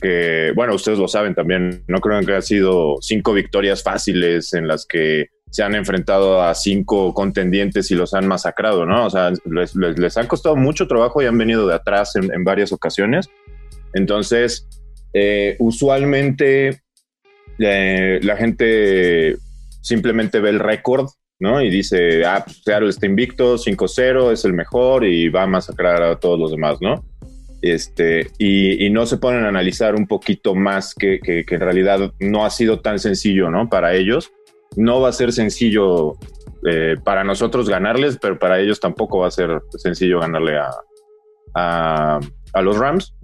que, 0.01 0.53
bueno, 0.55 0.75
ustedes 0.75 0.99
lo 0.99 1.09
saben 1.09 1.35
también, 1.35 1.85
no 1.87 2.01
creo 2.01 2.21
que 2.21 2.35
ha 2.35 2.43
sido 2.43 2.97
cinco 3.01 3.33
victorias 3.33 3.83
fáciles 3.83 4.53
en 4.55 4.69
las 4.69 4.87
que 4.87 5.27
se 5.51 5.63
han 5.63 5.75
enfrentado 5.75 6.43
a 6.43 6.55
cinco 6.55 7.15
contendientes 7.15 7.91
y 7.91 7.95
los 7.95 8.15
han 8.15 8.27
masacrado, 8.27 8.85
¿no? 8.85 9.07
O 9.07 9.11
sea, 9.11 9.33
les, 9.45 9.75
les, 9.75 10.17
han 10.17 10.27
costado 10.27 10.57
mucho 10.57 10.87
trabajo 10.87 11.23
y 11.23 11.27
han 11.27 11.39
venido 11.39 11.67
de 11.67 11.75
atrás 11.75 12.17
en, 12.17 12.45
varias 12.45 12.73
ocasiones. 12.73 13.31
Entonces, 13.95 14.67
eh, 15.15 15.57
usualmente 15.59 16.83
la 17.59 18.37
gente 18.37 19.37
simplemente 19.81 20.41
ve 20.41 20.51
el 20.51 20.59
récord, 20.59 21.09
¿no? 21.39 21.63
Y 21.63 21.71
dice, 21.71 22.25
ah, 22.25 22.43
pues 22.45 22.63
Seattle 22.65 22.89
está 22.89 23.07
invicto, 23.07 23.57
5-0, 23.57 24.33
es 24.33 24.45
el 24.45 24.53
mejor 24.53 25.05
y 25.05 25.29
va 25.29 25.45
a 25.45 25.47
masacrar 25.47 26.03
a 26.03 26.17
todos 26.17 26.39
los 26.39 26.51
demás, 26.51 26.79
¿no? 26.81 27.05
Este, 27.63 28.31
y, 28.39 28.91
no 28.91 29.07
se 29.07 29.17
ponen 29.17 29.45
a 29.45 29.49
analizar 29.49 29.95
un 29.95 30.07
poquito 30.07 30.55
más 30.55 30.95
que, 30.95 31.19
que, 31.21 31.45
en 31.49 31.61
realidad 31.61 32.13
no 32.21 32.45
ha 32.45 32.51
sido 32.51 32.81
tan 32.81 32.99
sencillo, 32.99 33.51
¿no? 33.51 33.69
Para 33.69 33.95
ellos. 33.95 34.31
No 34.77 35.01
va 35.01 35.09
a 35.09 35.13
ser 35.13 35.33
sencillo 35.33 36.17
eh, 36.65 36.97
para 37.05 37.25
nosotros 37.25 37.69
ganarles, 37.69 38.19
pero 38.21 38.39
para 38.39 38.61
ellos 38.61 38.81
tampoco 38.81 39.19
va 39.19 39.29
a 39.29 39.31
ser 39.31 39.61
sencillo 39.71 40.21
ganarle 40.21 40.59
a, 41.55 42.21
a, 42.53 42.63
los 42.63 42.79
Rams. 42.79 43.15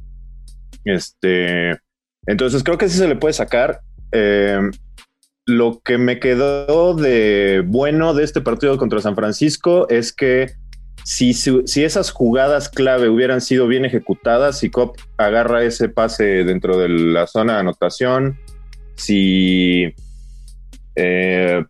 Este, 0.84 1.78
entonces 2.26 2.62
creo 2.62 2.78
que 2.78 2.88
sí 2.88 2.98
se 2.98 3.08
le 3.08 3.16
puede 3.16 3.34
sacar. 3.34 3.80
Eh, 4.12 4.60
lo 5.46 5.80
que 5.84 5.98
me 5.98 6.20
quedó 6.20 6.94
de 6.94 7.64
bueno 7.66 8.14
de 8.14 8.24
este 8.24 8.40
partido 8.40 8.78
contra 8.78 9.00
San 9.00 9.16
Francisco 9.16 9.88
es 9.88 10.12
que 10.12 10.52
si, 11.04 11.34
si 11.34 11.84
esas 11.84 12.10
jugadas 12.10 12.68
clave 12.68 13.08
hubieran 13.08 13.40
sido 13.40 13.66
bien 13.66 13.84
ejecutadas, 13.84 14.60
si 14.60 14.70
Cop 14.70 14.96
agarra 15.16 15.64
ese 15.64 15.88
pase 15.88 16.44
dentro 16.44 16.78
de 16.78 16.88
la 16.88 17.26
zona 17.26 17.54
de 17.54 17.60
anotación, 17.60 18.38
si 18.94 19.94
eh, 20.96 21.64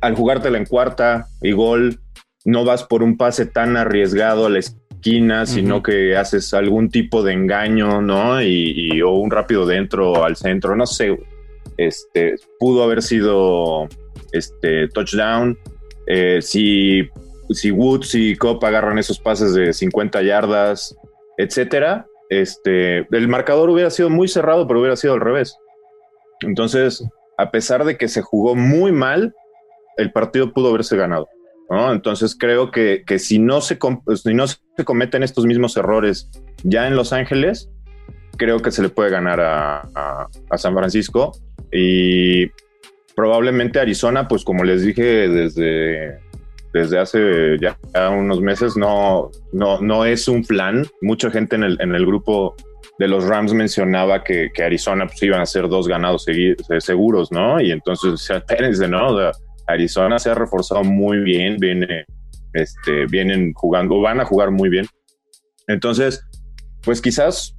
al 0.00 0.14
jugártela 0.14 0.58
en 0.58 0.66
cuarta 0.66 1.26
y 1.42 1.52
gol, 1.52 2.00
no 2.44 2.64
vas 2.64 2.84
por 2.84 3.02
un 3.02 3.16
pase 3.16 3.46
tan 3.46 3.76
arriesgado 3.76 4.46
a 4.46 4.50
la 4.50 4.60
esquina, 4.60 5.46
sino 5.46 5.82
que 5.82 6.16
haces 6.16 6.54
algún 6.54 6.90
tipo 6.90 7.22
de 7.22 7.32
engaño, 7.32 8.00
¿no? 8.00 8.42
Y, 8.42 9.00
o 9.02 9.10
un 9.12 9.30
rápido 9.30 9.66
dentro 9.66 10.24
al 10.24 10.36
centro, 10.36 10.74
no 10.76 10.86
sé. 10.86 11.18
Este, 11.76 12.36
pudo 12.58 12.82
haber 12.82 13.02
sido 13.02 13.88
este, 14.32 14.88
touchdown. 14.88 15.58
Eh, 16.06 16.40
si, 16.40 17.08
si 17.50 17.70
Woods 17.70 18.14
y 18.14 18.36
Cobb 18.36 18.64
agarran 18.64 18.98
esos 18.98 19.18
pases 19.18 19.54
de 19.54 19.72
50 19.72 20.22
yardas, 20.22 20.96
etcétera, 21.36 22.06
este, 22.30 22.98
el 22.98 23.28
marcador 23.28 23.70
hubiera 23.70 23.90
sido 23.90 24.08
muy 24.08 24.28
cerrado, 24.28 24.66
pero 24.66 24.80
hubiera 24.80 24.96
sido 24.96 25.14
al 25.14 25.20
revés. 25.20 25.56
Entonces, 26.42 27.04
a 27.40 27.50
pesar 27.50 27.84
de 27.84 27.96
que 27.96 28.08
se 28.08 28.22
jugó 28.22 28.54
muy 28.54 28.92
mal, 28.92 29.34
el 29.96 30.12
partido 30.12 30.52
pudo 30.52 30.68
haberse 30.68 30.96
ganado. 30.96 31.28
Entonces 31.92 32.36
creo 32.38 32.70
que, 32.72 33.04
si, 33.18 33.38
no 33.38 33.60
se, 33.60 33.78
si 34.16 34.34
no 34.34 34.46
se 34.48 34.84
cometen 34.84 35.22
estos 35.22 35.46
mismos 35.46 35.76
errores 35.76 36.28
ya 36.64 36.88
en 36.88 36.96
Los 36.96 37.12
Ángeles, 37.12 37.70
creo 38.36 38.58
que 38.60 38.72
se 38.72 38.82
le 38.82 38.88
puede 38.88 39.10
ganar 39.10 39.40
a 39.40 40.28
San 40.56 40.74
Francisco 40.74 41.32
y 41.72 42.50
probablemente 43.14 43.80
Arizona, 43.80 44.26
pues 44.26 44.44
como 44.44 44.64
les 44.64 44.82
dije 44.82 45.28
desde, 45.28 46.18
desde 46.72 46.98
hace 46.98 47.58
ya 47.60 47.78
unos 48.10 48.40
meses, 48.40 48.76
no, 48.76 49.30
no, 49.52 49.80
no 49.80 50.04
es 50.04 50.28
un 50.28 50.44
plan. 50.44 50.86
Mucha 51.00 51.30
gente 51.30 51.56
en 51.56 51.64
el, 51.64 51.80
en 51.80 51.94
el 51.94 52.04
grupo 52.04 52.56
de 53.00 53.08
los 53.08 53.24
Rams 53.24 53.54
mencionaba 53.54 54.22
que, 54.22 54.50
Arizona 54.62 55.06
pues, 55.06 55.22
iban 55.22 55.40
a 55.40 55.46
ser 55.46 55.70
dos 55.70 55.88
ganados 55.88 56.26
seguros, 56.80 57.32
¿no? 57.32 57.58
Y 57.58 57.70
entonces, 57.70 58.28
espérense, 58.30 58.86
¿no? 58.88 59.16
Arizona 59.66 60.18
se 60.18 60.28
ha 60.28 60.34
reforzado 60.34 60.84
muy 60.84 61.20
bien, 61.20 61.56
viene, 61.56 62.04
este, 62.52 63.06
vienen 63.06 63.54
jugando, 63.54 64.02
van 64.02 64.20
a 64.20 64.26
jugar 64.26 64.50
muy 64.50 64.68
bien. 64.68 64.86
Entonces, 65.66 66.22
pues 66.82 67.00
quizás, 67.00 67.56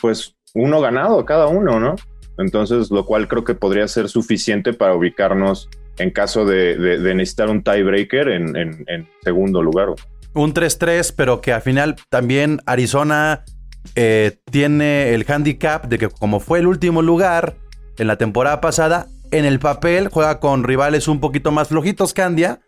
pues 0.00 0.36
uno 0.54 0.80
ganado 0.80 1.24
cada 1.24 1.48
uno, 1.48 1.80
¿no? 1.80 1.96
Entonces, 2.38 2.92
lo 2.92 3.04
cual 3.06 3.26
creo 3.26 3.42
que 3.42 3.56
podría 3.56 3.88
ser 3.88 4.08
suficiente 4.08 4.74
para 4.74 4.94
ubicarnos 4.94 5.68
en 5.98 6.12
caso 6.12 6.44
de, 6.44 6.76
necesitar 7.16 7.50
un 7.50 7.64
tiebreaker 7.64 8.28
en, 8.28 8.56
en, 8.56 9.08
segundo 9.22 9.60
lugar. 9.60 9.88
Un 10.34 10.54
3-3, 10.54 11.12
pero 11.16 11.40
que 11.40 11.52
al 11.52 11.62
final 11.62 11.96
también 12.10 12.60
Arizona 12.64 13.44
eh, 13.94 14.38
tiene 14.50 15.14
el 15.14 15.24
handicap 15.28 15.86
de 15.86 15.98
que 15.98 16.08
como 16.08 16.40
fue 16.40 16.58
el 16.58 16.66
último 16.66 17.02
lugar 17.02 17.56
en 17.98 18.06
la 18.06 18.16
temporada 18.16 18.60
pasada, 18.60 19.06
en 19.30 19.44
el 19.44 19.58
papel 19.58 20.08
juega 20.08 20.40
con 20.40 20.64
rivales 20.64 21.08
un 21.08 21.20
poquito 21.20 21.50
más 21.50 21.68
flojitos, 21.68 22.14
Candia. 22.14 22.60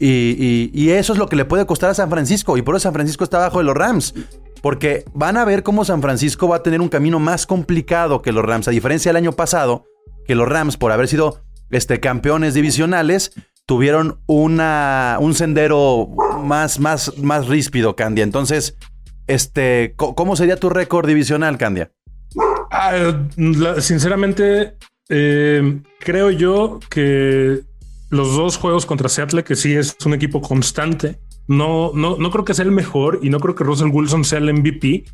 Y, 0.00 0.70
y, 0.72 0.90
eso 0.90 1.12
es 1.12 1.18
lo 1.18 1.28
que 1.28 1.34
le 1.34 1.44
puede 1.44 1.66
costar 1.66 1.90
a 1.90 1.94
San 1.94 2.08
Francisco. 2.08 2.56
Y 2.56 2.62
por 2.62 2.76
eso 2.76 2.84
San 2.84 2.92
Francisco 2.92 3.24
está 3.24 3.38
abajo 3.38 3.58
de 3.58 3.64
los 3.64 3.76
Rams. 3.76 4.14
Porque 4.62 5.04
van 5.12 5.36
a 5.36 5.44
ver 5.44 5.62
cómo 5.62 5.84
San 5.84 6.02
Francisco 6.02 6.48
va 6.48 6.56
a 6.56 6.62
tener 6.62 6.80
un 6.80 6.88
camino 6.88 7.18
más 7.18 7.46
complicado 7.46 8.22
que 8.22 8.32
los 8.32 8.44
Rams. 8.44 8.68
A 8.68 8.72
diferencia 8.72 9.10
del 9.10 9.16
año 9.16 9.32
pasado, 9.32 9.86
que 10.24 10.34
los 10.34 10.48
Rams, 10.48 10.76
por 10.76 10.92
haber 10.92 11.08
sido 11.08 11.42
este, 11.70 12.00
campeones 12.00 12.54
divisionales, 12.54 13.32
tuvieron 13.66 14.20
una, 14.26 15.18
un 15.20 15.34
sendero 15.34 16.08
más, 16.42 16.80
más, 16.80 17.18
más 17.18 17.46
ríspido, 17.48 17.96
Candia. 17.96 18.24
Entonces, 18.24 18.76
este, 19.28 19.94
¿cómo 19.96 20.34
sería 20.34 20.56
tu 20.56 20.68
récord 20.68 21.06
divisional, 21.06 21.56
Candia? 21.56 21.92
Ah, 22.70 23.26
sinceramente, 23.78 24.74
eh, 25.08 25.80
creo 26.00 26.30
yo 26.30 26.80
que 26.90 27.60
los 28.10 28.34
dos 28.34 28.56
juegos 28.56 28.86
contra 28.86 29.08
Seattle, 29.08 29.44
que 29.44 29.54
sí 29.54 29.74
es 29.74 29.96
un 30.04 30.14
equipo 30.14 30.40
constante, 30.40 31.18
no, 31.46 31.92
no, 31.94 32.16
no 32.18 32.30
creo 32.30 32.44
que 32.44 32.54
sea 32.54 32.64
el 32.64 32.72
mejor 32.72 33.20
y 33.22 33.30
no 33.30 33.40
creo 33.40 33.54
que 33.54 33.64
Russell 33.64 33.90
Wilson 33.90 34.24
sea 34.24 34.38
el 34.38 34.52
MVP. 34.52 35.04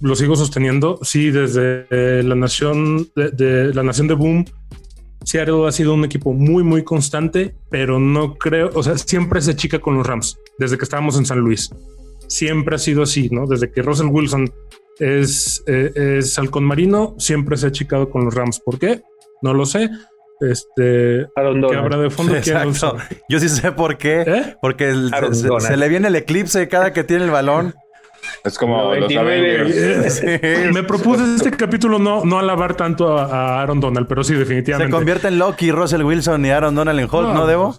Lo 0.00 0.16
sigo 0.16 0.34
sosteniendo. 0.34 0.98
Sí, 1.02 1.30
desde 1.30 1.86
eh, 1.90 2.22
la 2.24 2.34
nación 2.34 3.08
de, 3.14 3.72
la 3.72 3.84
nación 3.84 4.08
de 4.08 4.14
Boom, 4.14 4.44
Seattle 5.24 5.68
ha 5.68 5.72
sido 5.72 5.94
un 5.94 6.04
equipo 6.04 6.32
muy, 6.32 6.64
muy 6.64 6.82
constante, 6.82 7.54
pero 7.70 8.00
no 8.00 8.34
creo, 8.34 8.70
o 8.74 8.82
sea, 8.82 8.98
siempre 8.98 9.40
se 9.40 9.54
chica 9.54 9.78
con 9.78 9.96
los 9.96 10.06
Rams 10.06 10.38
desde 10.58 10.76
que 10.76 10.84
estábamos 10.84 11.16
en 11.16 11.26
San 11.26 11.38
Luis. 11.38 11.70
Siempre 12.28 12.76
ha 12.76 12.78
sido 12.78 13.02
así, 13.02 13.28
¿no? 13.30 13.46
Desde 13.46 13.70
que 13.70 13.82
Russell 13.82 14.08
Wilson 14.08 14.52
es, 14.98 15.62
eh, 15.66 16.18
es 16.18 16.38
halcón 16.38 16.64
marino, 16.64 17.14
siempre 17.18 17.56
se 17.56 17.68
ha 17.68 17.72
chicado 17.72 18.10
con 18.10 18.24
los 18.24 18.34
Rams. 18.34 18.60
¿Por 18.60 18.78
qué? 18.78 19.02
No 19.42 19.54
lo 19.54 19.66
sé 19.66 19.90
este 20.40 21.26
que 21.34 21.76
habrá 21.76 21.98
de 21.98 22.10
fondo 22.10 22.36
Exacto. 22.36 22.96
Yo 23.28 23.40
sí 23.40 23.48
sé 23.48 23.72
por 23.72 23.98
qué. 23.98 24.20
¿Eh? 24.22 24.56
Porque 24.60 24.94
se, 25.32 25.76
le 25.76 25.88
viene 25.88 26.08
el 26.08 26.16
eclipse 26.16 26.68
cada 26.68 26.92
que 26.92 27.04
tiene 27.04 27.24
el 27.24 27.30
balón. 27.30 27.74
Es 28.44 28.58
como 28.58 28.94
los 28.94 29.10
Me 29.10 30.82
propuse 30.82 31.36
este 31.36 31.50
capítulo 31.50 31.98
no, 31.98 32.24
no 32.24 32.38
alabar 32.38 32.76
tanto 32.76 33.16
a, 33.16 33.62
Aaron 33.62 33.80
Donald, 33.80 34.06
pero 34.06 34.22
sí, 34.22 34.34
definitivamente. 34.34 34.90
Se 34.90 34.96
convierte 34.96 35.28
en 35.28 35.38
Loki, 35.38 35.70
Russell 35.70 36.02
Wilson 36.02 36.44
y 36.44 36.50
Aaron 36.50 36.74
Donald 36.74 36.98
en 37.00 37.08
Hulk, 37.10 37.32
¿no, 37.32 37.46
Debo? 37.46 37.76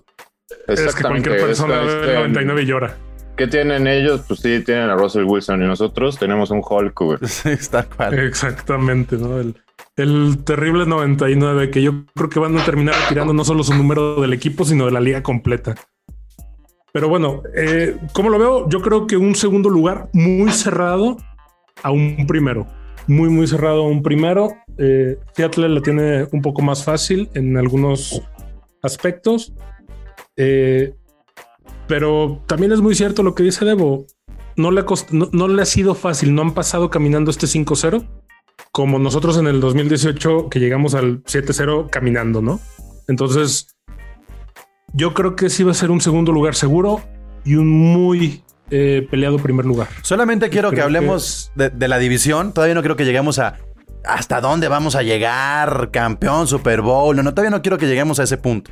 Es 0.67 0.95
que 0.95 1.03
cualquier 1.03 1.39
persona 1.39 1.79
ve 1.79 2.15
99 2.15 2.61
y 2.61 2.65
llora. 2.65 2.97
¿Qué 3.39 3.47
tienen 3.47 3.87
ellos? 3.87 4.25
Pues 4.27 4.41
sí, 4.41 4.61
tienen 4.65 4.89
a 4.89 4.95
Russell 4.95 5.23
Wilson 5.23 5.63
y 5.63 5.65
nosotros 5.65 6.19
tenemos 6.19 6.51
un 6.51 6.61
Hulk, 6.61 7.23
Sí, 7.25 7.47
está 7.51 7.83
cual. 7.83 8.19
Exactamente, 8.19 9.15
¿no? 9.15 9.39
El, 9.39 9.55
el 9.95 10.43
terrible 10.43 10.85
99, 10.85 11.71
que 11.71 11.81
yo 11.81 12.03
creo 12.13 12.29
que 12.29 12.37
van 12.37 12.57
a 12.57 12.65
terminar 12.65 12.95
retirando 13.01 13.31
no 13.31 13.45
solo 13.45 13.63
su 13.63 13.73
número 13.73 14.19
del 14.19 14.33
equipo, 14.33 14.65
sino 14.65 14.87
de 14.87 14.91
la 14.91 14.99
liga 14.99 15.23
completa. 15.23 15.75
Pero 16.91 17.07
bueno, 17.07 17.41
eh, 17.55 17.95
como 18.11 18.29
lo 18.29 18.39
veo? 18.39 18.67
Yo 18.67 18.81
creo 18.81 19.07
que 19.07 19.15
un 19.15 19.33
segundo 19.35 19.69
lugar 19.69 20.09
muy 20.11 20.51
cerrado 20.51 21.15
a 21.81 21.91
un 21.91 22.27
primero. 22.27 22.67
Muy, 23.07 23.29
muy 23.29 23.47
cerrado 23.47 23.85
a 23.85 23.87
un 23.87 24.03
primero. 24.03 24.51
Eh, 24.77 25.17
Seattle 25.33 25.69
la 25.69 25.81
tiene 25.81 26.27
un 26.33 26.41
poco 26.41 26.61
más 26.61 26.83
fácil 26.83 27.29
en 27.35 27.55
algunos 27.55 28.21
aspectos. 28.81 29.53
Eh, 30.35 30.93
pero 31.89 32.43
también 32.45 32.71
es 32.71 32.81
muy 32.81 32.93
cierto 32.93 33.23
lo 33.23 33.33
que 33.33 33.43
dice 33.43 33.65
Debo. 33.65 34.05
No 34.55 34.69
le, 34.69 34.85
no, 35.09 35.29
no 35.31 35.47
le 35.47 35.61
ha 35.61 35.65
sido 35.65 35.95
fácil. 35.95 36.35
No 36.35 36.43
han 36.43 36.53
pasado 36.53 36.89
caminando 36.91 37.31
este 37.31 37.47
5-0 37.47 38.07
como 38.71 38.99
nosotros 38.99 39.37
en 39.37 39.47
el 39.47 39.59
2018 39.59 40.49
que 40.49 40.59
llegamos 40.59 40.93
al 40.93 41.23
7-0 41.23 41.89
caminando, 41.89 42.43
¿no? 42.43 42.59
Entonces, 43.07 43.75
yo 44.93 45.15
creo 45.15 45.35
que 45.35 45.49
sí 45.49 45.63
va 45.63 45.71
a 45.71 45.73
ser 45.73 45.89
un 45.89 45.99
segundo 45.99 46.31
lugar 46.31 46.53
seguro 46.53 47.01
y 47.43 47.55
un 47.55 47.69
muy, 47.69 48.43
eh, 48.69 49.07
peleado 49.09 49.37
primer 49.37 49.65
lugar. 49.65 49.87
Solamente 50.03 50.49
quiero 50.49 50.69
que 50.69 50.81
hablemos 50.81 51.51
De, 51.55 51.71
de, 51.71 51.87
la 51.87 51.97
división. 51.97 52.53
Todavía 52.53 52.75
no 52.75 52.83
creo 52.83 52.95
que 52.95 53.05
lleguemos 53.05 53.39
a 53.39 53.57
hasta 54.05 54.41
dónde 54.41 54.67
vamos 54.67 54.95
a 54.95 55.01
llegar, 55.01 55.89
campeón, 55.91 56.45
Super 56.45 56.81
Bowl. 56.81 57.15
No, 57.15 57.23
no 57.23 57.33
todavía 57.33 57.49
no 57.49 57.63
quiero 57.63 57.79
que 57.79 57.87
lleguemos 57.87 58.19
a 58.19 58.23
ese 58.23 58.37
punto. 58.37 58.71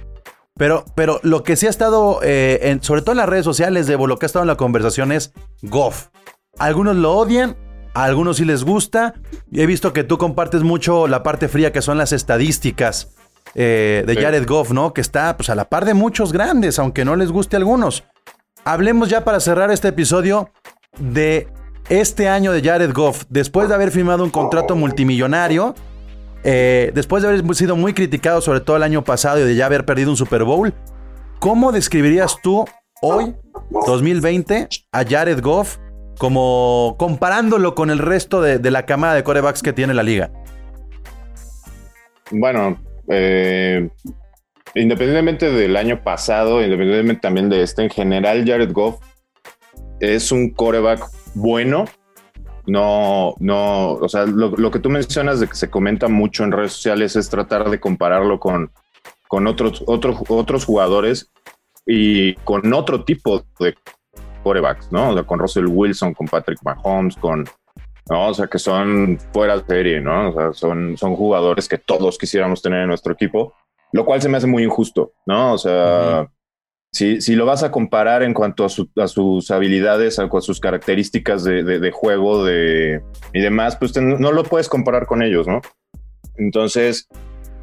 Pero, 0.58 0.86
pero 0.96 1.20
lo 1.24 1.44
que 1.44 1.56
sí 1.56 1.68
ha 1.68 1.70
estado, 1.70 2.20
eh, 2.24 2.60
en, 2.64 2.82
sobre 2.82 3.02
todo 3.02 3.12
en 3.12 3.18
las 3.18 3.30
redes 3.30 3.46
sociales, 3.46 3.88
de 3.88 3.98
lo 3.98 4.18
que 4.18 4.26
ha 4.26 4.28
estado 4.28 4.44
en 4.44 4.48
la 4.48 4.58
conversación 4.58 5.12
es 5.12 5.34
Goff. 5.62 6.08
Algunos 6.58 6.96
lo 6.96 7.14
odian, 7.14 7.56
a 7.94 8.04
algunos 8.04 8.38
sí 8.38 8.46
les 8.46 8.64
gusta. 8.64 9.14
He 9.52 9.66
visto 9.66 9.94
que 9.94 10.04
tú 10.04 10.18
compartes 10.18 10.64
mucho 10.64 11.08
la 11.08 11.24
parte 11.24 11.48
fría 11.48 11.72
que 11.72 11.82
son 11.82 11.98
las 11.98 12.12
estadísticas 12.12 13.16
eh, 13.54 14.04
de 14.06 14.16
Jared 14.16 14.46
Goff, 14.48 14.72
¿no? 14.72 14.94
Que 14.94 15.02
está 15.02 15.38
pues, 15.38 15.50
a 15.50 15.56
la 15.56 15.70
par 15.70 15.86
de 15.86 15.94
muchos 15.94 16.34
grandes, 16.34 16.80
aunque 16.80 17.06
no 17.06 17.16
les 17.16 17.32
guste 17.32 17.56
a 17.56 17.60
algunos. 17.60 18.04
Hablemos 18.66 19.10
ya 19.10 19.24
para 19.24 19.40
cerrar 19.40 19.72
este 19.72 19.90
episodio 19.90 20.52
de 21.00 21.48
este 21.90 22.28
año 22.28 22.52
de 22.52 22.62
Jared 22.62 22.92
Goff, 22.94 23.24
después 23.30 23.70
de 23.70 23.76
haber 23.76 23.92
firmado 23.92 24.24
un 24.24 24.30
contrato 24.30 24.76
multimillonario, 24.76 25.74
eh, 26.44 26.92
después 26.94 27.24
de 27.24 27.30
haber 27.30 27.56
sido 27.56 27.76
muy 27.76 27.94
criticado, 27.94 28.42
sobre 28.42 28.62
todo 28.62 28.78
el 28.78 28.84
año 28.84 29.04
pasado 29.04 29.40
y 29.40 29.44
de 29.44 29.56
ya 29.56 29.66
haber 29.66 29.86
perdido 29.86 30.12
un 30.12 30.18
Super 30.18 30.44
Bowl, 30.44 30.74
¿cómo 31.40 31.72
describirías 31.72 32.38
tú 32.42 32.66
hoy, 33.02 33.36
2020, 33.86 34.68
a 34.92 35.04
Jared 35.04 35.42
Goff 35.42 35.78
como 36.18 36.96
comparándolo 36.98 37.76
con 37.76 37.90
el 37.90 38.00
resto 38.00 38.42
de, 38.42 38.60
la 38.72 38.86
camada 38.86 39.14
de 39.14 39.24
corebacks 39.24 39.62
que 39.62 39.74
tiene 39.74 39.94
la 39.94 40.04
liga? 40.04 40.32
Bueno, 42.32 42.80
eh, 43.10 43.90
independientemente 44.74 45.52
del 45.52 45.76
año 45.78 46.04
pasado, 46.04 46.64
independientemente 46.64 47.22
también 47.22 47.50
de 47.50 47.64
este, 47.64 47.84
en 47.84 47.90
general, 47.90 48.44
Jared 48.46 48.72
Goff 48.72 49.00
es 50.00 50.32
un 50.32 50.50
coreback 50.52 51.06
bueno. 51.36 51.86
No, 52.68 53.36
no, 53.40 53.94
o 53.94 54.10
sea, 54.10 54.26
lo, 54.26 54.72
que 54.72 54.80
tú 54.80 54.90
mencionas 54.90 55.40
de 55.40 55.48
que 55.48 55.56
se 55.56 55.70
comenta 55.70 56.10
mucho 56.10 56.44
en 56.44 56.52
redes 56.52 56.74
sociales 56.74 57.16
es 57.16 57.30
tratar 57.30 57.70
de 57.70 57.80
compararlo 57.80 58.42
con, 58.42 58.72
con 59.30 59.48
otros, 59.48 59.84
otros, 59.88 60.18
otros 60.28 60.66
jugadores 60.66 61.32
y 61.86 62.34
con 62.36 62.74
otro 62.74 63.06
tipo 63.06 63.46
de 63.60 63.74
corebacks, 64.44 64.92
¿no? 64.92 65.12
O 65.12 65.14
sea, 65.14 65.24
con 65.24 65.40
Russell 65.40 65.68
Wilson, 65.68 66.14
con 66.14 66.28
Patrick 66.28 66.60
Mahomes, 66.62 67.16
con, 67.16 67.46
¿no? 68.10 68.28
O 68.28 68.34
sea, 68.34 68.48
que 68.48 68.60
son 68.60 69.18
fuera 69.32 69.58
de 69.58 69.66
serie, 69.66 70.02
¿no? 70.02 70.30
O 70.30 70.34
sea, 70.34 70.52
son, 70.52 70.98
son 70.98 71.16
jugadores 71.16 71.70
que 71.70 71.78
todos 71.78 72.18
quisiéramos 72.18 72.62
tener 72.62 72.82
en 72.82 72.90
nuestro 72.90 73.14
equipo, 73.14 73.54
lo 73.94 74.04
cual 74.04 74.22
se 74.22 74.28
me 74.28 74.36
hace 74.36 74.48
muy 74.48 74.64
injusto, 74.64 75.14
¿no? 75.26 75.54
O 75.54 75.58
sea, 75.58 76.28
si, 76.92 77.36
lo 77.36 77.46
vas 77.46 77.64
a 77.64 77.72
comparar 77.72 78.24
en 78.24 78.34
cuanto 78.34 78.66
a, 78.66 78.70
sus 78.70 79.52
habilidades, 79.52 80.20
a, 80.20 80.30
sus 80.42 80.60
características 80.60 81.44
de, 81.44 81.92
juego 81.92 82.44
de, 82.44 83.02
y 83.34 83.42
demás, 83.42 83.76
pues 83.76 83.96
no 83.96 84.32
lo 84.32 84.44
puedes 84.44 84.70
comparar 84.70 85.06
con 85.06 85.22
ellos, 85.22 85.48
¿no? 85.48 85.62
Entonces, 86.38 87.08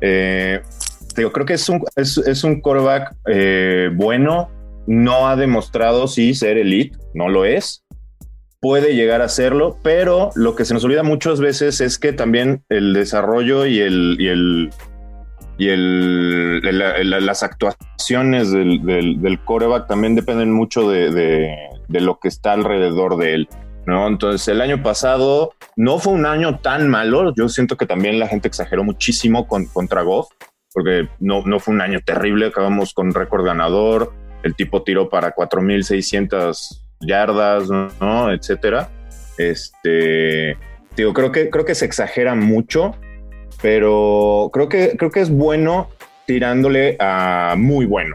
eh, 0.01 0.61
creo 1.15 1.47
que 1.47 1.55
es 1.55 1.69
un, 1.69 1.83
es, 1.97 2.45
un 2.45 2.63
eh, 3.27 3.91
bueno, 3.95 4.51
no 4.87 5.29
ha 5.29 5.37
demostrado 5.37 6.09
sí 6.09 6.35
ser 6.35 6.59
elite, 6.59 6.99
no 7.15 7.29
lo 7.29 7.45
es, 7.45 7.85
puede 8.61 8.95
llegar 8.95 9.23
a 9.23 9.29
serlo, 9.29 9.79
pero 9.83 10.31
lo 10.35 10.57
que 10.57 10.65
se 10.65 10.75
nos 10.75 10.85
olvida 10.85 11.03
muchas 11.03 11.41
veces 11.41 11.81
es 11.81 11.99
que 11.99 12.13
también 12.13 12.65
el 12.69 12.93
desarrollo 12.93 13.67
y 13.67 13.81
el, 13.81 14.17
y 14.19 14.29
el 14.29 14.71
y 15.57 15.69
el, 15.69 16.61
las 17.27 17.43
actuaciones 17.43 18.51
del, 18.51 18.85
del, 18.85 19.41
coreback 19.45 19.87
también 19.87 20.15
dependen 20.15 20.53
mucho 20.53 20.89
de, 20.91 21.57
lo 21.89 22.19
que 22.19 22.29
está 22.29 22.53
alrededor 22.53 23.17
de 23.17 23.35
él. 23.35 23.49
¿no? 23.87 24.09
Entonces, 24.09 24.49
el 24.49 24.61
año 24.61 24.83
pasado 24.83 25.53
no 25.77 25.99
fue 25.99 26.15
un 26.15 26.27
año 26.27 26.59
tan 26.59 26.89
malo. 26.89 27.33
Yo 27.37 27.49
siento 27.49 27.77
que 27.77 27.87
también 27.87 28.19
la 28.19 28.27
gente 28.27 28.49
exageró 28.49 28.83
muchísimo 28.83 29.47
con, 29.47 29.67
contra 29.67 30.03
Goff, 30.03 30.29
porque 30.73 31.09
no, 31.21 31.43
fue 31.61 31.75
un 31.75 31.81
año 31.81 32.01
terrible. 32.05 32.47
Acabamos 32.47 32.93
con 32.93 33.15
récord 33.15 33.45
ganador. 33.45 34.13
El 34.43 34.57
tipo 34.57 34.83
tiró 34.83 35.09
para 35.09 35.35
4.600 35.35 36.83
yardas, 37.01 37.69
¿no? 38.01 38.33
Etcétera. 38.33 38.91
Este, 39.39 40.57
creo 40.97 41.31
que, 41.31 41.49
creo 41.51 41.65
que 41.65 41.75
se 41.75 41.85
exagera 41.85 42.35
mucho 42.35 42.97
pero 43.65 44.51
creo 44.53 44.69
que, 44.69 44.95
creo 44.99 45.11
que 45.11 45.21
es 45.21 45.31
bueno 45.31 45.89
tirándole 46.27 46.99
a 47.01 47.55
muy 47.57 47.87
bueno, 47.87 48.15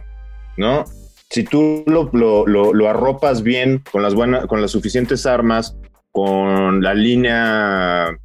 ¿no? 0.57 0.85
Si 1.31 1.43
tú 1.43 1.83
lo, 1.87 2.11
lo, 2.45 2.87
arropas 2.87 3.41
bien 3.41 3.81
con 3.91 4.03
las, 4.03 4.13
buenas, 4.13 4.45
con 4.45 4.61
las 4.61 4.69
suficientes 4.69 5.25
armas, 5.25 5.75
con 6.11 6.83
la 6.83 6.93
línea 6.93 8.15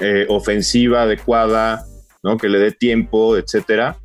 eh, 0.00 0.26
ofensiva 0.28 1.02
adecuada, 1.02 1.84
¿no? 2.24 2.36
Que 2.36 2.48
le 2.48 2.58
dé 2.58 2.72
tiempo, 2.72 3.36
etcétera. 3.36 3.96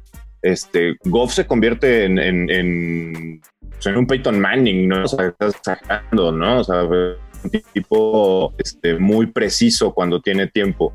Este, 0.43 0.97
Goff 1.05 1.33
se 1.33 1.47
convierte 1.47 2.05
en, 2.05 2.19
en, 2.19 3.41
pues, 3.71 3.87
un 3.87 4.05
Peyton 4.05 4.39
Manning, 4.39 4.87
¿no? 4.87 5.05
O 5.05 5.07
sea, 5.07 5.29
estás 5.29 5.55
exagerando, 5.55 6.31
¿no? 6.31 6.59
O 6.59 6.63
sea, 6.63 6.83
un 6.83 7.51
tipo 7.73 8.53
este, 8.59 8.99
muy 8.99 9.25
preciso 9.25 9.95
cuando 9.95 10.21
tiene 10.21 10.45
tiempo. 10.45 10.93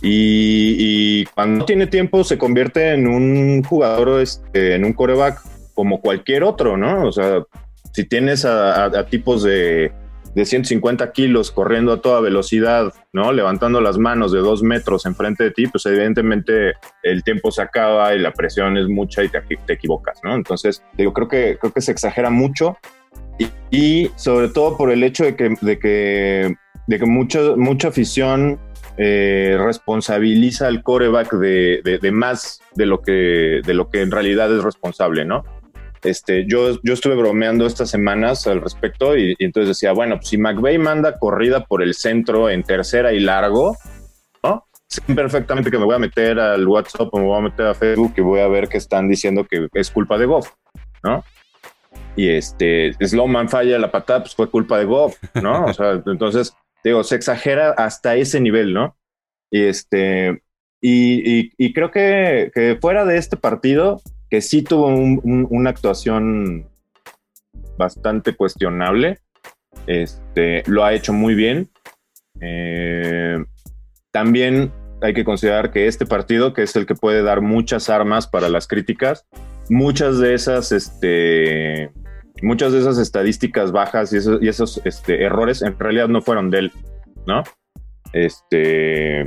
Y, 0.00 1.24
cuando 1.26 1.64
tiene 1.64 1.86
tiempo 1.86 2.22
se 2.24 2.38
convierte 2.38 2.92
en 2.92 3.08
un 3.08 3.62
jugador, 3.64 4.20
este, 4.20 4.74
en 4.74 4.84
un 4.84 4.92
coreback 4.92 5.40
como 5.74 6.00
cualquier 6.00 6.44
otro, 6.44 6.76
¿no? 6.76 7.06
O 7.06 7.12
sea, 7.12 7.42
si 7.92 8.04
tienes 8.04 8.44
a, 8.44 9.06
tipos 9.06 9.42
de, 9.42 9.92
de, 10.34 10.44
150 10.44 11.12
kilos 11.12 11.50
corriendo 11.50 11.92
a 11.92 12.00
toda 12.00 12.20
velocidad, 12.20 12.92
¿no? 13.12 13.32
Levantando 13.32 13.80
las 13.80 13.98
manos 13.98 14.32
de 14.32 14.38
dos 14.38 14.62
metros 14.62 15.06
enfrente 15.06 15.44
de 15.44 15.50
ti, 15.50 15.66
pues 15.66 15.84
evidentemente 15.86 16.74
el 17.02 17.24
tiempo 17.24 17.50
se 17.50 17.62
acaba 17.62 18.14
y 18.14 18.18
la 18.18 18.32
presión 18.32 18.76
es 18.76 18.88
mucha 18.88 19.24
y 19.24 19.28
te, 19.28 19.40
te 19.40 19.72
equivocas, 19.72 20.20
¿no? 20.22 20.34
Entonces, 20.34 20.82
digo, 20.96 21.12
creo 21.12 21.28
que, 21.28 21.58
creo 21.60 21.72
que 21.72 21.80
se 21.80 21.92
exagera 21.92 22.30
mucho 22.30 22.76
y, 23.70 24.10
sobre 24.16 24.48
todo 24.48 24.76
por 24.76 24.90
el 24.90 25.04
hecho 25.04 25.24
de 25.24 25.36
que, 25.36 25.54
de 25.60 25.78
que, 25.78 26.56
de 26.86 26.98
que 26.98 27.06
mucho, 27.06 27.56
mucha 27.56 27.88
afición 27.88 28.58
eh, 29.00 29.56
responsabiliza 29.56 30.66
al 30.66 30.82
coreback 30.82 31.32
de, 31.34 32.10
más 32.12 32.60
de 32.74 32.84
lo, 32.84 33.00
que, 33.00 33.60
de 33.64 33.74
lo 33.74 33.88
que 33.90 34.02
en 34.02 34.10
realidad 34.10 34.52
es 34.52 34.64
responsable, 34.64 35.24
¿no? 35.24 35.44
Este, 36.02 36.46
yo, 36.48 36.80
yo 36.82 36.94
estuve 36.94 37.14
bromeando 37.14 37.64
estas 37.64 37.90
semanas 37.90 38.48
al 38.48 38.60
respecto 38.60 39.16
y, 39.16 39.36
entonces 39.38 39.68
decía, 39.68 39.92
bueno, 39.92 40.16
pues 40.16 40.28
si 40.28 40.36
McVeigh 40.36 40.78
manda 40.78 41.16
corrida 41.16 41.64
por 41.64 41.82
el 41.82 41.94
centro 41.94 42.50
en 42.50 42.64
tercera 42.64 43.12
y 43.12 43.20
largo, 43.20 43.76
¿no? 44.42 44.66
Sé 44.88 45.00
perfectamente 45.14 45.70
que 45.70 45.78
me 45.78 45.84
voy 45.84 45.94
a 45.94 46.00
meter 46.00 46.40
al 46.40 46.66
WhatsApp 46.66 47.08
o 47.12 47.18
me 47.18 47.24
voy 47.24 47.38
a 47.38 47.42
meter 47.42 47.66
a 47.66 47.74
Facebook 47.74 48.14
y 48.16 48.20
voy 48.20 48.40
a 48.40 48.48
ver 48.48 48.68
que 48.68 48.78
están 48.78 49.08
diciendo 49.08 49.46
que 49.48 49.68
es 49.74 49.90
culpa 49.92 50.18
de 50.18 50.26
Goff, 50.26 50.50
¿no? 51.04 51.22
Y 52.16 52.30
este, 52.30 52.94
Slowman 52.94 53.48
falla 53.48 53.78
la 53.78 53.92
patada, 53.92 54.22
pues 54.22 54.34
fue 54.34 54.50
culpa 54.50 54.76
de 54.76 54.86
Goff, 54.86 55.16
¿no? 55.40 55.66
O 55.66 55.72
sea, 55.72 56.02
entonces 56.04 56.52
digo, 56.84 57.04
se 57.04 57.16
exagera 57.16 57.70
hasta 57.70 58.16
ese 58.16 58.40
nivel, 58.40 58.72
¿no? 58.72 58.96
Y 59.50 59.64
este, 59.64 60.42
y, 60.80 61.72
creo 61.72 61.90
que, 61.90 62.78
fuera 62.80 63.04
de 63.04 63.18
este 63.18 63.36
partido, 63.36 64.00
que 64.30 64.40
sí 64.40 64.62
tuvo 64.62 64.86
una 64.88 65.70
actuación 65.70 66.68
bastante 67.76 68.34
cuestionable, 68.34 69.18
este, 69.86 70.62
lo 70.66 70.84
ha 70.84 70.92
hecho 70.92 71.12
muy 71.12 71.34
bien. 71.34 71.70
Eh, 72.40 73.42
también 74.10 74.72
hay 75.00 75.14
que 75.14 75.24
considerar 75.24 75.70
que 75.70 75.86
este 75.86 76.06
partido, 76.06 76.52
que 76.52 76.62
es 76.62 76.76
el 76.76 76.86
que 76.86 76.94
puede 76.94 77.22
dar 77.22 77.40
muchas 77.40 77.88
armas 77.88 78.26
para 78.26 78.48
las 78.48 78.66
críticas, 78.66 79.26
muchas 79.68 80.18
de 80.18 80.34
esas, 80.34 80.72
este, 80.72 81.90
muchas 82.42 82.72
de 82.72 82.80
esas 82.80 82.98
estadísticas 82.98 83.72
bajas 83.72 84.12
y 84.12 84.48
esos, 84.48 84.80
este, 84.84 85.22
errores 85.22 85.62
en 85.62 85.78
realidad 85.78 86.08
no 86.08 86.22
fueron 86.22 86.50
de 86.50 86.58
él, 86.58 86.72
¿no? 87.26 87.42
Este, 88.12 89.24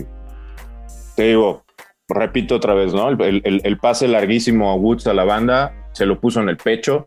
te 1.16 1.24
digo, 1.24 1.64
repito 2.07 2.55
otra 2.55 2.74
vez, 2.74 2.93
¿no? 2.93 3.09
El, 3.09 3.78
pase 3.82 4.07
larguísimo 4.07 4.72
a 4.72 4.76
Woods 4.76 5.07
a 5.07 5.14
la 5.14 5.24
banda 5.24 5.74
se 5.93 6.05
lo 6.05 6.20
puso 6.20 6.41
en 6.41 6.49
el 6.49 6.57
pecho. 6.57 7.05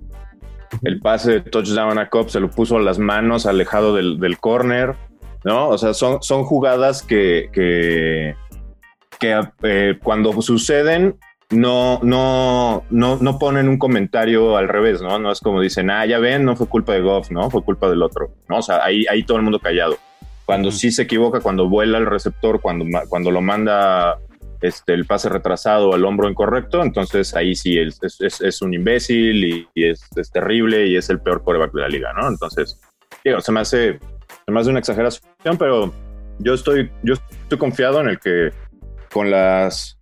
El 0.82 1.00
pase 1.00 1.32
de 1.32 1.40
touchdown 1.40 1.98
a 1.98 2.08
Cobb 2.08 2.30
se 2.30 2.40
lo 2.40 2.50
puso 2.50 2.76
a 2.76 2.80
las 2.80 2.98
manos, 2.98 3.46
alejado 3.46 3.94
del, 3.94 4.38
corner, 4.38 4.96
¿no? 5.44 5.68
O 5.68 5.78
sea, 5.78 5.94
son, 5.94 6.22
son 6.22 6.44
jugadas 6.44 7.02
que, 7.02 7.48
que, 7.52 8.34
eh, 9.62 9.98
cuando 10.02 10.42
suceden 10.42 11.16
no, 11.50 12.00
no, 12.02 12.84
no, 12.90 13.16
no 13.16 13.38
ponen 13.38 13.68
un 13.68 13.78
comentario 13.78 14.56
al 14.56 14.68
revés, 14.68 15.02
¿no? 15.02 15.18
No 15.18 15.30
es 15.30 15.40
como 15.40 15.60
dicen, 15.60 15.90
ah, 15.90 16.06
ya 16.06 16.18
ven, 16.18 16.44
no 16.44 16.56
fue 16.56 16.68
culpa 16.68 16.92
de 16.92 17.00
Goff, 17.00 17.30
¿no? 17.30 17.50
Fue 17.50 17.62
culpa 17.62 17.88
del 17.88 18.02
otro, 18.02 18.32
¿no? 18.48 18.58
O 18.58 18.62
sea, 18.62 18.84
ahí, 18.84 19.04
ahí 19.10 19.22
todo 19.24 19.36
el 19.38 19.44
mundo 19.44 19.58
callado. 19.58 19.96
Cuando 20.46 20.70
sí 20.70 20.90
se 20.90 21.02
equivoca, 21.02 21.40
cuando 21.40 21.68
vuela 21.68 21.98
el 21.98 22.06
receptor, 22.06 22.60
cuando, 22.60 22.84
cuando 23.08 23.30
lo 23.30 23.40
manda 23.40 24.18
este, 24.60 24.94
el 24.94 25.06
pase 25.06 25.28
retrasado 25.28 25.94
al 25.94 26.04
hombro 26.04 26.28
incorrecto, 26.28 26.82
entonces 26.82 27.34
ahí 27.34 27.54
sí 27.54 27.78
es, 27.78 28.00
es, 28.20 28.62
un 28.62 28.74
imbécil 28.74 29.44
y, 29.44 29.68
es, 29.74 30.08
terrible 30.32 30.86
y 30.86 30.96
es 30.96 31.10
el 31.10 31.20
peor 31.20 31.42
coreback 31.42 31.72
de 31.72 31.80
la 31.82 31.88
liga, 31.88 32.12
¿no? 32.14 32.28
Entonces, 32.28 32.80
se 33.22 33.52
me 33.52 33.60
hace, 33.60 33.98
se 34.46 34.52
me 34.52 34.60
hace 34.60 34.70
una 34.70 34.78
exageración, 34.78 35.58
pero 35.58 35.92
yo 36.38 36.54
estoy, 36.54 36.90
yo 37.02 37.14
estoy 37.14 37.58
confiado 37.58 38.00
en 38.00 38.08
el 38.08 38.18
que 38.18 38.52
con 39.12 39.30
las 39.30 39.93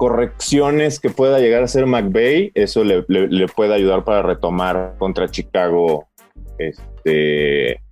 correcciones 0.00 0.98
que 0.98 1.10
pueda 1.10 1.40
llegar 1.40 1.60
a 1.60 1.66
hacer 1.66 1.84
McVeigh, 1.84 2.52
eso 2.54 2.84
le, 2.84 3.02
puede 3.48 3.74
ayudar 3.74 4.02
para 4.02 4.22
retomar 4.22 4.94
contra 4.96 5.28
Chicago 5.28 6.08
este, 6.56 7.82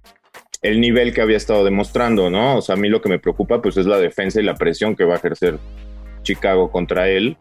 el 0.62 0.80
nivel 0.80 1.12
que 1.12 1.20
había 1.20 1.36
estado 1.36 1.64
demostrando, 1.66 2.30
¿no? 2.30 2.56
O 2.56 2.62
sea, 2.62 2.76
a 2.76 2.78
mí 2.78 2.88
lo 2.88 3.02
que 3.02 3.10
me 3.10 3.18
preocupa 3.18 3.60
pues 3.60 3.76
es 3.76 3.84
la 3.84 3.98
defensa 3.98 4.40
y 4.40 4.44
la 4.44 4.54
presión 4.54 4.96
que 4.96 5.04
va 5.04 5.12
a 5.12 5.16
ejercer 5.18 5.58
Chicago 6.22 6.70
contra 6.70 7.10
él. 7.10 7.36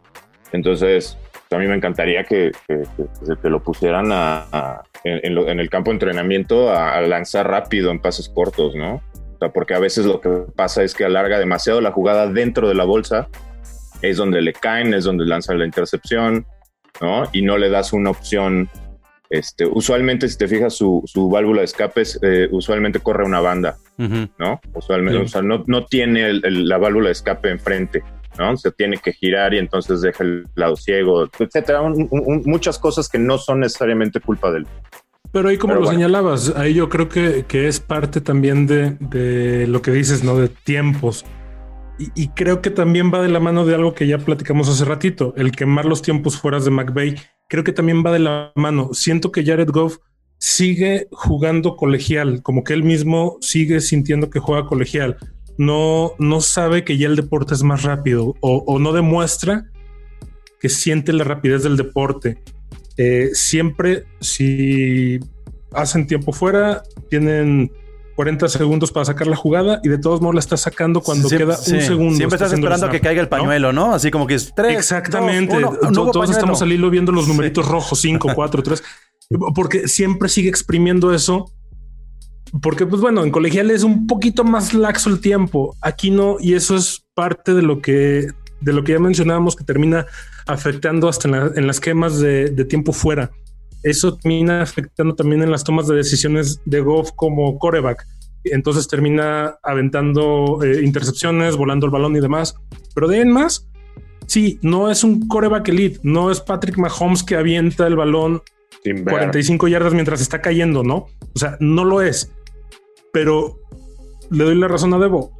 Entonces, 0.52 1.18
a 1.50 1.58
mí 1.60 1.66
me 1.66 1.76
encantaría 1.76 2.26
que, 2.26 2.52
que, 2.68 3.50
lo 3.50 3.64
pusieran 3.64 4.10
a, 4.12 4.84
en, 5.06 5.60
el 5.62 5.70
campo 5.70 5.92
de 5.92 5.96
entrenamiento 5.96 6.74
a, 6.74 7.00
lanzar 7.04 7.50
rápido 7.50 7.90
en 7.90 8.02
pases 8.02 8.28
cortos, 8.28 8.76
¿no? 8.76 8.96
O 8.96 9.38
sea, 9.40 9.48
porque 9.54 9.76
a 9.76 9.80
veces 9.80 10.06
lo 10.06 10.20
que 10.20 10.30
pasa 10.58 10.84
es 10.84 10.94
que 10.94 11.06
alarga 11.06 11.40
demasiado 11.40 11.80
la 11.80 11.94
jugada 11.94 12.28
dentro 12.28 12.68
de 12.68 12.76
la 12.76 12.84
bolsa, 12.84 13.30
es 14.02 14.18
donde 14.18 14.42
le 14.42 14.54
caen, 14.54 14.94
es 14.94 15.04
donde 15.04 15.26
lanzan 15.26 15.60
la 15.60 15.66
intercepción, 15.66 16.46
¿no? 17.02 17.24
Y 17.34 17.42
no 17.42 17.58
le 17.58 17.70
das 17.70 17.94
una 17.94 18.10
opción. 18.10 18.70
Este, 19.30 19.66
usualmente, 19.66 20.28
si 20.30 20.38
te 20.38 20.48
fijas, 20.48 20.74
su, 20.74 21.04
válvula 21.32 21.60
de 21.60 21.66
escape 21.66 22.04
eh, 22.22 22.48
usualmente 22.52 23.00
corre 23.00 23.26
una 23.26 23.42
banda, 23.42 23.78
¿no? 23.98 24.62
Usualmente, 24.74 25.20
o 25.20 25.28
sea, 25.28 25.42
no, 25.42 25.64
no 25.68 25.86
tiene 25.86 26.34
la 26.34 26.78
válvula 26.78 27.08
de 27.08 27.14
escape 27.14 27.50
enfrente. 27.50 28.04
¿no? 28.38 28.56
Se 28.56 28.72
tiene 28.72 28.98
que 28.98 29.14
girar 29.14 29.54
y 29.54 29.58
entonces 29.58 30.02
deja 30.02 30.24
el 30.24 30.48
lado 30.56 30.76
ciego, 30.76 31.28
etcétera. 31.40 31.82
muchas 32.46 32.78
cosas 32.78 33.10
que 33.10 33.20
no 33.20 33.38
son 33.38 33.62
necesariamente 33.62 34.20
culpa 34.20 34.52
del. 34.52 34.68
Pero 35.32 35.50
ahí 35.50 35.58
como 35.58 35.76
lo 35.76 35.88
señalabas, 35.88 36.54
ahí 36.56 36.74
yo 36.74 36.88
creo 36.88 37.10
que, 37.10 37.46
que 37.48 37.68
es 37.68 37.80
parte 37.80 38.22
también 38.22 38.66
de, 38.66 38.92
de, 39.00 39.68
lo 39.68 39.82
que 39.82 39.92
dices, 39.92 40.24
¿no? 40.24 40.38
De 40.38 40.48
tiempos. 40.48 41.26
Y, 42.00 42.28
creo 42.30 42.62
que 42.62 42.70
también 42.70 43.12
va 43.12 43.22
de 43.22 43.28
la 43.28 43.40
mano 43.40 43.66
de 43.66 43.74
algo 43.74 43.96
que 43.96 44.06
ya 44.06 44.20
platicamos 44.20 44.70
hace 44.70 44.86
ratito, 44.86 45.34
el 45.36 45.52
quemar 45.52 45.86
los 45.86 46.04
tiempos 46.04 46.38
fuera 46.38 46.60
de 46.60 46.70
McVeigh. 46.70 47.16
Creo 47.50 47.64
que 47.64 47.72
también 47.72 48.04
va 48.06 48.12
de 48.12 48.20
la 48.20 48.52
mano. 48.56 48.90
Siento 48.94 49.32
que 49.32 49.44
Jared 49.44 49.70
Goff 49.70 49.98
sigue 50.38 51.08
jugando 51.12 51.76
colegial, 51.76 52.44
como 52.44 52.64
que 52.64 52.74
él 52.74 52.84
mismo 52.84 53.38
sigue 53.42 53.82
sintiendo 53.82 54.30
que 54.30 54.40
juega 54.40 54.68
colegial 54.68 55.18
no, 55.58 56.14
no 56.20 56.40
sabe 56.40 56.84
que 56.84 56.98
ya 56.98 57.08
el 57.08 57.16
deporte 57.16 57.54
es 57.54 57.64
más 57.64 57.84
rápido 57.84 58.36
o, 58.42 58.80
no 58.80 58.94
demuestra 58.94 59.66
que 60.60 60.70
siente 60.70 61.14
la 61.14 61.24
rapidez 61.24 61.64
del 61.64 61.78
deporte. 61.78 62.40
Eh, 62.98 63.30
siempre, 63.34 64.06
si 64.20 65.20
hacen 65.72 66.08
tiempo 66.08 66.32
fuera, 66.32 66.84
tienen 67.10 67.72
40 68.18 68.50
segundos 68.50 68.92
para 68.92 69.06
sacar 69.06 69.28
la 69.28 69.36
jugada 69.36 69.80
y 69.84 69.90
de 69.90 69.98
todos 70.00 70.22
modos 70.22 70.36
la 70.36 70.40
está 70.40 70.58
sacando 70.58 71.02
cuando 71.02 71.30
queda 71.30 71.56
un 71.58 71.82
segundo. 71.82 72.16
Siempre 72.16 72.36
estás 72.36 72.52
esperando 72.52 72.90
que 72.90 73.00
caiga 73.00 73.22
el 73.22 73.30
pañuelo, 73.30 73.72
¿no? 73.72 73.94
Así 73.94 74.12
como 74.12 74.28
que 74.28 74.34
es 74.34 74.52
tres. 74.56 74.76
Exactamente. 74.76 75.56
todos 75.94 76.30
estamos 76.30 76.62
al 76.62 76.74
hilo 76.74 76.90
viendo 76.90 77.12
los 77.12 77.28
numeritos 77.28 77.68
rojos, 77.68 78.02
5, 78.02 78.32
4, 78.34 78.64
3. 78.64 78.84
Porque 79.54 79.88
siempre 79.88 80.30
sigue 80.30 80.50
exprimiendo 80.50 81.14
eso 81.14 81.54
porque, 82.62 82.86
pues 82.86 83.02
bueno, 83.02 83.24
en 83.24 83.32
colegial 83.32 83.72
es 83.72 83.84
un 83.84 84.08
poquito 84.08 84.44
más 84.44 84.74
laxo 84.74 85.10
el 85.10 85.20
tiempo. 85.20 85.76
Aquí 85.82 86.12
no, 86.12 86.38
y 86.40 86.54
eso 86.54 86.76
es 86.76 87.06
parte 87.14 87.54
de 87.54 87.62
lo 87.62 87.82
que, 87.82 88.28
de 88.62 88.74
lo 88.74 88.84
que 88.84 88.94
ya 88.94 89.00
mencionábamos 89.00 89.56
que 89.56 89.64
termina 89.64 90.06
afectando 90.46 91.10
hasta 91.10 91.28
en, 91.28 91.68
las 91.68 91.80
quemas 91.80 92.20
de, 92.20 92.50
tiempo 92.66 92.94
fuera. 92.94 93.32
Eso 93.84 94.18
termina 94.18 94.62
afectando 94.62 95.16
también 95.16 95.44
en 95.44 95.52
las 95.52 95.64
tomas 95.64 95.88
de 95.88 95.96
decisiones 95.96 96.62
de 96.66 96.82
Goff 96.82 97.12
como 97.16 97.58
coreback. 97.58 98.06
Entonces 98.44 98.88
termina 98.88 99.58
aventando 99.64 100.60
eh, 100.64 100.82
intercepciones, 100.84 101.56
volando 101.56 101.86
el 101.86 101.92
balón 101.92 102.16
y 102.16 102.22
demás. 102.22 102.56
Pero 102.96 103.08
de 103.08 103.22
en 103.22 103.32
más, 103.32 103.68
sí, 104.26 104.60
no 104.62 104.90
es 104.90 105.04
un 105.04 105.28
coreback 105.28 105.68
elite, 105.70 106.00
no 106.04 106.32
es 106.32 106.40
Patrick 106.42 106.78
Mahomes 106.78 107.24
que 107.24 107.36
avienta 107.36 107.88
el 107.88 107.96
balón 107.96 108.42
45 109.04 109.68
yardas 109.68 109.94
mientras 109.94 110.22
está 110.22 110.42
cayendo, 110.42 110.82
¿no? 110.82 111.08
O 111.36 111.40
sea, 111.40 111.58
no 111.60 111.84
lo 111.84 112.02
es 112.02 112.32
pero 113.18 113.60
le 114.30 114.44
doy 114.44 114.54
la 114.54 114.68
razón 114.68 114.94
a 114.94 115.00
Debo. 115.00 115.32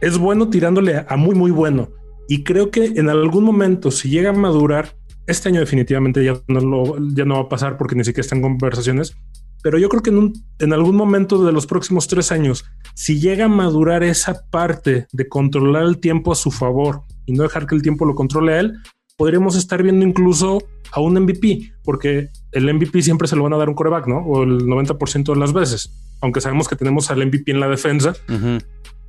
Es 0.00 0.18
bueno 0.18 0.50
tirándole 0.50 1.04
a 1.06 1.16
muy, 1.16 1.36
muy 1.36 1.52
bueno. 1.52 1.90
Y 2.26 2.42
creo 2.42 2.72
que 2.72 2.86
en 2.86 3.08
algún 3.08 3.44
momento, 3.44 3.92
si 3.92 4.08
llega 4.08 4.30
a 4.30 4.32
madurar, 4.32 4.96
este 5.30 5.48
año 5.48 5.60
definitivamente 5.60 6.24
ya 6.24 6.40
no, 6.48 6.60
lo, 6.60 6.98
ya 7.14 7.24
no 7.24 7.36
va 7.36 7.40
a 7.42 7.48
pasar 7.48 7.76
porque 7.76 7.94
ni 7.94 8.04
siquiera 8.04 8.22
están 8.22 8.42
conversaciones. 8.42 9.16
Pero 9.62 9.78
yo 9.78 9.88
creo 9.88 10.02
que 10.02 10.10
en, 10.10 10.32
en 10.58 10.72
algún 10.72 10.96
momento 10.96 11.44
de 11.44 11.52
los 11.52 11.66
próximos 11.66 12.08
tres 12.08 12.32
años, 12.32 12.64
si 12.94 13.20
llega 13.20 13.44
a 13.44 13.48
madurar 13.48 14.02
esa 14.02 14.42
parte 14.50 15.06
de 15.12 15.28
controlar 15.28 15.84
el 15.84 15.98
tiempo 15.98 16.32
a 16.32 16.34
su 16.34 16.50
favor 16.50 17.02
y 17.26 17.32
no 17.32 17.42
dejar 17.42 17.66
que 17.66 17.74
el 17.74 17.82
tiempo 17.82 18.06
lo 18.06 18.14
controle 18.14 18.54
a 18.54 18.60
él, 18.60 18.78
podríamos 19.16 19.56
estar 19.56 19.82
viendo 19.82 20.04
incluso 20.06 20.62
a 20.92 21.00
un 21.00 21.14
MVP, 21.14 21.74
porque 21.84 22.30
el 22.52 22.72
MVP 22.72 23.02
siempre 23.02 23.28
se 23.28 23.36
lo 23.36 23.42
van 23.42 23.52
a 23.52 23.58
dar 23.58 23.68
un 23.68 23.74
coreback, 23.74 24.06
¿no? 24.06 24.18
O 24.20 24.42
el 24.42 24.62
90% 24.62 25.34
de 25.34 25.38
las 25.38 25.52
veces 25.52 25.92
aunque 26.20 26.40
sabemos 26.40 26.68
que 26.68 26.76
tenemos 26.76 27.10
al 27.10 27.26
MVP 27.26 27.50
en 27.50 27.60
la 27.60 27.68
defensa, 27.68 28.14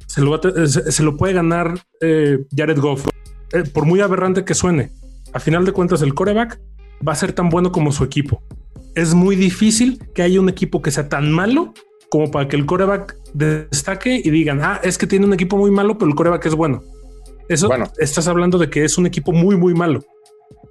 se, 0.08 0.22
lo 0.22 0.40
se, 0.68 1.04
lo 1.04 1.18
puede 1.18 1.34
ganar 1.34 1.80
eh, 2.00 2.40
Jared 2.56 2.80
Goff. 2.80 3.08
Eh, 3.54 3.64
por 3.64 3.86
muy 3.86 4.00
aberrante 4.00 4.46
que 4.46 4.54
suene, 4.54 4.92
a 5.34 5.40
final 5.40 5.66
de 5.66 5.72
cuentas 5.72 6.02
el 6.02 6.14
coreback 6.14 6.60
va 7.08 7.14
a 7.14 7.16
ser 7.16 7.34
tan 7.34 7.50
bueno 7.50 7.72
como 7.72 7.92
su 7.92 8.04
equipo. 8.04 8.44
Es 8.96 9.14
muy 9.14 9.36
difícil 9.36 10.00
que 10.14 10.22
haya 10.22 10.40
un 10.40 10.50
equipo 10.50 10.82
que 10.82 10.92
sea 10.92 11.10
tan 11.10 11.32
malo 11.32 11.74
como 12.10 12.30
para 12.30 12.48
que 12.48 12.58
el 12.58 12.66
coreback 12.66 13.16
destaque 13.34 14.22
y 14.24 14.30
digan, 14.30 14.60
ah, 14.62 14.82
es 14.84 14.98
que 14.98 15.08
tiene 15.08 15.26
un 15.26 15.34
equipo 15.34 15.56
muy 15.58 15.72
malo, 15.72 15.98
pero 15.98 16.10
el 16.10 16.16
coreback 16.16 16.46
es 16.46 16.56
bueno. 16.56 16.84
Eso 17.48 17.68
bueno. 17.68 17.86
estás 17.98 18.28
hablando 18.28 18.58
de 18.58 18.70
que 18.70 18.84
es 18.84 18.98
un 18.98 19.06
equipo 19.06 19.32
muy, 19.32 19.56
muy 19.56 19.74
malo. 19.74 20.02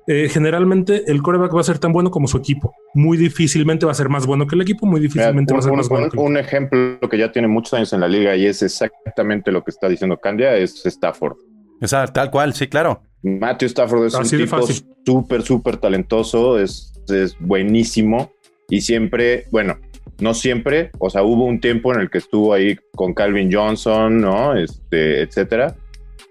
Eh, 0.07 0.29
generalmente 0.29 1.05
el 1.11 1.23
coreback 1.23 1.55
va 1.55 1.61
a 1.61 1.65
ser 1.65 1.79
tan 1.79 1.93
bueno 1.93 2.11
como 2.11 2.27
su 2.27 2.37
equipo. 2.37 2.75
Muy 2.95 3.17
difícilmente 3.17 3.87
va 3.87 3.93
a 3.93 3.95
ser 3.95 4.09
más 4.09 4.27
bueno 4.27 4.47
que 4.47 4.55
el 4.55 4.63
equipo, 4.63 4.87
muy 4.87 5.01
difícilmente 5.01 5.53
va 5.53 5.61
a 5.61 5.63
ser 5.63 5.73
más 5.73 5.89
bueno. 5.89 6.09
Un, 6.17 6.37
ejemplo 6.37 6.99
que 7.09 7.17
ya 7.17 7.31
tiene 7.33 7.49
muchos 7.49 7.75
años 7.75 7.93
en 7.93 8.01
la 8.01 8.09
liga 8.09 8.37
y 8.37 8.47
es 8.47 8.63
exactamente 8.63 9.53
lo 9.53 9.63
que 9.63 9.71
está 9.71 9.89
diciendo 9.89 10.19
Candia 10.19 10.57
es 10.57 10.85
Stafford. 10.85 11.37
Exacto, 11.81 12.13
tal 12.15 12.31
cual, 12.31 12.55
sí, 12.55 12.67
claro. 12.67 13.03
Matthew 13.23 13.67
Stafford 13.67 14.07
es 14.07 14.15
un 14.15 14.29
tipo 14.29 14.59
súper, 15.05 15.43
súper 15.43 15.77
talentoso, 15.77 16.59
es, 16.59 16.93
es 17.09 17.37
buenísimo 17.39 18.33
y 18.69 18.81
siempre, 18.81 19.47
bueno, 19.51 19.79
no 20.21 20.35
siempre, 20.35 20.91
o 20.99 21.11
sea, 21.11 21.23
hubo 21.23 21.45
un 21.45 21.61
tiempo 21.61 21.93
en 21.95 22.01
el 22.01 22.11
que 22.11 22.19
estuvo 22.19 22.53
ahí 22.53 22.79
con 22.95 23.15
Calvin 23.15 23.53
Johnson, 23.53 24.21
¿no? 24.21 24.57
Este, 24.57 25.23
etcétera 25.23 25.77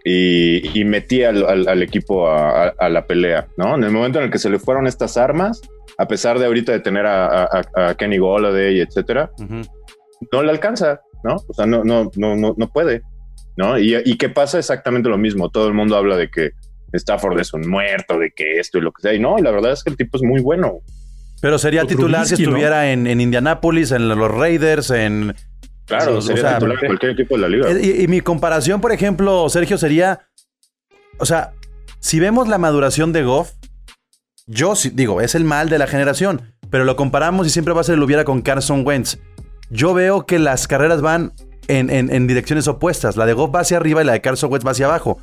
y, 0.03 0.83
metí 0.85 1.23
al, 1.23 1.83
equipo 1.83 2.29
a, 2.29 2.89
la 2.89 3.05
pelea, 3.05 3.47
¿no? 3.57 3.75
En 3.75 3.83
el 3.83 3.91
momento 3.91 4.19
en 4.19 4.25
el 4.25 4.31
que 4.31 4.39
se 4.39 4.49
le 4.49 4.59
fueron 4.59 4.87
estas 4.87 5.17
armas, 5.17 5.61
a 5.97 6.07
pesar 6.07 6.39
de 6.39 6.45
ahorita 6.45 6.71
de 6.71 6.79
tener 6.79 7.05
a, 7.05 7.95
Kenny 7.97 8.17
Golladay, 8.17 8.79
etcétera, 8.79 9.31
no 10.31 10.43
le 10.43 10.49
alcanza, 10.49 11.01
¿no? 11.23 11.37
O 11.47 11.53
sea, 11.53 11.65
no, 11.65 11.83
no, 11.83 12.09
no, 12.15 12.35
no, 12.35 12.55
no 12.57 12.67
puede, 12.69 13.01
¿no? 13.57 13.77
Y, 13.77 13.95
y 14.05 14.17
que 14.17 14.29
pasa 14.29 14.57
exactamente 14.57 15.09
lo 15.09 15.17
mismo. 15.17 15.49
Todo 15.49 15.67
el 15.67 15.73
mundo 15.73 15.95
habla 15.95 16.15
de 16.15 16.29
que 16.29 16.51
Stafford 16.97 17.39
es 17.39 17.53
un 17.53 17.67
muerto, 17.69 18.17
de 18.17 18.31
que 18.31 18.59
esto 18.59 18.77
y 18.77 18.81
lo 18.81 18.91
que 18.91 19.01
sea. 19.01 19.13
Y 19.13 19.19
no, 19.19 19.37
y 19.37 19.41
la 19.41 19.51
verdad 19.51 19.73
es 19.73 19.83
que 19.83 19.89
el 19.89 19.97
tipo 19.97 20.17
es 20.17 20.23
muy 20.23 20.41
bueno. 20.41 20.79
Pero 21.41 21.57
sería 21.57 21.85
titular 21.85 22.25
si 22.25 22.33
estuviera 22.33 22.91
en, 22.91 23.07
en 23.07 23.21
Indianápolis, 23.21 23.91
en 23.91 24.09
los 24.09 24.31
Raiders, 24.31 24.91
en 24.91 25.33
Claro, 25.89 26.21
sería 26.21 26.59
cualquier 26.59 27.13
equipo 27.13 27.35
de 27.35 27.41
la 27.41 27.49
liga. 27.49 27.71
Y, 27.71 28.07
mi 28.07 28.21
comparación, 28.21 28.79
por 28.79 28.91
ejemplo, 28.91 29.49
Sergio, 29.49 29.77
sería. 29.77 30.27
O 31.17 31.25
sea, 31.25 31.53
si 31.99 32.19
vemos 32.19 32.47
la 32.47 32.59
maduración 32.59 33.11
de 33.11 33.23
Goff, 33.23 33.53
yo 34.45 34.73
digo, 34.93 35.19
es 35.19 35.33
el 35.33 35.45
mal 35.45 35.67
de 35.69 35.79
la 35.79 35.87
generación, 35.87 36.53
pero 36.69 36.85
lo 36.85 36.95
comparamos 36.95 37.47
y 37.47 37.49
siempre 37.49 37.73
va 37.73 37.81
a 37.81 37.83
ser 37.83 37.95
el 37.95 38.03
hubiera 38.03 38.23
con 38.23 38.43
Carson 38.43 38.85
Wentz. 38.85 39.17
Yo 39.71 39.95
veo 39.95 40.27
que 40.27 40.37
las 40.37 40.67
carreras 40.67 41.01
van 41.01 41.33
en, 41.67 41.89
en, 41.89 42.27
direcciones 42.27 42.67
opuestas. 42.67 43.17
La 43.17 43.25
de 43.25 43.33
Goff 43.33 43.53
va 43.53 43.61
hacia 43.61 43.77
arriba 43.77 44.03
y 44.03 44.05
la 44.05 44.13
de 44.13 44.21
Carson 44.21 44.51
Wentz 44.51 44.65
va 44.65 44.71
hacia 44.71 44.85
abajo. 44.85 45.17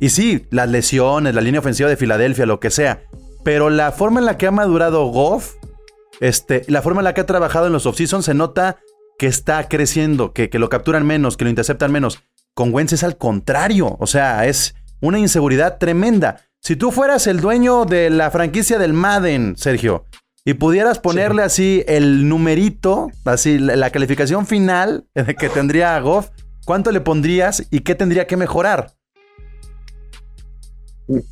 Y 0.00 0.10
sí, 0.10 0.46
las 0.50 0.68
lesiones, 0.68 1.34
la 1.34 1.40
línea 1.40 1.60
ofensiva 1.60 1.88
de 1.88 1.96
Filadelfia, 1.96 2.46
lo 2.46 2.60
que 2.60 2.70
sea. 2.70 3.02
Pero 3.44 3.70
la 3.70 3.92
forma 3.92 4.20
en 4.20 4.26
la 4.26 4.38
que 4.38 4.46
ha 4.46 4.50
madurado 4.50 5.06
Goff, 5.06 5.54
este, 6.20 6.64
la 6.68 6.82
forma 6.82 7.00
en 7.00 7.04
la 7.04 7.14
que 7.14 7.20
ha 7.20 7.26
trabajado 7.26 7.66
en 7.66 7.72
los 7.72 7.86
offseason 7.86 8.22
se 8.22 8.34
nota 8.34 8.78
que 9.18 9.26
está 9.26 9.68
creciendo, 9.68 10.32
que, 10.32 10.50
que 10.50 10.58
lo 10.58 10.68
capturan 10.68 11.06
menos, 11.06 11.36
que 11.36 11.44
lo 11.44 11.50
interceptan 11.50 11.92
menos. 11.92 12.22
Con 12.54 12.72
Wentz 12.72 12.92
es 12.92 13.04
al 13.04 13.16
contrario, 13.16 13.96
o 13.98 14.06
sea, 14.06 14.46
es 14.46 14.74
una 15.00 15.18
inseguridad 15.18 15.78
tremenda. 15.78 16.40
Si 16.60 16.76
tú 16.76 16.90
fueras 16.92 17.26
el 17.26 17.40
dueño 17.40 17.84
de 17.84 18.10
la 18.10 18.30
franquicia 18.30 18.78
del 18.78 18.92
Madden, 18.92 19.54
Sergio, 19.56 20.06
y 20.44 20.54
pudieras 20.54 20.98
ponerle 20.98 21.42
así 21.42 21.84
el 21.86 22.28
numerito, 22.28 23.10
así 23.24 23.58
la, 23.58 23.90
calificación 23.90 24.46
final 24.46 25.06
que 25.38 25.48
tendría 25.48 25.98
Goff, 26.00 26.30
¿cuánto 26.64 26.90
le 26.90 27.00
pondrías 27.00 27.66
y 27.70 27.80
qué 27.80 27.94
tendría 27.94 28.26
que 28.26 28.36
mejorar? 28.36 28.92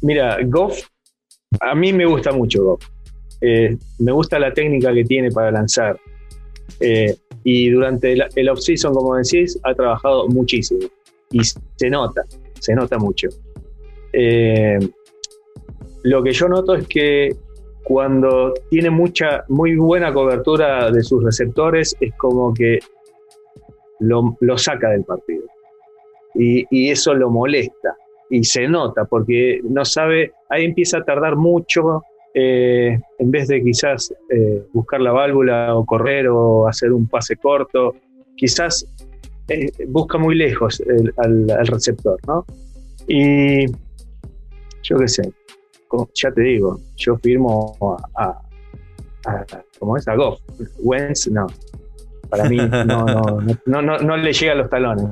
Mira, 0.02 0.38
Goff, 0.44 0.82
a 1.60 1.74
mí 1.74 1.92
me 1.92 2.06
gusta 2.06 2.32
mucho 2.32 2.64
Goff. 2.64 2.88
Eh, 3.40 3.76
me 3.98 4.12
gusta 4.12 4.38
la 4.38 4.52
técnica 4.52 4.92
que 4.92 5.04
tiene 5.04 5.30
para 5.30 5.50
lanzar. 5.50 5.98
Eh, 6.80 7.14
y 7.44 7.70
durante 7.70 8.12
el, 8.12 8.24
el 8.36 8.48
off-season, 8.48 8.94
como 8.94 9.16
decís, 9.16 9.58
ha 9.64 9.74
trabajado 9.74 10.28
muchísimo. 10.28 10.86
Y 11.30 11.40
se 11.42 11.90
nota, 11.90 12.22
se 12.60 12.74
nota 12.74 12.98
mucho. 12.98 13.28
Eh, 14.12 14.78
lo 16.04 16.22
que 16.22 16.32
yo 16.32 16.48
noto 16.48 16.74
es 16.74 16.86
que 16.86 17.34
cuando 17.84 18.54
tiene 18.70 18.90
mucha, 18.90 19.44
muy 19.48 19.76
buena 19.76 20.12
cobertura 20.12 20.90
de 20.90 21.02
sus 21.02 21.24
receptores, 21.24 21.96
es 22.00 22.14
como 22.14 22.54
que 22.54 22.78
lo, 24.00 24.36
saca 24.56 24.90
del 24.90 25.04
partido. 25.04 25.44
Y 26.34 26.90
eso 26.90 27.12
lo 27.12 27.28
molesta. 27.28 27.96
Y 28.34 28.44
se 28.44 28.66
nota, 28.66 29.04
porque 29.04 29.60
no 29.62 29.84
sabe, 29.84 30.32
ahí 30.48 30.64
empieza 30.64 30.96
a 30.98 31.04
tardar 31.04 31.36
mucho, 31.36 32.02
eh, 32.32 32.98
en 33.18 33.30
vez 33.30 33.46
de 33.48 33.62
quizás 33.62 34.10
eh, 34.30 34.64
buscar 34.72 35.02
la 35.02 35.12
válvula 35.12 35.74
o 35.76 35.84
correr 35.84 36.28
o 36.28 36.66
hacer 36.66 36.92
un 36.94 37.06
pase 37.06 37.36
corto, 37.36 37.94
quizás 38.34 38.86
eh, 39.48 39.70
busca 39.86 40.16
muy 40.16 40.34
lejos 40.34 40.80
el- 40.80 41.12
al, 41.18 41.50
al 41.50 41.66
receptor, 41.66 42.18
¿no? 42.26 42.46
Y 43.06 43.66
yo 44.82 44.96
qué 44.96 45.08
sé, 45.08 45.30
ya 46.14 46.30
te 46.32 46.40
digo, 46.40 46.80
yo 46.96 47.18
firmo 47.18 47.76
a, 48.16 48.24
a, 49.26 49.30
a- 49.30 49.64
¿cómo 49.78 49.98
es? 49.98 50.08
A 50.08 50.14
Goff. 50.16 50.40
Wentz, 50.78 51.28
no. 51.30 51.46
Para 52.30 52.48
mí 52.48 52.56
no, 52.56 52.84
no, 52.86 53.04
no, 53.04 53.56
no, 53.66 53.82
no- 53.82 53.98
no 53.98 54.16
le 54.16 54.32
llega 54.32 54.52
a 54.52 54.56
los 54.56 54.70
talones. 54.70 55.04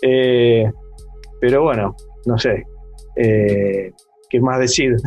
Pero 0.00 1.62
bueno, 1.62 1.94
no 2.26 2.38
sé. 2.38 2.64
Eh, 3.16 3.90
¿Qué 4.30 4.40
más 4.40 4.58
decir? 4.58 4.94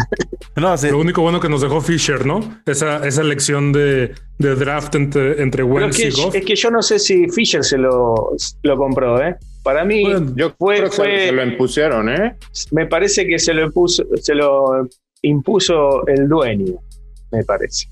No, 0.58 0.78
sí. 0.78 0.90
Lo 0.90 1.00
único 1.00 1.22
bueno 1.22 1.42
que 1.42 1.50
nos 1.50 1.60
dejó 1.62 1.82
Fisher, 1.82 2.26
¿no? 2.26 2.62
Esa, 2.66 3.06
esa 3.06 3.22
elección 3.22 3.74
de, 3.74 4.14
de 4.40 4.56
draft 4.56 4.96
entre, 4.96 5.42
entre 5.42 5.64
es 5.64 5.98
que, 5.98 6.08
y 6.08 6.12
Goff. 6.24 6.34
es 6.36 6.46
que 6.46 6.56
yo 6.56 6.72
no 6.72 6.82
sé 6.82 6.98
si 6.98 7.28
Fisher 7.28 7.62
se 7.62 7.78
lo, 7.78 8.32
lo 8.64 8.78
compró, 8.78 9.22
¿eh? 9.22 9.36
Para 9.64 9.84
mí, 9.84 10.04
Bueno, 10.04 10.32
Yo 10.38 10.54
Fue- 10.58 10.78
creo 10.78 10.90
que 10.92 10.96
fue- 10.96 11.20
se, 11.20 11.26
se 11.26 11.32
lo 11.34 11.44
impusieron, 11.44 12.08
¿eh? 12.10 12.36
me 12.72 12.86
parece 12.86 13.28
que 13.28 13.38
se 13.38 13.54
lo 13.54 13.64
impuso, 13.66 14.06
se 14.16 14.34
lo 14.34 14.88
impuso 15.24 16.08
el 16.08 16.28
dueño, 16.30 16.76
me 17.34 17.44
parece. 17.44 17.88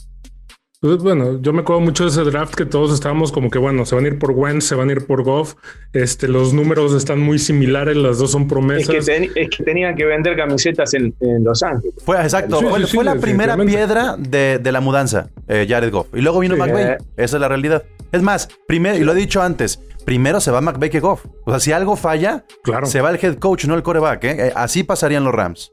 Pues, 0.84 0.97
bueno, 0.97 1.39
yo 1.41 1.53
me 1.53 1.61
acuerdo 1.61 1.79
mucho 1.79 2.03
de 2.03 2.09
ese 2.09 2.23
draft 2.23 2.55
que 2.55 2.65
todos 2.65 2.93
estábamos 2.93 3.31
como 3.31 3.49
que, 3.49 3.57
bueno, 3.57 3.86
se 3.86 3.95
van 3.95 4.03
a 4.03 4.07
ir 4.09 4.19
por 4.19 4.31
Wentz, 4.31 4.65
se 4.65 4.75
van 4.75 4.89
a 4.89 4.91
ir 4.91 5.05
por 5.07 5.23
Goff. 5.23 5.55
Este, 5.93 6.27
los 6.27 6.53
números 6.53 6.93
están 6.93 7.21
muy 7.21 7.39
similares, 7.39 7.95
las 7.95 8.17
dos 8.17 8.31
son 8.31 8.41
Es 8.41 8.47
que, 8.47 8.53
promesas. 8.53 9.05
ten- 9.05 9.31
es 9.34 9.49
que 9.49 9.63
tenían 9.63 9.95
que 9.95 10.03
vender 10.03 10.36
camisetas 10.36 10.93
en, 10.93 11.15
en 11.21 11.41
Los 11.45 11.63
Ángeles. 11.63 11.95
Fue, 12.03 12.21
exacto, 12.21 12.59
Sí, 12.59 12.65
fue, 12.65 12.79
sí, 12.81 12.86
sí, 12.88 12.95
fue 12.97 13.05
la 13.05 13.15
primera 13.15 13.55
piedra 13.55 14.17
de, 14.19 14.59
de 14.61 14.71
la 14.73 14.81
mudanza, 14.81 15.29
eh, 15.47 15.65
Jared 15.69 15.89
Goff. 15.89 16.07
Y 16.13 16.19
luego 16.19 16.39
vino 16.41 16.55
Sí. 16.55 16.59
McVay. 16.59 16.97
Esa 17.15 17.38
es 17.38 17.39
la 17.41 17.47
realidad. 17.47 17.84
Es 18.11 18.21
más, 18.21 18.49
primero, 18.67 18.97
y 18.97 19.05
lo 19.05 19.13
he 19.13 19.15
dicho 19.15 19.41
antes, 19.41 19.79
primero 20.03 20.41
se 20.41 20.51
va 20.51 20.59
McVay 20.59 20.89
que 20.89 20.99
Goff. 20.99 21.25
O 21.45 21.51
sea, 21.51 21.61
si 21.61 21.71
algo 21.71 21.95
falla, 21.95 22.43
Claro. 22.61 22.88
se 22.88 22.99
va 22.99 23.09
el 23.09 23.19
head 23.23 23.36
coach, 23.38 23.63
no 23.67 23.75
el 23.75 23.84
coreback. 23.84 24.23
¿eh? 24.25 24.47
Eh, 24.47 24.53
Así 24.53 24.84
pasarían 24.84 25.23
los 25.23 25.34
Rams. 25.34 25.71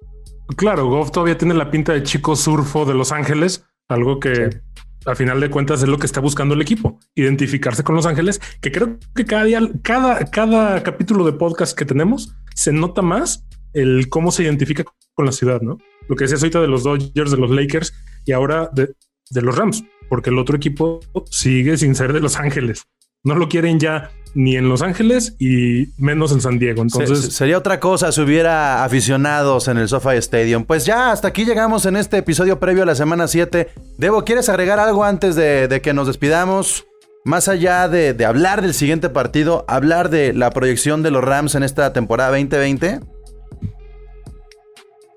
Claro, 0.57 0.87
Goff 0.87 1.11
todavía 1.11 1.37
tiene 1.37 1.55
la 1.55 1.69
pinta 1.73 1.95
de 1.95 2.05
chico 2.05 2.37
surfo 2.37 2.85
de 2.85 2.95
Los 2.95 3.11
Ángeles, 3.11 3.65
algo 3.89 4.21
que 4.21 4.51
a 5.07 5.15
final 5.15 5.41
de 5.41 5.51
cuentas 5.51 5.83
es 5.83 5.89
lo 5.89 5.99
que 5.99 6.07
está 6.07 6.21
buscando 6.21 6.55
el 6.55 6.63
equipo, 6.63 6.99
identificarse 7.15 7.83
con 7.83 7.97
Los 7.97 8.07
Ángeles, 8.07 8.41
que 8.61 8.71
creo 8.71 8.99
que 9.15 9.25
cada 9.25 9.45
día, 9.45 9.61
cada, 9.83 10.25
cada 10.27 10.83
capítulo 10.83 11.25
de 11.25 11.33
podcast 11.33 11.77
que 11.77 11.85
tenemos 11.85 12.35
se 12.55 12.73
nota 12.73 13.03
más 13.03 13.47
el 13.73 14.09
cómo 14.09 14.31
se 14.33 14.43
identifica 14.43 14.85
con 15.15 15.27
la 15.27 15.33
ciudad, 15.33 15.61
¿no? 15.61 15.79
Lo 16.09 16.17
que 16.17 16.25
decías 16.25 16.43
ahorita 16.43 16.61
de 16.61 16.69
los 16.69 16.83
Dodgers, 16.83 17.31
de 17.31 17.37
los 17.37 17.51
Lakers 17.51 17.95
y 18.27 18.33
ahora 18.33 18.71
de 18.73 19.43
los 19.43 19.57
Rams, 19.57 19.85
porque 20.09 20.31
el 20.31 20.39
otro 20.39 20.57
equipo 20.57 21.01
sigue 21.31 21.79
sin 21.79 21.95
ser 21.95 22.13
de 22.13 22.21
Los 22.21 22.37
Ángeles. 22.37 22.85
No 23.23 23.37
lo 23.37 23.49
quieren 23.49 23.79
ya 23.79 24.11
ni 24.35 24.57
en 24.57 24.69
Los 24.69 24.83
Ángeles 24.83 25.35
y 25.39 25.89
menos 25.99 26.31
en 26.33 26.41
San 26.41 26.59
Diego. 26.59 26.83
Entonces, 26.83 27.21
se- 27.25 27.31
sería 27.31 27.59
otra 27.59 27.81
cosa 27.81 28.13
si 28.13 28.21
hubiera 28.21 28.85
aficionados 28.85 29.67
en 29.69 29.79
el 29.79 29.89
SoFi 29.89 30.17
Stadium. 30.17 30.65
Pues 30.65 30.87
ya, 30.87 31.11
hasta 31.11 31.29
aquí 31.29 31.45
llegamos 31.45 31.85
en 31.87 31.97
este 31.97 32.19
episodio 32.19 32.61
previo 32.61 32.85
a 32.85 32.87
la 32.87 32.95
semana 32.95 33.27
7. 33.29 33.69
Debo, 33.99 34.25
¿quieres 34.25 34.49
agregar 34.49 34.79
algo 34.79 35.05
antes 35.05 35.35
de, 35.37 35.67
de 35.69 35.81
que 35.81 35.93
nos 35.93 36.07
despidamos? 36.07 36.87
Más 37.25 37.49
allá 37.49 37.87
de, 37.89 38.15
de 38.15 38.25
hablar 38.25 38.63
del 38.63 38.73
siguiente 38.73 39.11
partido, 39.11 39.65
hablar 39.69 40.09
de 40.11 40.33
la 40.33 40.51
proyección 40.51 41.03
de 41.03 41.11
los 41.11 41.23
Rams 41.23 41.55
en 41.55 41.63
esta 41.65 41.93
temporada 41.93 42.31
2020. 42.31 43.01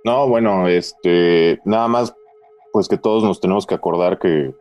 No, 0.03 0.27
bueno, 0.27 0.67
este, 0.67 1.59
nada 1.63 1.87
más, 1.87 2.13
pues 2.73 2.87
que 2.89 2.97
todos 2.97 3.23
nos 3.23 3.39
tenemos 3.39 3.65
que 3.65 3.75
acordar 3.75 4.19
que, 4.19 4.51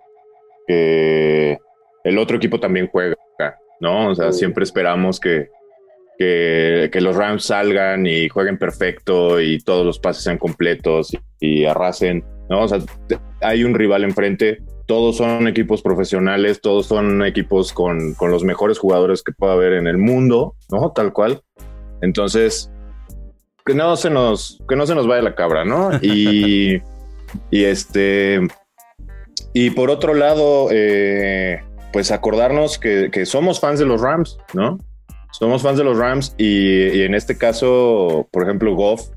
que 0.69 1.59
el 2.05 2.19
otro 2.19 2.37
equipo 2.37 2.61
también 2.61 2.89
juega, 2.93 3.17
¿no? 3.83 4.11
O 4.11 4.15
sea, 4.15 4.33
Sí. 4.33 4.39
siempre 4.39 4.65
esperamos 4.65 5.19
que, 5.21 5.49
que, 6.19 6.89
que 6.93 7.01
los 7.01 7.17
Rams 7.17 7.45
salgan 7.45 8.07
y 8.07 8.29
jueguen 8.29 8.57
perfecto 8.57 9.41
y 9.41 9.59
todos 9.59 9.85
los 9.85 9.99
pases 9.99 10.23
sean 10.23 10.39
completos 10.39 11.13
y, 11.13 11.19
y 11.41 11.65
arrasen, 11.67 12.25
¿no? 12.49 12.63
O 12.63 12.69
sea, 12.69 12.79
hay 13.41 13.65
un 13.65 13.75
rival 13.75 14.05
enfrente, 14.05 14.59
todos 14.87 15.17
son 15.17 15.49
equipos 15.49 15.83
profesionales, 15.83 16.61
todos 16.61 16.87
son 16.87 17.25
equipos 17.25 17.73
con, 17.73 18.15
con 18.15 18.31
los 18.31 18.45
mejores 18.45 18.79
jugadores 18.79 19.23
que 19.23 19.33
pueda 19.33 19.55
haber 19.55 19.73
en 19.73 19.87
el 19.89 19.99
mundo, 19.99 20.55
¿no? 20.71 20.93
Tal 20.93 21.13
cual. 21.13 21.43
Entonces, 22.03 22.71
que 23.65 23.75
no 23.75 23.97
se 23.97 24.11
nos, 24.11 24.61
que 24.69 24.77
no 24.77 24.87
se 24.87 24.95
nos 24.95 25.07
vaya 25.09 25.23
la 25.23 25.35
cabra, 25.35 25.65
¿no? 25.65 25.91
Y, 26.03 26.81
y 27.51 27.65
este, 27.65 28.41
y 29.55 29.71
por 29.71 29.91
otro 29.91 30.15
lado, 30.15 30.69
eh, 30.71 31.63
pues 31.93 32.11
acordarnos 32.11 32.79
que, 32.79 33.11
que 33.11 33.27
somos 33.27 33.61
fans 33.61 33.79
de 33.79 33.87
los 33.87 34.01
Rams, 34.01 34.39
¿no? 34.55 34.79
Somos 35.33 35.63
fans 35.63 35.79
de 35.79 35.85
los 35.85 35.99
Rams 35.99 36.35
y, 36.37 36.89
y 36.89 37.03
en 37.03 37.15
este 37.15 37.39
caso, 37.39 38.29
por 38.33 38.43
ejemplo, 38.43 38.75
Goff, 38.75 39.11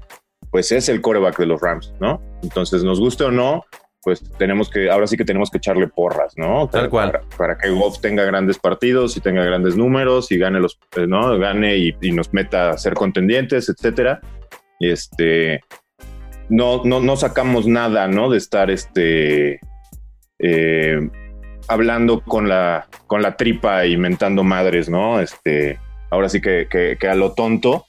pues 0.52 0.72
es 0.72 0.88
el 0.90 1.02
coreback 1.02 1.38
de 1.38 1.46
los 1.46 1.62
Rams, 1.62 1.94
¿no? 2.00 2.22
Entonces, 2.42 2.84
nos 2.84 3.00
guste 3.00 3.26
o 3.26 3.32
no, 3.32 3.66
pues 4.02 4.24
tenemos 4.38 4.70
que, 4.70 4.90
ahora 4.90 5.08
sí 5.08 5.18
que 5.18 5.26
tenemos 5.26 5.50
que 5.50 5.58
echarle 5.58 5.88
porras, 5.88 6.34
¿no? 6.38 6.70
Tal 6.70 6.90
cual. 6.90 7.12
Para, 7.12 7.24
para 7.38 7.58
que 7.58 7.70
Goff 7.70 8.00
tenga 8.00 8.24
grandes 8.24 8.60
partidos 8.60 9.18
y 9.18 9.20
tenga 9.20 9.44
grandes 9.44 9.76
números 9.76 10.32
y 10.32 10.38
gane 10.38 10.60
los, 10.60 10.80
eh, 10.96 11.08
¿no? 11.08 11.38
Gane 11.40 11.76
y, 11.76 11.96
y 12.02 12.12
nos 12.12 12.32
meta 12.32 12.70
a 12.70 12.78
ser 12.78 12.94
contendientes, 12.94 13.68
etcétera. 13.68 14.22
Y 14.80 14.92
este, 14.92 15.62
no, 16.50 16.84
no, 16.86 17.00
no 17.00 17.18
sacamos 17.18 17.66
nada, 17.66 18.08
¿no? 18.08 18.30
De 18.30 18.38
estar 18.38 18.70
este, 18.70 19.60
eh, 20.40 21.00
hablando 21.68 22.22
con 22.22 22.49
la, 22.49 22.88
con 23.07 23.22
la 23.22 23.38
tripa 23.38 23.86
y 23.86 23.97
mentando 23.97 24.43
madres, 24.43 24.89
¿no? 24.89 25.20
Este, 25.20 25.80
ahora 26.09 26.30
sí 26.30 26.41
que, 26.41 26.68
que, 26.70 26.97
que 26.99 27.07
a 27.07 27.16
lo 27.16 27.34
tonto. 27.34 27.86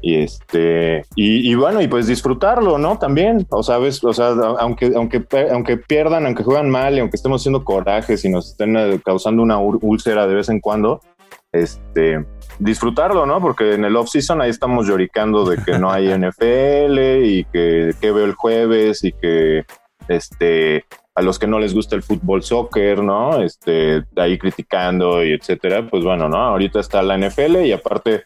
Y 0.00 0.16
este, 0.16 1.02
y, 1.16 1.50
y 1.50 1.54
bueno, 1.54 1.80
y 1.80 1.88
pues 1.88 2.06
disfrutarlo, 2.06 2.76
¿no? 2.76 2.98
También, 2.98 3.46
o 3.48 3.62
sabes, 3.62 4.04
o 4.04 4.12
sea, 4.12 4.34
aunque, 4.58 4.92
aunque, 4.94 5.24
aunque 5.50 5.78
pierdan, 5.78 6.26
aunque 6.26 6.44
juegan 6.44 6.68
mal 6.68 6.94
y 6.94 7.00
aunque 7.00 7.16
estemos 7.16 7.40
haciendo 7.40 7.64
corajes 7.64 8.22
y 8.26 8.28
nos 8.28 8.50
estén 8.50 8.76
eh, 8.76 9.00
causando 9.02 9.42
una 9.42 9.56
úlcera 9.58 10.26
de 10.26 10.34
vez 10.34 10.50
en 10.50 10.60
cuando, 10.60 11.00
este, 11.52 12.22
disfrutarlo, 12.58 13.24
¿no? 13.24 13.40
Porque 13.40 13.74
en 13.74 13.86
el 13.86 13.96
off-season 13.96 14.42
ahí 14.42 14.50
estamos 14.50 14.86
lloricando 14.86 15.48
de 15.48 15.56
que 15.62 15.78
no 15.78 15.90
hay 15.90 16.08
NFL 16.18 17.24
y 17.24 17.44
que, 17.44 17.94
que 17.98 18.10
veo 18.10 18.26
el 18.26 18.34
jueves 18.34 19.04
y 19.04 19.12
que, 19.12 19.64
este, 20.08 20.84
a 21.16 21.22
los 21.22 21.38
que 21.38 21.46
no 21.46 21.58
les 21.60 21.74
gusta 21.74 21.94
el 21.96 22.02
fútbol 22.02 22.42
soccer, 22.42 23.02
¿no? 23.02 23.40
Este, 23.42 24.02
ahí 24.16 24.36
criticando 24.38 25.24
y 25.24 25.32
etcétera, 25.32 25.86
pues 25.88 26.02
bueno, 26.04 26.28
¿no? 26.28 26.38
Ahorita 26.38 26.80
está 26.80 27.02
la 27.02 27.16
NFL 27.16 27.64
y 27.64 27.72
aparte 27.72 28.24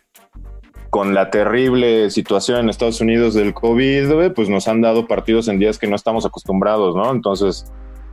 con 0.90 1.12
la 1.14 1.28
terrible 1.30 2.08
situación 2.10 2.60
en 2.60 2.70
Estados 2.70 3.00
Unidos 3.02 3.34
del 3.34 3.52
COVID, 3.52 4.32
pues 4.34 4.48
nos 4.48 4.68
han 4.68 4.80
dado 4.80 5.06
partidos 5.06 5.48
en 5.48 5.58
días 5.58 5.78
que 5.78 5.86
no 5.86 5.96
estamos 5.96 6.24
acostumbrados, 6.24 6.96
¿no? 6.96 7.10
Entonces, 7.10 7.70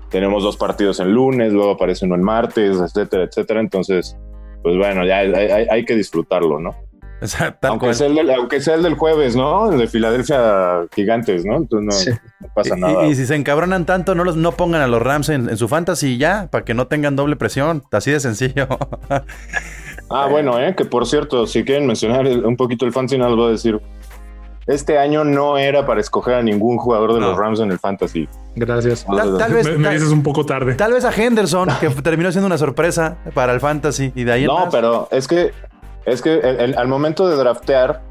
tenemos 0.09 0.43
dos 0.43 0.57
partidos 0.57 0.99
en 0.99 1.13
lunes, 1.13 1.53
luego 1.53 1.71
aparece 1.71 2.05
uno 2.05 2.15
en 2.15 2.23
martes, 2.23 2.78
etcétera, 2.78 3.23
etcétera. 3.23 3.61
Entonces, 3.61 4.17
pues 4.61 4.76
bueno, 4.78 5.05
ya 5.05 5.19
hay- 5.19 5.67
hay 5.69 5.86
que 5.86 5.95
disfrutarlo, 5.95 6.59
¿no? 6.59 6.76
O 7.22 7.28
sea, 7.28 7.57
tal 7.57 7.72
Aunque 7.72 7.86
cual. 7.88 7.95
sea, 7.95 8.07
el 8.07 8.16
del, 8.16 8.30
aunque 8.32 8.59
sea 8.61 8.76
el 8.76 8.84
del 8.84 8.95
jueves, 8.95 9.36
¿no? 9.36 9.72
El 9.72 9.80
de 9.80 9.88
Filadelfia 9.88 10.86
Gigantes, 10.93 11.45
¿no? 11.45 11.55
Entonces 11.57 11.86
no, 11.86 11.91
Sí. 12.13 12.20
no 12.41 12.47
pasa 12.53 12.76
nada. 12.76 13.05
Y, 13.07 13.11
y 13.11 13.16
si 13.16 13.26
se 13.26 13.36
encabronan 13.36 13.86
tanto, 13.86 14.16
no 14.16 14.24
los 14.24 14.36
no 14.36 14.51
pongan 14.51 14.82
a 14.82 14.88
los 14.88 15.01
Rams 15.01 15.30
en, 15.30 15.49
en 15.49 15.57
su 15.57 15.68
fantasy 15.68 16.18
ya, 16.18 16.49
para 16.51 16.66
que 16.66 16.74
no 16.74 16.88
tengan 16.88 17.16
doble 17.16 17.36
presión. 17.38 17.84
Así 17.91 18.11
de 18.11 18.20
sencillo. 18.20 18.68
Ah, 20.09 20.28
bueno, 20.30 20.59
eh, 20.59 20.76
que 20.76 20.86
por 20.86 21.07
cierto, 21.07 21.47
si 21.47 21.63
quieren 21.63 21.88
mencionar 21.88 22.28
el- 22.28 22.45
un 22.45 22.55
poquito 22.57 22.86
el 22.86 22.93
fantasy, 22.93 23.18
no 23.18 23.28
les 23.28 23.36
voy 23.36 23.47
a 23.47 23.51
decir. 23.51 23.82
Este 24.68 24.97
año 24.97 25.24
no 25.24 25.57
era 25.57 25.86
para 25.86 25.99
escoger 25.99 26.36
a 26.36 26.43
ningún 26.43 26.78
jugador 26.78 27.13
de 27.13 27.20
No. 27.20 27.30
los 27.30 27.38
Rams 27.38 27.59
en 27.59 27.72
el 27.72 27.80
fantasy. 27.80 28.28
gracias. 28.55 29.05
Tal- 29.05 29.38
tal 29.38 29.53
vez- 29.53 29.66
Me, 29.68 29.78
me 29.78 29.93
dices 29.93 30.09
un 30.09 30.22
poco 30.24 30.45
tarde. 30.45 30.76
Tal 30.76 30.93
vez 30.93 31.05
a 31.05 31.11
Henderson, 31.11 31.70
que 31.80 31.89
terminó 31.89 32.32
siendo 32.32 32.45
una 32.47 32.57
sorpresa 32.57 33.18
para 33.34 33.53
el 33.53 33.59
fantasy. 33.59 34.11
Y 34.16 34.24
de 34.26 34.32
ahí 34.32 34.41
en 34.41 34.47
No, 34.47 34.59
más. 34.66 34.70
pero 34.72 35.07
es 35.11 35.28
que 35.28 35.51
es 36.06 36.22
que 36.22 36.34
el- 36.36 36.60
el- 36.60 36.78
al 36.78 36.88
momento 36.88 37.28
de 37.28 37.36
draftear, 37.36 38.01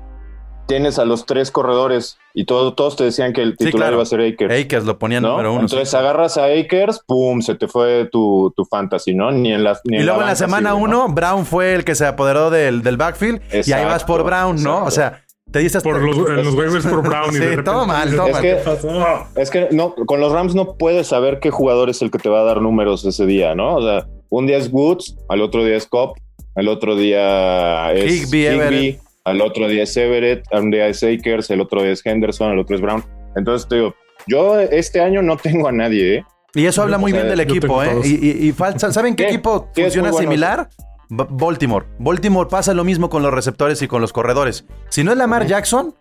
tienes 0.66 0.98
a 0.98 1.04
los 1.04 1.26
tres 1.26 1.50
corredores 1.50 2.16
y 2.32 2.46
todo, 2.46 2.72
todos 2.72 2.96
te 2.96 3.04
decían 3.04 3.34
que 3.34 3.42
el 3.42 3.50
Sí, 3.58 3.66
titular 3.66 3.88
claro. 3.88 3.96
iba 3.96 4.02
a 4.02 4.06
ser 4.06 4.20
Akers. 4.22 4.64
Akers 4.64 4.84
lo 4.86 4.98
ponían 4.98 5.22
¿no? 5.22 5.32
número 5.32 5.52
uno. 5.52 5.60
Entonces 5.62 5.90
sí. 5.90 5.96
agarras 5.96 6.38
a 6.38 6.44
Akers, 6.46 7.02
pum, 7.06 7.42
se 7.42 7.54
te 7.54 7.68
fue 7.68 8.08
tu, 8.10 8.50
tu 8.56 8.64
fantasy, 8.64 9.14
¿no? 9.14 9.30
Ni 9.30 9.52
en 9.52 9.62
la 9.62 9.78
ni 9.84 9.98
Y 9.98 10.02
luego 10.02 10.22
en 10.22 10.26
la 10.28 10.34
semana 10.36 10.70
sirve, 10.70 10.88
¿no? 10.88 11.04
uno, 11.04 11.08
Brown 11.14 11.44
fue 11.44 11.74
el 11.74 11.84
que 11.84 11.94
se 11.94 12.06
apoderó 12.06 12.48
del, 12.48 12.82
del 12.82 12.96
backfield 12.96 13.42
y 13.66 13.72
ahí 13.72 13.84
vas 13.84 14.04
por 14.04 14.22
Brown, 14.24 14.62
¿no? 14.62 14.84
exacto. 14.84 14.88
O 14.88 14.90
sea, 14.90 15.20
te 15.52 15.58
dices 15.58 15.82
Por 15.82 16.00
los, 16.02 16.16
en 16.30 16.44
los 16.44 16.54
waivers 16.54 16.86
por 16.86 17.02
Brown. 17.02 17.28
y 17.30 17.32
Sí, 17.34 17.38
de 17.40 17.46
repente 17.50 17.70
todo 17.70 17.86
mal, 17.86 18.16
todo 18.16 18.26
Es 18.28 18.32
mal. 18.32 18.42
que-. 18.42 19.40
Es 19.42 19.50
que 19.50 19.68
no, 19.70 19.94
con 19.94 20.18
los 20.18 20.32
Rams 20.32 20.54
no 20.54 20.76
puedes 20.78 21.08
saber 21.08 21.40
qué 21.40 21.50
jugador 21.50 21.90
es 21.90 22.00
el 22.00 22.10
que 22.10 22.18
te 22.18 22.30
va 22.30 22.40
a 22.40 22.44
dar 22.44 22.62
números 22.62 23.04
ese 23.04 23.26
día, 23.26 23.54
¿no? 23.54 23.76
O 23.76 23.82
sea, 23.82 24.06
un 24.30 24.46
día 24.46 24.56
es 24.56 24.72
Woods, 24.72 25.14
al 25.28 25.42
otro 25.42 25.62
día 25.62 25.76
es 25.76 25.86
Cobb, 25.86 26.14
al 26.56 26.68
otro 26.68 26.96
día 26.96 27.92
es 27.92 28.32
Everett. 28.32 29.00
al 29.24 29.40
otro 29.40 29.68
día 29.68 29.82
es 29.84 29.96
Everett, 29.96 30.44
al 30.52 30.64
un 30.64 30.70
día 30.70 30.86
es 30.86 31.02
Akers, 31.02 31.50
el 31.50 31.60
otro 31.60 31.82
día 31.82 31.92
es 31.92 32.04
Henderson, 32.04 32.52
el 32.52 32.58
otro 32.58 32.76
es 32.76 32.82
Brown. 32.82 33.04
Entonces 33.36 33.68
te 33.68 33.76
digo, 33.76 33.94
yo 34.26 34.58
este 34.60 35.00
año 35.00 35.22
no 35.22 35.36
tengo 35.36 35.68
a 35.68 35.72
nadie, 35.72 36.16
¿eh? 36.18 36.24
Y 36.54 36.66
eso 36.66 36.82
habla 36.82 36.98
muy 36.98 37.10
O 37.10 37.14
sea, 37.16 37.24
bien 37.24 37.36
del 37.36 37.40
equipo, 37.48 37.82
¿eh? 37.82 37.96
Y, 38.04 38.14
y- 38.28 38.48
y 38.48 38.52
falta- 38.52 38.92
¿saben 38.92 39.16
qué 39.16 39.26
equipo 39.28 39.70
funciona 39.74 40.10
bueno. 40.10 40.28
similar? 40.28 40.68
Baltimore. 41.10 41.86
Baltimore 41.98 42.48
pasa 42.48 42.72
lo 42.74 42.84
mismo 42.84 43.10
con 43.10 43.22
los 43.22 43.32
receptores 43.34 43.82
y 43.82 43.88
con 43.88 44.00
los 44.00 44.12
corredores. 44.12 44.64
Si 44.88 45.04
no 45.04 45.10
es 45.12 45.18
Lamar 45.18 45.46
Jackson, 45.46 45.94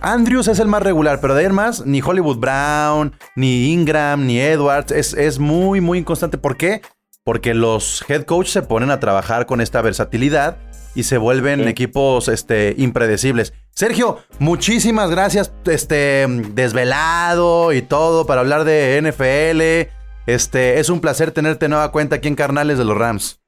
Andrews 0.00 0.48
es 0.48 0.58
el 0.60 0.68
más 0.68 0.82
regular, 0.82 1.20
pero 1.20 1.34
de 1.34 1.40
ahí 1.40 1.46
en 1.46 1.54
más, 1.54 1.84
ni 1.84 2.00
Hollywood 2.00 2.38
Brown, 2.38 3.12
ni 3.36 3.72
Ingram, 3.72 4.26
ni 4.26 4.38
Edwards, 4.40 4.92
es, 4.92 5.14
es 5.14 5.38
muy, 5.38 5.80
muy 5.80 5.98
inconstante. 5.98 6.38
¿Por 6.38 6.56
qué? 6.56 6.80
Porque 7.28 7.52
los 7.52 8.02
head 8.08 8.22
coach 8.22 8.46
se 8.46 8.62
ponen 8.62 8.90
a 8.90 9.00
trabajar 9.00 9.44
con 9.44 9.60
esta 9.60 9.82
versatilidad 9.82 10.56
y 10.94 11.02
se 11.02 11.18
vuelven 11.18 11.62
Sí. 11.62 11.68
equipos 11.68 12.26
este, 12.26 12.74
impredecibles. 12.78 13.52
Sergio, 13.74 14.20
muchísimas 14.38 15.10
gracias, 15.10 15.52
este, 15.66 16.24
desvelado 16.54 17.74
y 17.74 17.82
todo 17.82 18.24
para 18.26 18.40
hablar 18.40 18.64
de 18.64 18.96
NFL. 19.02 19.90
Este, 20.26 20.80
es 20.80 20.88
un 20.88 21.02
placer 21.02 21.30
tenerte 21.30 21.68
nueva 21.68 21.92
cuenta 21.92 22.16
aquí 22.16 22.28
en 22.28 22.34
Carnales 22.34 22.78
de 22.78 22.86
los 22.86 22.96
Rams. 22.96 23.38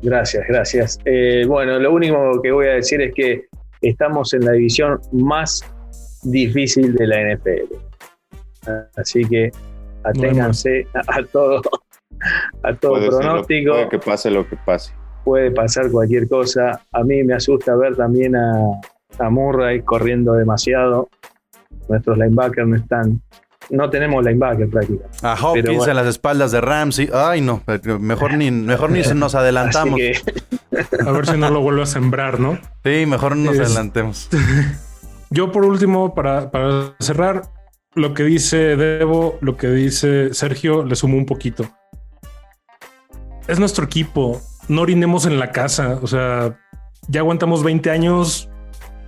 Gracias, 0.00 0.44
gracias. 0.48 0.98
Eh, 1.04 1.44
bueno, 1.46 1.78
lo 1.78 1.92
único 1.92 2.40
que 2.42 2.50
voy 2.50 2.68
a 2.68 2.76
decir 2.76 3.02
es 3.02 3.12
que 3.14 3.44
estamos 3.82 4.32
en 4.32 4.46
la 4.46 4.52
división 4.52 4.98
más 5.12 5.62
difícil 6.22 6.94
de 6.94 7.06
la 7.06 7.20
NFL. 7.34 7.74
Así 8.96 9.22
que 9.26 9.52
aténganse 10.02 10.86
a, 10.94 11.18
a 11.18 11.22
todo, 11.30 11.60
a 12.62 12.74
todo 12.74 12.92
Puede 12.92 13.04
ser 13.04 13.12
lo- 13.12 13.18
pronóstico. 13.20 13.70
puede 13.72 13.88
que 13.88 13.98
pase 13.98 14.30
lo 14.30 14.48
que 14.48 14.56
pase. 14.56 14.92
puede 15.24 15.50
pasar 15.50 15.90
cualquier 15.90 16.28
cosa. 16.28 16.80
A 16.92 17.02
mí 17.04 17.22
me 17.24 17.34
asusta 17.34 17.74
ver 17.76 17.96
también 17.96 18.34
a, 18.36 18.52
a 19.18 19.30
Murray 19.30 19.82
corriendo 19.82 20.32
demasiado. 20.34 21.08
Nuestros 21.88 22.16
linebackers 22.18 22.66
no 22.68 22.76
están. 22.76 23.20
No 23.70 23.90
tenemos 23.90 24.24
linebacker 24.24 24.68
prácticamente. 24.70 25.18
A 25.22 25.34
Hopkins 25.34 25.52
Pero 25.66 25.76
bueno. 25.78 25.90
en 25.90 25.96
las 25.96 26.06
espaldas 26.06 26.52
de 26.52 26.60
Ramsey. 26.62 27.10
Ay, 27.12 27.42
no, 27.42 27.62
mejor 28.00 28.32
ni, 28.34 28.50
mejor 28.50 28.90
ni 28.90 29.02
nos 29.02 29.34
adelantamos. 29.34 29.96
que 29.98 30.14
A 31.06 31.12
ver 31.12 31.26
si 31.26 31.36
no 31.36 31.50
lo 31.50 31.60
vuelvo 31.60 31.82
a 31.82 31.86
sembrar, 31.86 32.40
¿no? 32.40 32.58
Sí, 32.84 33.04
mejor 33.06 33.36
no 33.36 33.50
nos 33.50 33.56
Es- 33.58 33.66
adelantemos. 33.66 34.28
Yo 35.30 35.52
por 35.52 35.66
último, 35.66 36.14
para, 36.14 36.50
para 36.50 36.94
cerrar, 37.00 37.42
lo 37.94 38.14
que 38.14 38.22
dice 38.22 38.76
Debo, 38.76 39.36
lo 39.42 39.58
que 39.58 39.68
dice 39.68 40.32
Sergio, 40.32 40.84
le 40.84 40.96
sumo 40.96 41.18
un 41.18 41.26
poquito. 41.26 41.64
Es 43.48 43.58
nuestro 43.58 43.86
equipo, 43.86 44.42
no 44.68 44.82
orinemos 44.82 45.24
en 45.24 45.38
la 45.38 45.52
casa, 45.52 45.98
o 46.02 46.06
sea, 46.06 46.58
ya 47.08 47.20
aguantamos 47.20 47.64
20 47.64 47.90
años 47.90 48.50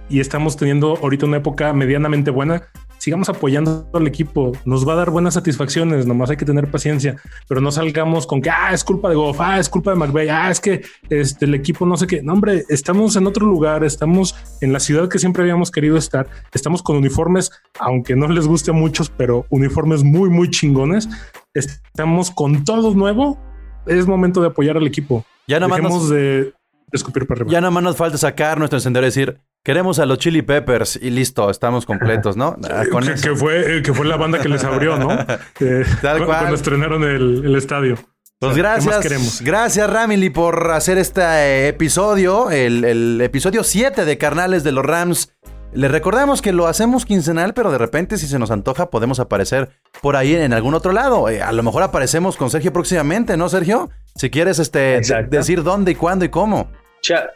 y 0.09 0.18
estamos 0.20 0.57
teniendo 0.57 0.97
ahorita 0.97 1.26
una 1.26 1.36
época 1.36 1.74
medianamente 1.74 2.30
buena. 2.30 2.62
Sigamos 2.97 3.28
apoyando 3.28 3.86
al 3.93 4.07
equipo, 4.07 4.53
nos 4.64 4.88
va 4.88 4.95
a 4.95 4.97
dar 4.97 5.11
buenas 5.11 5.34
satisfacciones, 5.34 6.07
nomás 6.07 6.30
hay 6.30 6.38
que 6.38 6.47
tener 6.47 6.70
paciencia, 6.70 7.16
pero 7.49 7.61
no 7.61 7.70
salgamos 7.70 8.26
con 8.26 8.41
que, 8.41 8.49
ah, 8.49 8.72
es 8.72 8.82
culpa 8.82 9.11
de 9.11 9.14
Goff, 9.14 9.38
ah, 9.43 9.59
es 9.59 9.68
culpa 9.68 9.91
de 9.91 9.99
McVay, 9.99 10.30
ah, 10.30 10.51
es 10.51 10.59
que 10.59 10.82
este, 11.11 11.45
el 11.45 11.55
equipo 11.55 11.84
no 11.84 11.99
sé 11.99 12.07
qué. 12.07 12.22
No, 12.22 12.32
hombre, 12.32 12.64
estamos 12.70 13.16
en 13.16 13.26
otro 13.26 13.45
lugar, 13.45 13.84
estamos 13.84 14.34
en 14.62 14.72
la 14.72 14.80
ciudad 14.80 15.11
que 15.11 15.18
siempre 15.18 15.43
habíamos 15.43 15.70
querido 15.70 15.99
estar, 15.99 16.26
estamos 16.55 16.82
con 16.82 16.97
uniformes, 16.97 17.51
aunque 17.78 18.16
no 18.16 18.26
les 18.26 18.47
guste 18.47 18.70
a 18.70 18.74
muchos, 18.74 19.11
pero 19.11 19.45
uniformes 19.51 20.03
muy, 20.03 20.30
muy 20.30 20.49
chingones. 20.49 21.11
Estamos 21.53 22.30
con 22.30 22.64
todo 22.64 22.95
nuevo. 22.95 23.38
Es 23.87 24.07
momento 24.07 24.41
de 24.41 24.49
apoyar 24.49 24.76
al 24.76 24.87
equipo. 24.87 25.24
Ya 25.47 25.59
nomás 25.61 25.78
Dejemos 25.78 26.03
nos- 26.03 26.11
de, 26.11 26.20
de 26.45 26.53
escupir 26.93 27.26
para 27.26 27.41
arriba. 27.41 27.53
Ya 27.53 27.61
nomás 27.61 27.83
nos 27.83 27.97
falta 27.97 28.18
sacar 28.18 28.59
nuestro 28.59 28.78
encendedor 28.78 29.05
y 29.05 29.09
decir, 29.09 29.41
queremos 29.64 29.99
a 29.99 30.07
los 30.07 30.18
Chili 30.18 30.43
Peppers 30.43 30.99
y 31.01 31.11
listo, 31.11 31.51
estamos 31.51 31.87
completos, 31.87 32.37
¿no? 32.37 32.57
Ah, 32.70 32.85
Con 32.91 33.05
que, 33.05 33.35
fue, 33.37 33.78
eh, 33.78 33.83
que 33.83 33.93
fue 33.93 34.07
la 34.07 34.16
banda 34.16 34.41
que 34.41 34.49
les 34.49 34.62
abrió, 34.64 34.97
¿no? 34.97 35.11
Eh, 35.61 35.85
Tal 36.03 36.24
cual. 36.24 36.39
Cuando 36.41 36.55
estrenaron 36.57 37.03
el, 37.05 37.43
el 37.45 37.57
estadio. 37.57 37.97
Pues 38.39 38.53
O 38.53 38.55
sea, 38.55 38.62
¿qué 38.62 38.87
más 38.87 39.05
gracias, 39.05 39.43
gracias 39.43 39.91
Ramily 39.91 40.31
por 40.31 40.70
hacer 40.70 40.97
este 40.97 41.20
eh, 41.20 41.68
episodio, 41.68 42.51
el, 42.51 42.85
el 42.85 43.20
episodio 43.20 43.62
7 43.62 44.07
de 44.07 44.16
Carnales 44.16 44.64
de 44.64 44.72
los 44.72 44.83
Rams. 44.83 45.35
Les 45.73 45.91
recordamos 45.91 46.43
que 46.43 46.53
lo 46.53 46.66
hacemos 46.66 47.05
quincenal, 47.05 47.55
pero 47.55 47.71
de 47.71 47.79
repente 47.79 48.18
si 48.18 48.27
se 48.27 48.39
nos 48.39 48.51
antoja 48.51 48.91
podemos 48.91 49.21
aparecer 49.21 49.68
por 50.03 50.16
ahí 50.16 50.35
en 50.35 50.53
algún 50.53 50.75
otro 50.75 50.93
lado. 50.93 51.29
Eh, 51.29 51.43
a 51.43 51.53
lo 51.53 51.62
mejor 51.62 51.83
aparecemos 51.83 52.37
con 52.37 52.51
Sergio 52.51 52.73
próximamente, 52.73 53.37
¿no, 53.37 53.49
Sergio? 53.49 53.91
Si 54.16 54.31
quieres 54.31 54.59
este, 54.59 55.01
decir 55.29 55.62
dónde 55.62 55.93
y 55.93 55.95
cuándo 55.95 56.25
y 56.25 56.29
cómo. 56.29 56.68
ya, 57.03 57.31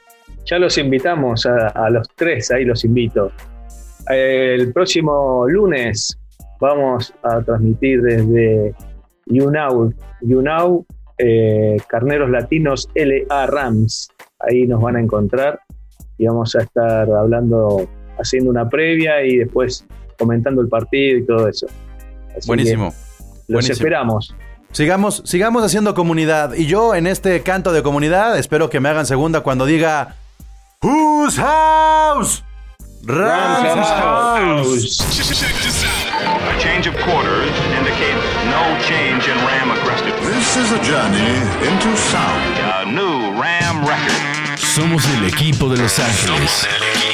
ya 0.46 0.58
los 0.58 0.76
invitamos 0.78 1.46
a, 1.46 1.68
a 1.68 1.90
los 1.90 2.08
tres, 2.16 2.50
ahí 2.50 2.64
los 2.64 2.84
invito. 2.84 3.30
El 4.08 4.72
próximo 4.72 5.46
lunes 5.48 6.18
vamos 6.60 7.14
a 7.22 7.40
transmitir 7.40 8.02
desde 8.02 8.74
YouNow, 9.26 9.92
YouNow 10.22 10.84
eh, 11.18 11.76
Carneros 11.88 12.30
Latinos 12.30 12.88
LA 12.94 13.46
Rams. 13.46 14.08
Ahí 14.40 14.66
nos 14.66 14.80
van 14.80 14.96
a 14.96 15.00
encontrar 15.00 15.60
y 16.18 16.26
vamos 16.26 16.54
a 16.56 16.62
estar 16.62 17.10
hablando, 17.10 17.88
haciendo 18.18 18.50
una 18.50 18.68
previa 18.68 19.22
y 19.24 19.38
después 19.38 19.84
comentando 20.18 20.60
el 20.62 20.68
partido 20.68 21.18
y 21.18 21.26
todo 21.26 21.48
eso. 21.48 21.66
Así 22.30 22.40
que 22.40 22.46
Buenísimo. 22.46 22.84
Los 22.86 23.46
buenísimo. 23.48 23.72
esperamos. 23.74 24.34
Sigamos, 24.72 25.22
sigamos 25.24 25.62
haciendo 25.62 25.94
comunidad. 25.94 26.54
Y 26.54 26.66
yo 26.66 26.94
en 26.94 27.06
este 27.06 27.42
canto 27.42 27.72
de 27.72 27.82
comunidad 27.82 28.36
espero 28.38 28.70
que 28.70 28.80
me 28.80 28.88
hagan 28.88 29.06
segunda 29.06 29.40
cuando 29.40 29.66
diga 29.66 30.16
Whose 30.82 31.40
house? 31.40 32.42
Rams 33.06 33.64
Rams 33.64 33.88
house. 33.88 35.00
A 35.00 36.58
change 36.58 36.86
of 36.88 36.94
quarters 37.04 37.52
indicates 37.78 38.24
no 38.48 38.62
change 38.80 39.28
in 39.28 39.36
Ram 39.44 39.70
aggressive. 39.70 40.14
This 40.34 40.56
is 40.56 40.72
a 40.72 40.78
journey 40.82 41.36
into 41.68 41.96
sound. 41.96 42.58
A 42.80 42.84
new 42.90 43.38
Ram 43.40 43.84
record. 43.86 44.58
Somos 44.58 45.04
el 45.18 45.26
equipo 45.26 45.68
de 45.68 45.76
Los 45.76 45.98
Ángeles. 45.98 46.30
Somos 46.30 46.66
el 46.66 46.82
equipo 46.82 47.13